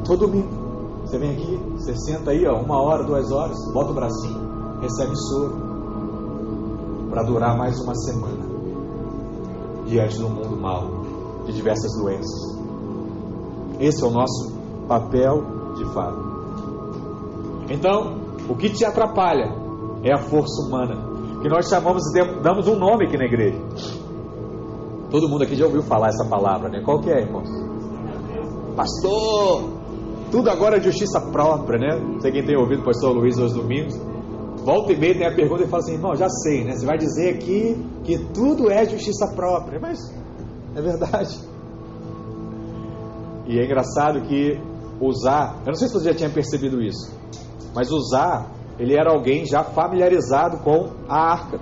Todo 0.04 0.26
domingo. 0.26 0.50
Você 1.06 1.20
vem 1.20 1.30
aqui, 1.30 1.60
você 1.78 1.96
senta 1.96 2.32
aí, 2.32 2.44
ó, 2.48 2.60
uma 2.60 2.82
hora, 2.82 3.04
duas 3.04 3.32
horas, 3.32 3.56
bota 3.72 3.92
o 3.92 3.94
bracinho, 3.94 4.80
recebe 4.82 5.16
soro 5.16 5.54
para 7.12 7.22
durar 7.22 7.56
mais 7.56 7.80
uma 7.82 7.94
semana 7.94 8.50
diante 9.86 10.18
do 10.18 10.28
mundo 10.28 10.60
mal, 10.60 10.88
de 11.46 11.54
diversas 11.54 11.92
doenças. 12.02 12.58
Esse 13.80 14.04
é 14.04 14.08
o 14.08 14.12
nosso 14.12 14.52
papel 14.88 15.76
de 15.76 15.86
fato. 15.94 16.18
Então, 17.70 18.18
o 18.50 18.56
que 18.56 18.72
te 18.72 18.84
atrapalha 18.84 19.54
é 20.02 20.12
a 20.12 20.18
força 20.18 20.68
humana, 20.68 21.13
que 21.44 21.50
nós 21.50 21.68
chamamos, 21.68 22.02
damos 22.42 22.70
um 22.70 22.76
nome 22.76 23.06
aqui 23.06 23.18
na 23.18 23.26
igreja. 23.26 23.60
Todo 25.12 25.28
mundo 25.28 25.44
aqui 25.44 25.56
já 25.58 25.66
ouviu 25.66 25.84
falar 25.84 26.08
essa 26.08 26.26
palavra, 26.26 26.70
né? 26.70 26.82
Qual 26.84 27.02
que 27.02 27.12
é, 27.12 27.22
irmãos? 27.22 27.50
Pastor! 28.78 29.70
Tudo 30.32 30.50
agora 30.50 30.78
é 30.78 30.82
justiça 30.82 31.20
própria, 31.20 31.78
né? 31.78 32.00
Não 32.00 32.22
sei 32.22 32.32
quem 32.32 32.46
tem 32.46 32.58
ouvido 32.58 32.82
o 32.82 32.86
pastor 32.86 33.14
Luiz 33.14 33.38
aos 33.38 33.54
domingos. 33.54 33.94
Volta 34.64 34.94
e 34.94 34.98
meia 34.98 35.16
tem 35.16 35.28
a 35.28 35.36
pergunta 35.36 35.64
e 35.64 35.68
fala 35.68 35.84
assim, 35.84 35.96
irmão, 35.96 36.16
já 36.16 36.30
sei, 36.30 36.64
né? 36.64 36.78
Você 36.78 36.86
vai 36.86 36.98
dizer 36.98 37.36
aqui 37.36 37.78
que 38.06 38.18
tudo 38.34 38.72
é 38.72 38.86
justiça 38.86 39.28
própria, 39.36 39.78
mas 39.82 40.00
é 40.74 40.82
verdade. 40.82 41.38
E 43.46 43.60
é 43.60 43.66
engraçado 43.66 44.22
que 44.22 44.58
usar, 45.02 45.58
eu 45.66 45.68
não 45.68 45.76
sei 45.76 45.90
se 45.90 45.94
você 45.94 46.06
já 46.06 46.16
tinha 46.16 46.30
percebido 46.30 46.82
isso, 46.82 47.14
Mas 47.76 47.92
Uzá, 47.92 48.50
ele 48.84 48.96
era 49.00 49.12
alguém 49.12 49.46
já 49.46 49.64
familiarizado 49.64 50.58
com 50.58 50.90
a 51.08 51.32
arca. 51.32 51.58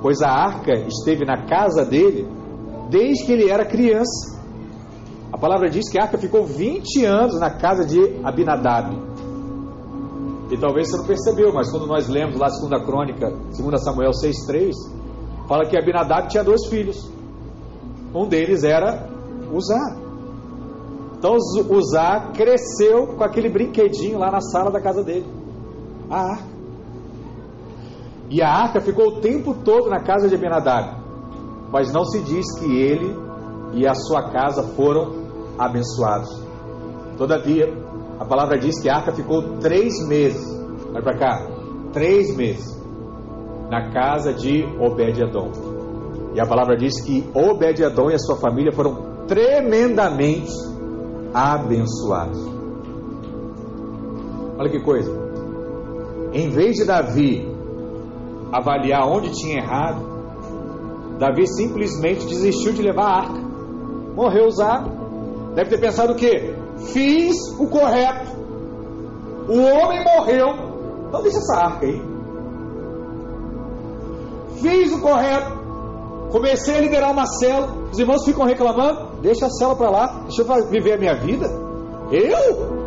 Pois 0.00 0.22
a 0.22 0.30
arca 0.30 0.72
esteve 0.86 1.24
na 1.24 1.44
casa 1.46 1.84
dele 1.84 2.24
desde 2.88 3.26
que 3.26 3.32
ele 3.32 3.50
era 3.50 3.64
criança. 3.64 4.38
A 5.32 5.36
palavra 5.36 5.68
diz 5.68 5.90
que 5.90 5.98
a 5.98 6.04
arca 6.04 6.16
ficou 6.16 6.44
20 6.44 7.04
anos 7.04 7.40
na 7.40 7.50
casa 7.50 7.84
de 7.84 7.98
Abinadab. 8.24 8.96
E 10.52 10.56
talvez 10.56 10.88
você 10.88 10.96
não 10.98 11.04
percebeu, 11.04 11.52
mas 11.52 11.68
quando 11.68 11.86
nós 11.88 12.08
lemos 12.08 12.38
lá 12.38 12.46
a 12.46 12.50
segunda 12.50 12.80
crônica, 12.82 13.28
2 13.28 13.82
Samuel 13.82 14.12
6,3, 14.12 14.72
fala 15.48 15.66
que 15.66 15.76
Abinadab 15.76 16.28
tinha 16.28 16.44
dois 16.44 16.64
filhos. 16.68 17.10
Um 18.14 18.28
deles 18.28 18.62
era 18.62 19.10
Uzá. 19.52 19.96
Então 21.18 21.34
Uzá 21.34 22.30
cresceu 22.34 23.08
com 23.16 23.24
aquele 23.24 23.48
brinquedinho 23.48 24.16
lá 24.16 24.30
na 24.30 24.40
sala 24.40 24.70
da 24.70 24.80
casa 24.80 25.02
dele. 25.02 25.26
A 26.10 26.20
arca. 26.20 26.58
E 28.30 28.42
a 28.42 28.48
arca 28.50 28.80
ficou 28.80 29.06
o 29.08 29.20
tempo 29.20 29.54
todo 29.64 29.88
na 29.88 30.00
casa 30.00 30.28
de 30.28 30.34
Abinadab. 30.34 30.96
Mas 31.70 31.92
não 31.92 32.04
se 32.04 32.20
diz 32.20 32.58
que 32.58 32.76
ele 32.76 33.14
e 33.74 33.86
a 33.86 33.94
sua 33.94 34.30
casa 34.30 34.62
foram 34.74 35.28
abençoados. 35.58 36.42
Todavia, 37.16 37.66
a 38.18 38.24
palavra 38.24 38.58
diz 38.58 38.80
que 38.80 38.88
a 38.88 38.96
arca 38.96 39.12
ficou 39.12 39.58
três 39.58 40.06
meses. 40.06 40.46
Vai 40.92 41.02
para 41.02 41.18
cá. 41.18 41.46
Três 41.92 42.34
meses. 42.36 42.76
Na 43.70 43.90
casa 43.90 44.32
de 44.32 44.64
Obed-Edom. 44.78 45.50
E 46.34 46.40
a 46.40 46.46
palavra 46.46 46.76
diz 46.76 47.00
que 47.02 47.28
Obed-Edom 47.34 48.10
e 48.10 48.14
a 48.14 48.18
sua 48.18 48.36
família 48.36 48.72
foram 48.72 49.26
tremendamente 49.26 50.52
abençoados. 51.34 52.38
Olha 54.58 54.70
que 54.70 54.80
coisa. 54.80 55.27
Em 56.32 56.50
vez 56.50 56.76
de 56.76 56.84
Davi 56.84 57.48
avaliar 58.52 59.06
onde 59.06 59.30
tinha 59.32 59.58
errado, 59.58 60.18
Davi 61.18 61.46
simplesmente 61.46 62.26
desistiu 62.26 62.72
de 62.72 62.82
levar 62.82 63.04
a 63.04 63.16
arca. 63.18 63.40
Morreu 64.14 64.46
usar. 64.46 64.84
Deve 65.54 65.70
ter 65.70 65.80
pensado 65.80 66.12
o 66.12 66.16
quê? 66.16 66.54
Fiz 66.92 67.36
o 67.58 67.66
correto. 67.66 68.36
O 69.48 69.58
homem 69.60 70.04
morreu. 70.04 70.48
Então 71.08 71.22
deixa 71.22 71.38
essa 71.38 71.56
arca 71.56 71.86
aí. 71.86 72.00
Fiz 74.60 74.92
o 74.92 75.00
correto. 75.00 75.58
Comecei 76.30 76.76
a 76.76 76.80
liderar 76.80 77.10
uma 77.12 77.26
cela. 77.26 77.68
Os 77.90 77.98
irmãos 77.98 78.24
ficam 78.24 78.44
reclamando. 78.44 79.20
Deixa 79.20 79.46
a 79.46 79.50
cela 79.50 79.74
para 79.74 79.90
lá. 79.90 80.06
Deixa 80.24 80.42
eu 80.42 80.68
viver 80.68 80.92
a 80.92 80.98
minha 80.98 81.14
vida. 81.14 81.46
Eu? 82.12 82.78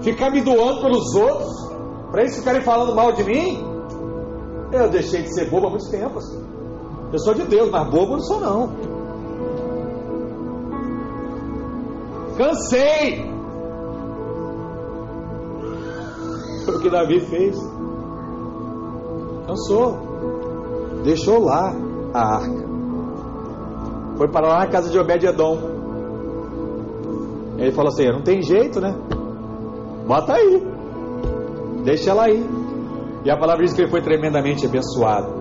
Ficar 0.00 0.30
me 0.30 0.40
doando 0.40 0.80
pelos 0.80 1.14
outros? 1.14 1.69
Para 2.10 2.22
eles 2.22 2.36
ficarem 2.36 2.62
falando 2.62 2.94
mal 2.94 3.12
de 3.12 3.24
mim? 3.24 3.64
Eu 4.72 4.88
deixei 4.88 5.22
de 5.22 5.34
ser 5.34 5.50
bobo 5.50 5.66
há 5.66 5.70
muito 5.70 5.90
tempo. 5.90 6.18
Eu 7.12 7.18
sou 7.18 7.34
de 7.34 7.42
Deus, 7.42 7.70
mas 7.70 7.90
bobo 7.90 8.12
não 8.12 8.20
sou 8.20 8.40
não. 8.40 8.70
Cansei. 12.36 13.30
Foi 16.64 16.76
o 16.76 16.80
que 16.80 16.90
Davi 16.90 17.20
fez. 17.20 17.58
Cansou. 19.46 19.98
Deixou 21.04 21.40
lá 21.40 21.74
a 22.14 22.36
arca. 22.36 22.70
Foi 24.16 24.28
para 24.28 24.48
lá 24.48 24.58
na 24.60 24.66
casa 24.68 24.90
de 24.90 24.98
Obed-Edom. 24.98 25.58
Ele 27.58 27.72
falou 27.72 27.88
assim: 27.88 28.06
não 28.06 28.22
tem 28.22 28.40
jeito, 28.42 28.80
né? 28.80 28.94
Bota 30.06 30.34
aí. 30.34 30.69
Deixa 31.84 32.10
ela 32.10 32.24
aí. 32.24 32.44
E 33.24 33.30
a 33.30 33.36
palavra 33.36 33.64
diz 33.64 33.74
que 33.74 33.82
ele 33.82 33.90
foi 33.90 34.02
tremendamente 34.02 34.66
abençoado. 34.66 35.40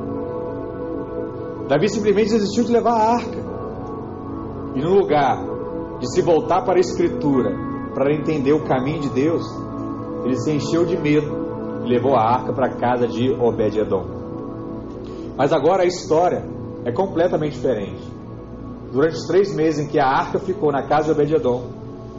Davi 1.67 1.87
simplesmente 1.87 2.31
desistiu 2.31 2.63
de 2.63 2.71
levar 2.71 2.93
a 2.93 3.13
arca. 3.13 3.39
E 4.75 4.81
no 4.81 4.95
lugar 4.95 5.37
de 5.99 6.11
se 6.13 6.21
voltar 6.21 6.63
para 6.63 6.77
a 6.77 6.79
Escritura, 6.79 7.51
para 7.93 8.13
entender 8.13 8.53
o 8.53 8.63
caminho 8.63 9.01
de 9.01 9.09
Deus, 9.09 9.43
ele 10.23 10.35
se 10.37 10.51
encheu 10.51 10.85
de 10.85 10.97
medo 10.97 11.83
e 11.85 11.89
levou 11.89 12.15
a 12.15 12.21
arca 12.21 12.53
para 12.53 12.67
a 12.67 12.75
casa 12.75 13.07
de 13.07 13.31
Obed-Edom. 13.31 14.05
Mas 15.37 15.53
agora 15.53 15.83
a 15.83 15.85
história 15.85 16.43
é 16.85 16.91
completamente 16.91 17.53
diferente. 17.53 18.03
Durante 18.91 19.15
os 19.15 19.27
três 19.27 19.53
meses 19.53 19.85
em 19.85 19.87
que 19.87 19.99
a 19.99 20.07
arca 20.07 20.39
ficou 20.39 20.71
na 20.71 20.83
casa 20.83 21.05
de 21.05 21.11
Obed-Edom, 21.11 21.63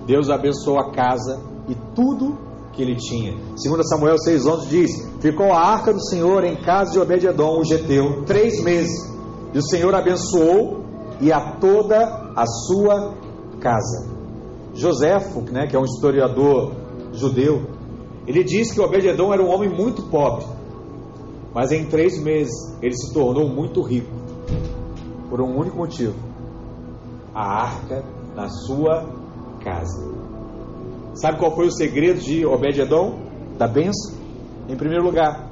Deus 0.07 0.31
abençoou 0.31 0.79
a 0.79 0.91
casa 0.91 1.41
e 1.69 1.75
tudo 1.95 2.50
que 2.73 2.83
ele 2.83 2.97
tinha. 2.97 3.37
Segundo 3.57 3.87
Samuel 3.87 4.17
6,11 4.17 4.69
diz: 4.69 4.91
Ficou 5.21 5.53
a 5.53 5.61
arca 5.61 5.93
do 5.93 6.03
Senhor 6.09 6.45
em 6.45 6.57
casa 6.57 6.93
de 6.93 6.99
Obed-Edom, 6.99 7.61
o 7.61 7.65
geteu, 7.65 8.25
três 8.25 8.63
meses. 8.63 9.11
E 9.53 9.59
o 9.59 9.63
Senhor 9.63 9.95
abençoou 9.95 10.85
e 11.21 11.33
a 11.33 11.57
toda 11.59 12.33
a 12.37 12.47
sua 12.47 13.15
casa. 13.61 14.09
Joséfo, 14.75 15.43
né, 15.51 15.67
que 15.67 15.77
é 15.77 15.79
um 15.79 15.85
historiador 15.85 16.73
judeu, 17.13 17.63
ele 18.27 18.45
diz 18.45 18.73
que 18.73 18.81
Obed-Edom 18.81 19.33
era 19.33 19.43
um 19.43 19.51
homem 19.51 19.69
muito 19.69 20.03
pobre, 20.05 20.47
mas 21.53 21.73
em 21.73 21.87
três 21.87 22.23
meses 22.23 22.55
ele 22.81 22.95
se 22.95 23.13
tornou 23.13 23.49
muito 23.49 23.83
rico, 23.83 24.11
por 25.29 25.41
um 25.41 25.59
único 25.59 25.77
motivo: 25.77 26.15
a 27.35 27.63
arca 27.63 28.05
na 28.35 28.49
sua 28.49 29.05
casa. 29.65 30.20
Sabe 31.15 31.39
qual 31.39 31.55
foi 31.55 31.67
o 31.67 31.73
segredo 31.73 32.21
de 32.21 32.47
Obed-Edom? 32.47 33.19
Da 33.59 33.67
benção? 33.67 34.19
Em 34.69 34.77
primeiro 34.77 35.05
lugar, 35.05 35.51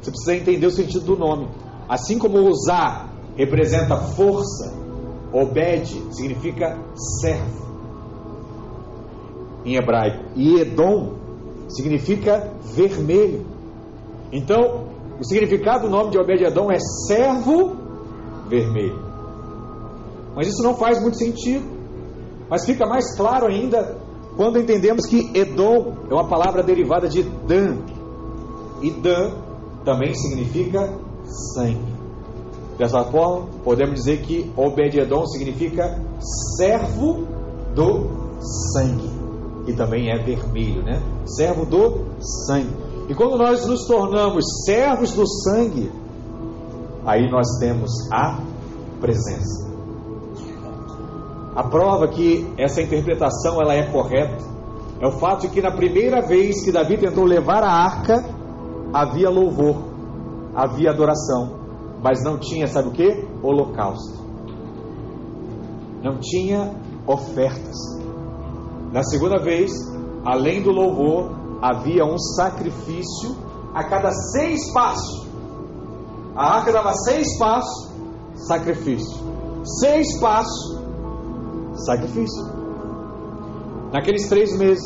você 0.00 0.10
precisa 0.10 0.34
entender 0.34 0.66
o 0.66 0.70
sentido 0.70 1.04
do 1.04 1.16
nome. 1.16 1.48
Assim 1.88 2.18
como 2.18 2.38
usar 2.40 3.12
representa 3.36 3.96
força, 3.96 4.74
Obed 5.32 5.86
significa 6.12 6.76
servo 7.20 7.68
em 9.64 9.76
hebraico, 9.76 10.24
e 10.34 10.60
Edom 10.60 11.14
significa 11.68 12.52
vermelho. 12.74 13.46
Então, 14.32 14.88
o 15.20 15.24
significado 15.24 15.84
do 15.84 15.90
nome 15.90 16.10
de 16.10 16.18
Obed-Edom 16.18 16.70
é 16.70 16.78
servo 17.06 17.76
vermelho. 18.48 18.98
Mas 20.34 20.48
isso 20.48 20.62
não 20.62 20.74
faz 20.74 21.00
muito 21.00 21.18
sentido. 21.18 21.66
Mas 22.48 22.64
fica 22.64 22.86
mais 22.86 23.16
claro 23.16 23.46
ainda 23.46 23.97
quando 24.38 24.60
entendemos 24.60 25.04
que 25.04 25.32
Edom 25.34 25.96
é 26.08 26.14
uma 26.14 26.28
palavra 26.28 26.62
derivada 26.62 27.08
de 27.08 27.24
Dan. 27.24 27.78
E 28.80 28.92
Dan 28.92 29.32
também 29.84 30.14
significa 30.14 30.96
sangue. 31.56 31.92
Dessa 32.78 33.02
forma, 33.06 33.48
podemos 33.64 33.96
dizer 33.96 34.22
que 34.22 34.48
Obed-Edom 34.56 35.26
significa 35.26 36.00
servo 36.56 37.26
do 37.74 38.06
sangue, 38.72 39.10
e 39.66 39.72
também 39.72 40.08
é 40.08 40.22
vermelho, 40.22 40.84
né? 40.84 41.02
Servo 41.24 41.66
do 41.66 42.06
sangue. 42.20 42.70
E 43.08 43.14
quando 43.16 43.36
nós 43.36 43.66
nos 43.66 43.88
tornamos 43.88 44.44
servos 44.64 45.10
do 45.14 45.26
sangue, 45.26 45.90
aí 47.04 47.28
nós 47.28 47.58
temos 47.58 47.90
a 48.12 48.40
presença. 49.00 49.67
A 51.58 51.64
prova 51.64 52.06
que 52.06 52.46
essa 52.56 52.80
interpretação 52.80 53.60
ela 53.60 53.74
é 53.74 53.90
correta 53.90 54.44
é 55.00 55.06
o 55.06 55.18
fato 55.18 55.42
de 55.42 55.48
que 55.48 55.60
na 55.60 55.72
primeira 55.72 56.22
vez 56.22 56.64
que 56.64 56.70
Davi 56.70 56.96
tentou 56.96 57.24
levar 57.24 57.64
a 57.64 57.70
arca, 57.70 58.24
havia 58.92 59.28
louvor, 59.28 59.76
havia 60.54 60.90
adoração 60.90 61.58
mas 62.02 62.22
não 62.22 62.38
tinha, 62.38 62.66
sabe 62.66 62.88
o 62.88 62.92
que? 62.92 63.26
Holocausto. 63.42 64.18
Não 66.02 66.18
tinha 66.20 66.74
ofertas. 67.06 67.76
Na 68.92 69.02
segunda 69.02 69.42
vez, 69.42 69.72
além 70.24 70.62
do 70.62 70.70
louvor, 70.70 71.32
havia 71.60 72.04
um 72.04 72.18
sacrifício 72.18 73.36
a 73.74 73.84
cada 73.84 74.12
seis 74.12 74.72
passos. 74.72 75.28
A 76.36 76.58
arca 76.58 76.72
dava 76.72 76.92
seis 76.94 77.36
passos, 77.36 77.92
sacrifício. 78.46 79.18
Seis 79.80 80.20
passos, 80.20 80.77
sacrifício. 81.84 82.44
Naqueles 83.92 84.28
três 84.28 84.56
meses, 84.58 84.84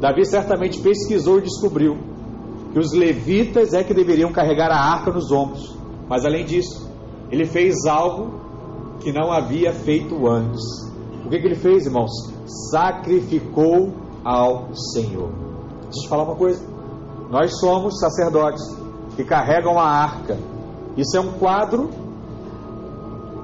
Davi 0.00 0.24
certamente 0.26 0.80
pesquisou 0.80 1.38
e 1.38 1.42
descobriu 1.42 1.96
que 2.72 2.78
os 2.78 2.92
levitas 2.92 3.72
é 3.72 3.82
que 3.82 3.94
deveriam 3.94 4.30
carregar 4.30 4.70
a 4.70 4.78
arca 4.78 5.10
nos 5.10 5.32
ombros. 5.32 5.76
Mas 6.08 6.24
além 6.24 6.44
disso, 6.44 6.90
ele 7.30 7.46
fez 7.46 7.86
algo 7.86 8.40
que 9.00 9.12
não 9.12 9.32
havia 9.32 9.72
feito 9.72 10.26
antes. 10.26 10.62
O 11.24 11.28
que, 11.28 11.38
que 11.38 11.46
ele 11.46 11.56
fez, 11.56 11.86
irmãos? 11.86 12.10
Sacrificou 12.70 13.92
ao 14.24 14.74
Senhor. 14.92 15.30
Deixa 15.84 15.98
eu 15.98 16.02
te 16.02 16.08
falar 16.08 16.24
uma 16.24 16.36
coisa. 16.36 16.64
Nós 17.30 17.58
somos 17.58 17.98
sacerdotes 17.98 18.62
que 19.16 19.24
carregam 19.24 19.78
a 19.78 19.88
arca. 19.88 20.38
Isso 20.96 21.16
é 21.16 21.20
um 21.20 21.32
quadro 21.38 21.90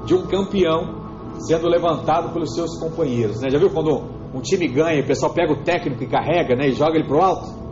de 0.05 0.15
um 0.15 0.27
campeão 0.27 1.02
sendo 1.47 1.69
levantado 1.69 2.33
pelos 2.33 2.55
seus 2.55 2.79
companheiros. 2.79 3.41
Né? 3.41 3.51
Já 3.51 3.59
viu 3.59 3.71
quando 3.71 4.03
um 4.35 4.41
time 4.41 4.67
ganha, 4.69 5.03
o 5.03 5.07
pessoal 5.07 5.33
pega 5.33 5.53
o 5.53 5.63
técnico 5.63 6.03
e 6.03 6.07
carrega 6.07 6.55
né, 6.57 6.69
e 6.69 6.73
joga 6.73 6.97
ele 6.97 7.07
para 7.07 7.17
o 7.17 7.23
alto? 7.23 7.63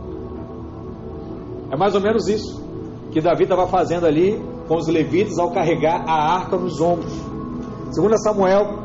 É 1.71 1.77
mais 1.77 1.95
ou 1.95 2.01
menos 2.01 2.27
isso 2.27 2.61
que 3.11 3.21
Davi 3.21 3.43
estava 3.43 3.67
fazendo 3.67 4.05
ali 4.05 4.41
com 4.67 4.75
os 4.75 4.87
levitas 4.87 5.37
ao 5.37 5.51
carregar 5.51 6.03
a 6.07 6.35
arca 6.35 6.57
nos 6.57 6.79
ombros. 6.79 7.11
Segundo 7.91 8.17
Samuel 8.19 8.79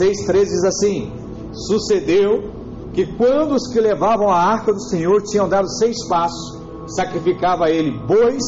6,13 0.00 0.44
diz 0.44 0.64
assim: 0.64 1.12
Sucedeu 1.52 2.50
que 2.92 3.06
quando 3.16 3.54
os 3.54 3.72
que 3.72 3.80
levavam 3.80 4.28
a 4.28 4.38
arca 4.38 4.72
do 4.72 4.80
Senhor 4.82 5.22
tinham 5.22 5.48
dado 5.48 5.68
seis 5.78 5.96
passos, 6.08 6.60
sacrificava 6.86 7.70
ele 7.70 7.90
bois 8.06 8.42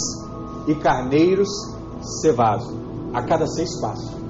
e 0.66 0.74
carneiros 0.74 1.48
cevados 2.22 2.66
a 3.12 3.22
cada 3.22 3.46
seis 3.46 3.80
passos. 3.80 4.21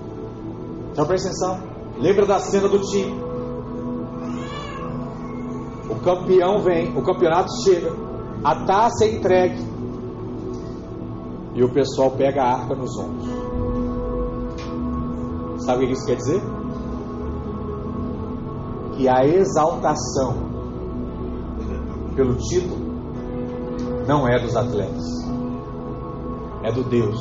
Então 0.92 1.06
presta 1.06 1.28
atenção. 1.28 1.58
Lembra 1.98 2.26
da 2.26 2.38
cena 2.38 2.68
do 2.68 2.78
time. 2.80 3.20
O 5.88 5.96
campeão 5.96 6.60
vem, 6.62 6.96
o 6.96 7.02
campeonato 7.02 7.50
chega, 7.64 7.92
a 8.44 8.64
taça 8.64 9.04
é 9.04 9.14
entregue 9.14 9.62
e 11.54 11.62
o 11.62 11.72
pessoal 11.72 12.10
pega 12.12 12.42
a 12.42 12.52
arca 12.60 12.74
nos 12.74 12.96
ombros. 12.98 13.28
Sabe 15.64 15.84
o 15.84 15.86
que 15.86 15.92
isso 15.92 16.06
quer 16.06 16.16
dizer? 16.16 16.42
Que 18.96 19.08
a 19.08 19.24
exaltação 19.24 20.50
pelo 22.16 22.36
título 22.36 22.92
não 24.06 24.26
é 24.28 24.38
dos 24.38 24.56
atletas, 24.56 25.04
é 26.62 26.72
do 26.72 26.82
Deus 26.84 27.18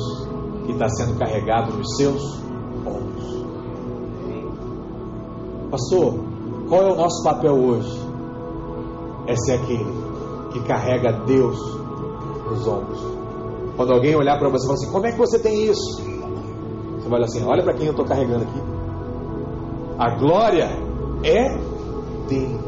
que 0.66 0.72
está 0.72 0.88
sendo 0.88 1.18
carregado 1.18 1.76
nos 1.76 1.96
seus 1.96 2.41
Pastor, 5.72 6.12
qual 6.68 6.82
é 6.82 6.92
o 6.92 6.96
nosso 6.96 7.24
papel 7.24 7.54
hoje? 7.54 7.98
É 9.26 9.34
ser 9.34 9.52
aquele 9.52 9.90
que 10.52 10.60
carrega 10.64 11.24
Deus 11.24 11.58
nos 12.50 12.66
ombros. 12.68 13.00
Quando 13.74 13.94
alguém 13.94 14.14
olhar 14.14 14.38
para 14.38 14.50
você 14.50 14.64
e 14.64 14.66
falar 14.66 14.74
assim: 14.74 14.92
Como 14.92 15.06
é 15.06 15.12
que 15.12 15.18
você 15.18 15.38
tem 15.38 15.64
isso? 15.64 15.96
Você 15.96 17.08
vai 17.08 17.18
olhar 17.18 17.24
assim: 17.24 17.42
Olha 17.46 17.62
para 17.62 17.72
quem 17.72 17.86
eu 17.86 17.92
estou 17.92 18.04
carregando 18.04 18.44
aqui. 18.44 18.60
A 19.98 20.10
glória 20.18 20.68
é 21.24 21.56
dele. 22.28 22.60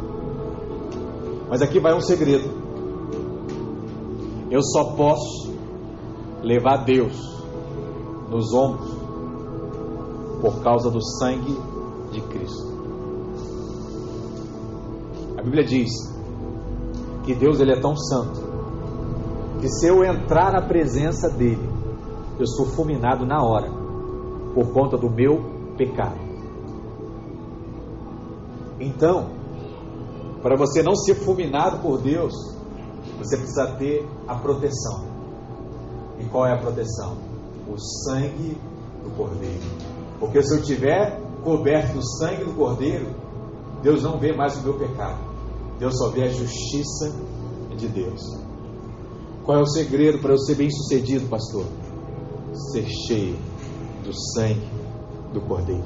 Mas 1.51 1.61
aqui 1.61 1.79
vai 1.79 1.93
um 1.93 2.01
segredo. 2.01 2.49
Eu 4.51 4.63
só 4.63 4.95
posso 4.97 5.53
levar 6.43 6.85
Deus 6.87 7.15
nos 8.31 8.51
ombros 8.55 8.91
por 10.41 10.63
causa 10.63 10.91
do 10.91 11.05
sangue 11.19 11.55
de 12.11 12.23
Cristo. 12.23 12.64
Bíblia 15.45 15.65
diz 15.65 15.91
que 17.23 17.35
Deus 17.35 17.61
ele 17.61 17.73
é 17.73 17.81
tão 17.81 17.95
santo 17.95 18.41
que 19.61 19.69
se 19.69 19.87
eu 19.87 20.03
entrar 20.03 20.53
na 20.53 20.63
presença 20.63 21.29
dele, 21.29 21.69
eu 22.39 22.47
sou 22.47 22.67
fulminado 22.67 23.27
na 23.27 23.43
hora 23.43 23.71
por 24.55 24.73
conta 24.73 24.97
do 24.97 25.11
meu 25.11 25.75
pecado. 25.77 26.19
Então, 28.81 29.31
para 30.43 30.57
você 30.57 30.83
não 30.83 30.95
ser 30.95 31.15
fulminado 31.15 31.81
por 31.81 32.01
Deus, 32.01 32.33
você 33.19 33.37
precisa 33.37 33.67
ter 33.79 34.09
a 34.27 34.35
proteção. 34.35 35.05
E 36.19 36.25
qual 36.25 36.47
é 36.47 36.53
a 36.53 36.59
proteção? 36.59 37.17
O 37.69 37.79
sangue 37.79 38.59
do 39.03 39.11
Cordeiro. 39.17 39.63
Porque 40.19 40.43
se 40.43 40.57
eu 40.57 40.63
tiver 40.63 41.21
coberto 41.43 41.95
do 41.95 42.03
sangue 42.19 42.45
do 42.45 42.55
Cordeiro, 42.55 43.15
Deus 43.83 44.03
não 44.03 44.19
vê 44.19 44.35
mais 44.35 44.57
o 44.57 44.63
meu 44.63 44.75
pecado. 44.75 45.34
Deus 45.79 45.97
só 45.97 46.11
vê 46.11 46.25
a 46.25 46.29
justiça 46.29 47.13
de 47.77 47.89
Deus. 47.89 48.21
Qual 49.45 49.59
é 49.59 49.61
o 49.61 49.67
segredo 49.67 50.19
para 50.21 50.33
eu 50.33 50.39
ser 50.39 50.55
bem 50.55 50.71
sucedido, 50.71 51.29
pastor? 51.29 51.67
Ser 52.73 52.87
cheio 53.07 53.37
do 54.03 54.13
sangue 54.33 54.69
do 55.33 55.41
Cordeiro. 55.41 55.85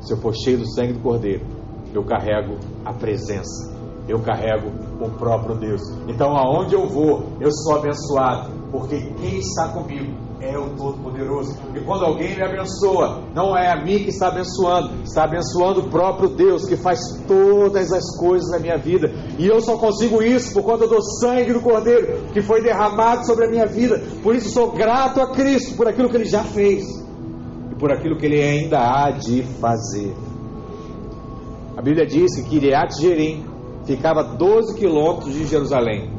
Se 0.00 0.12
eu 0.12 0.18
for 0.18 0.34
cheio 0.34 0.58
do 0.58 0.72
sangue 0.72 0.94
do 0.94 1.00
Cordeiro, 1.00 1.44
eu 1.92 2.04
carrego 2.04 2.56
a 2.84 2.92
presença, 2.92 3.74
eu 4.08 4.20
carrego 4.20 4.68
o 5.00 5.10
próprio 5.10 5.56
Deus. 5.56 5.80
Então, 6.08 6.36
aonde 6.36 6.74
eu 6.74 6.88
vou, 6.88 7.24
eu 7.40 7.50
sou 7.52 7.76
abençoado, 7.76 8.50
porque 8.70 9.00
quem 9.20 9.38
está 9.38 9.68
comigo 9.68 10.25
é 10.40 10.58
o 10.58 10.70
Todo-Poderoso. 10.76 11.56
E 11.74 11.80
quando 11.80 12.04
alguém 12.04 12.36
me 12.36 12.42
abençoa, 12.42 13.22
não 13.34 13.56
é 13.56 13.72
a 13.72 13.82
mim 13.82 13.98
que 13.98 14.10
está 14.10 14.28
abençoando, 14.28 15.02
está 15.02 15.24
abençoando 15.24 15.80
o 15.80 15.90
próprio 15.90 16.28
Deus 16.28 16.66
que 16.66 16.76
faz 16.76 17.00
todas 17.26 17.92
as 17.92 18.16
coisas 18.18 18.50
na 18.50 18.58
minha 18.58 18.76
vida. 18.76 19.12
E 19.38 19.46
eu 19.46 19.60
só 19.60 19.76
consigo 19.76 20.22
isso 20.22 20.52
por 20.52 20.62
conta 20.62 20.86
do 20.86 21.00
sangue 21.20 21.52
do 21.52 21.60
Cordeiro 21.60 22.26
que 22.32 22.42
foi 22.42 22.62
derramado 22.62 23.24
sobre 23.26 23.46
a 23.46 23.50
minha 23.50 23.66
vida. 23.66 24.02
Por 24.22 24.34
isso 24.34 24.50
sou 24.50 24.72
grato 24.72 25.20
a 25.20 25.32
Cristo 25.32 25.76
por 25.76 25.88
aquilo 25.88 26.08
que 26.08 26.16
ele 26.16 26.26
já 26.26 26.44
fez 26.44 26.84
e 27.70 27.74
por 27.74 27.92
aquilo 27.92 28.16
que 28.16 28.26
ele 28.26 28.40
ainda 28.40 28.78
há 28.78 29.10
de 29.10 29.42
fazer. 29.60 30.14
A 31.76 31.82
Bíblia 31.82 32.06
diz 32.06 32.34
que 32.36 32.48
Kiriat 32.48 32.98
Jerim 33.00 33.44
ficava 33.84 34.22
12 34.22 34.74
quilômetros 34.76 35.34
de 35.34 35.46
Jerusalém. 35.46 36.15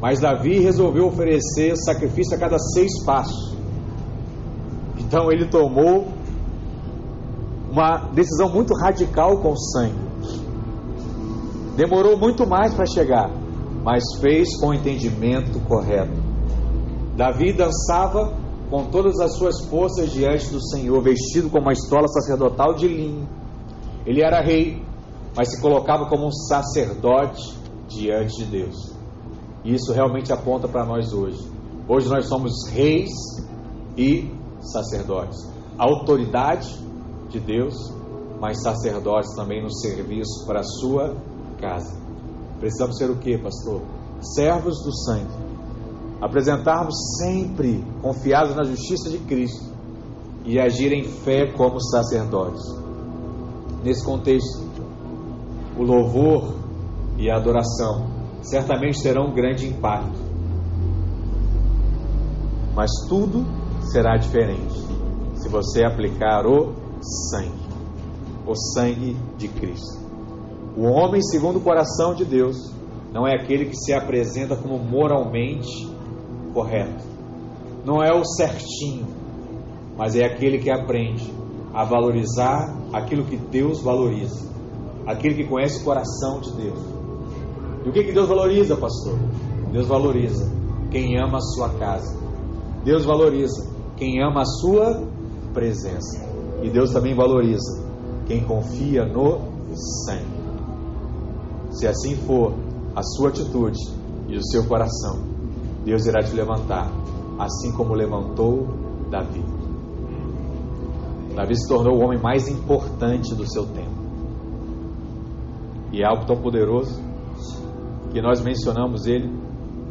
Mas 0.00 0.20
Davi 0.20 0.60
resolveu 0.60 1.06
oferecer 1.06 1.76
sacrifício 1.76 2.36
a 2.36 2.38
cada 2.38 2.58
seis 2.58 3.04
passos. 3.04 3.56
Então 4.98 5.30
ele 5.32 5.46
tomou 5.46 6.08
uma 7.70 8.08
decisão 8.12 8.48
muito 8.48 8.74
radical 8.74 9.38
com 9.38 9.52
o 9.52 9.56
sangue. 9.56 10.08
Demorou 11.76 12.16
muito 12.16 12.46
mais 12.46 12.74
para 12.74 12.86
chegar, 12.86 13.30
mas 13.84 14.02
fez 14.20 14.58
com 14.60 14.68
o 14.68 14.74
entendimento 14.74 15.60
correto. 15.60 16.28
Davi 17.16 17.52
dançava 17.52 18.32
com 18.70 18.84
todas 18.84 19.18
as 19.20 19.36
suas 19.36 19.64
forças 19.68 20.10
diante 20.12 20.50
do 20.50 20.60
Senhor, 20.60 21.00
vestido 21.02 21.48
com 21.50 21.58
uma 21.58 21.72
estola 21.72 22.06
sacerdotal 22.08 22.74
de 22.74 22.86
linho. 22.86 23.28
Ele 24.04 24.22
era 24.22 24.40
rei, 24.40 24.82
mas 25.36 25.50
se 25.50 25.60
colocava 25.60 26.06
como 26.06 26.26
um 26.26 26.32
sacerdote 26.32 27.56
diante 27.88 28.36
de 28.38 28.44
Deus. 28.44 28.87
E 29.68 29.74
isso 29.74 29.92
realmente 29.92 30.32
aponta 30.32 30.66
para 30.66 30.82
nós 30.86 31.12
hoje. 31.12 31.46
Hoje 31.86 32.08
nós 32.08 32.26
somos 32.26 32.66
reis 32.70 33.10
e 33.98 34.32
sacerdotes. 34.62 35.36
Autoridade 35.76 36.74
de 37.28 37.38
Deus, 37.38 37.74
mas 38.40 38.62
sacerdotes 38.62 39.34
também 39.36 39.62
no 39.62 39.70
serviço 39.70 40.46
para 40.46 40.60
a 40.60 40.64
sua 40.64 41.14
casa. 41.60 42.00
Precisamos 42.58 42.96
ser 42.96 43.10
o 43.10 43.18
que, 43.18 43.36
pastor? 43.36 43.82
Servos 44.22 44.82
do 44.82 44.96
sangue. 45.04 45.34
Apresentarmos 46.18 46.94
sempre 47.18 47.84
confiados 48.00 48.56
na 48.56 48.64
justiça 48.64 49.10
de 49.10 49.18
Cristo 49.18 49.70
e 50.46 50.58
agir 50.58 50.94
em 50.94 51.04
fé 51.04 51.52
como 51.52 51.78
sacerdotes. 51.78 52.64
Nesse 53.84 54.02
contexto, 54.02 54.66
o 55.78 55.82
louvor 55.82 56.54
e 57.18 57.30
a 57.30 57.36
adoração 57.36 58.17
certamente 58.48 59.02
terão 59.02 59.28
um 59.28 59.34
grande 59.34 59.66
impacto. 59.66 60.18
Mas 62.74 62.90
tudo 63.08 63.44
será 63.90 64.16
diferente 64.16 64.74
se 65.34 65.48
você 65.48 65.84
aplicar 65.84 66.46
o 66.46 66.74
sangue, 67.30 67.68
o 68.46 68.54
sangue 68.54 69.16
de 69.36 69.48
Cristo. 69.48 69.98
O 70.76 70.84
homem 70.84 71.20
segundo 71.22 71.58
o 71.58 71.60
coração 71.60 72.14
de 72.14 72.24
Deus 72.24 72.72
não 73.12 73.26
é 73.26 73.34
aquele 73.34 73.66
que 73.66 73.76
se 73.76 73.92
apresenta 73.92 74.56
como 74.56 74.78
moralmente 74.78 75.88
correto. 76.52 77.04
Não 77.84 78.02
é 78.02 78.12
o 78.12 78.24
certinho, 78.24 79.06
mas 79.96 80.14
é 80.14 80.24
aquele 80.24 80.58
que 80.58 80.70
aprende 80.70 81.32
a 81.74 81.84
valorizar 81.84 82.76
aquilo 82.92 83.24
que 83.24 83.36
Deus 83.36 83.82
valoriza, 83.82 84.48
aquele 85.06 85.34
que 85.34 85.48
conhece 85.48 85.80
o 85.80 85.84
coração 85.84 86.40
de 86.40 86.52
Deus 86.52 86.97
e 87.84 87.88
o 87.88 87.92
que, 87.92 88.04
que 88.04 88.12
Deus 88.12 88.28
valoriza, 88.28 88.76
pastor? 88.76 89.18
Deus 89.72 89.86
valoriza 89.86 90.50
quem 90.90 91.18
ama 91.18 91.38
a 91.38 91.40
sua 91.40 91.70
casa. 91.70 92.16
Deus 92.84 93.04
valoriza 93.04 93.66
quem 93.96 94.22
ama 94.22 94.42
a 94.42 94.44
sua 94.44 95.02
presença. 95.52 96.26
E 96.62 96.70
Deus 96.70 96.92
também 96.92 97.14
valoriza 97.14 97.84
quem 98.26 98.44
confia 98.44 99.04
no 99.04 99.38
sangue. 100.06 100.38
Se 101.70 101.86
assim 101.86 102.16
for 102.16 102.54
a 102.94 103.02
sua 103.02 103.28
atitude 103.28 103.78
e 104.28 104.36
o 104.36 104.44
seu 104.44 104.66
coração, 104.66 105.20
Deus 105.84 106.06
irá 106.06 106.22
te 106.22 106.34
levantar, 106.34 106.90
assim 107.38 107.72
como 107.72 107.94
levantou 107.94 108.66
Davi. 109.10 109.44
Davi 111.34 111.56
se 111.56 111.68
tornou 111.68 111.96
o 111.96 112.04
homem 112.04 112.18
mais 112.20 112.48
importante 112.48 113.34
do 113.34 113.48
seu 113.48 113.64
tempo. 113.66 113.98
E 115.92 116.02
é 116.02 116.04
algo 116.04 116.26
tão 116.26 116.36
poderoso 116.36 117.07
que 118.12 118.20
nós 118.20 118.42
mencionamos 118.42 119.06
ele 119.06 119.30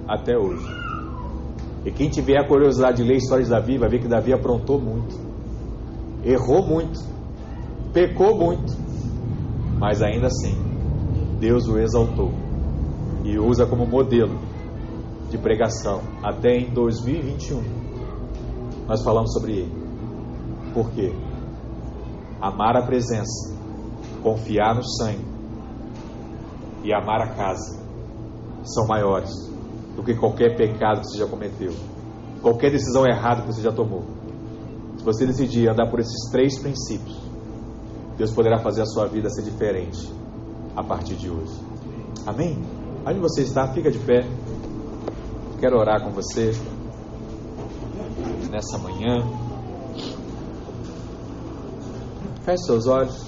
até 0.07 0.37
hoje. 0.37 0.65
E 1.85 1.91
quem 1.91 2.09
tiver 2.09 2.37
a 2.37 2.47
curiosidade 2.47 2.97
de 2.97 3.03
ler 3.03 3.15
a 3.15 3.17
história 3.17 3.43
de 3.43 3.49
Davi, 3.49 3.77
vai 3.77 3.89
ver 3.89 3.99
que 3.99 4.07
Davi 4.07 4.33
aprontou 4.33 4.79
muito, 4.79 5.15
errou 6.23 6.65
muito, 6.65 6.99
pecou 7.93 8.37
muito, 8.37 8.73
mas 9.79 10.01
ainda 10.01 10.27
assim, 10.27 10.55
Deus 11.39 11.67
o 11.67 11.77
exaltou 11.77 12.31
e 13.23 13.37
usa 13.37 13.65
como 13.65 13.85
modelo 13.85 14.37
de 15.29 15.37
pregação 15.37 16.01
até 16.23 16.57
em 16.57 16.73
2021. 16.73 17.61
Nós 18.87 19.03
falamos 19.03 19.33
sobre 19.33 19.53
ele. 19.53 19.71
Por 20.73 20.91
quê? 20.91 21.13
Amar 22.41 22.75
a 22.77 22.81
presença, 22.81 23.55
confiar 24.23 24.75
no 24.75 24.83
sangue 24.83 25.25
e 26.83 26.93
amar 26.93 27.21
a 27.21 27.27
casa 27.33 27.86
são 28.73 28.87
maiores 28.87 29.31
do 29.95 30.03
que 30.03 30.13
qualquer 30.15 30.55
pecado 30.55 31.01
que 31.01 31.07
você 31.07 31.17
já 31.17 31.27
cometeu, 31.27 31.73
qualquer 32.41 32.71
decisão 32.71 33.05
errada 33.05 33.41
que 33.41 33.47
você 33.47 33.61
já 33.61 33.71
tomou. 33.71 34.03
Se 34.97 35.03
você 35.03 35.25
decidir 35.25 35.69
andar 35.69 35.89
por 35.89 35.99
esses 35.99 36.29
três 36.31 36.59
princípios, 36.59 37.17
Deus 38.17 38.31
poderá 38.31 38.59
fazer 38.59 38.81
a 38.81 38.85
sua 38.85 39.07
vida 39.07 39.29
ser 39.29 39.43
diferente 39.43 40.11
a 40.75 40.83
partir 40.83 41.15
de 41.15 41.29
hoje. 41.29 41.53
Amém? 42.25 42.57
Onde 43.05 43.19
você 43.19 43.41
está, 43.41 43.67
fica 43.73 43.89
de 43.89 43.99
pé. 43.99 44.25
Quero 45.59 45.77
orar 45.77 46.03
com 46.03 46.11
você 46.11 46.51
nessa 48.51 48.77
manhã. 48.77 49.23
Feche 52.43 52.63
seus 52.63 52.87
olhos. 52.87 53.26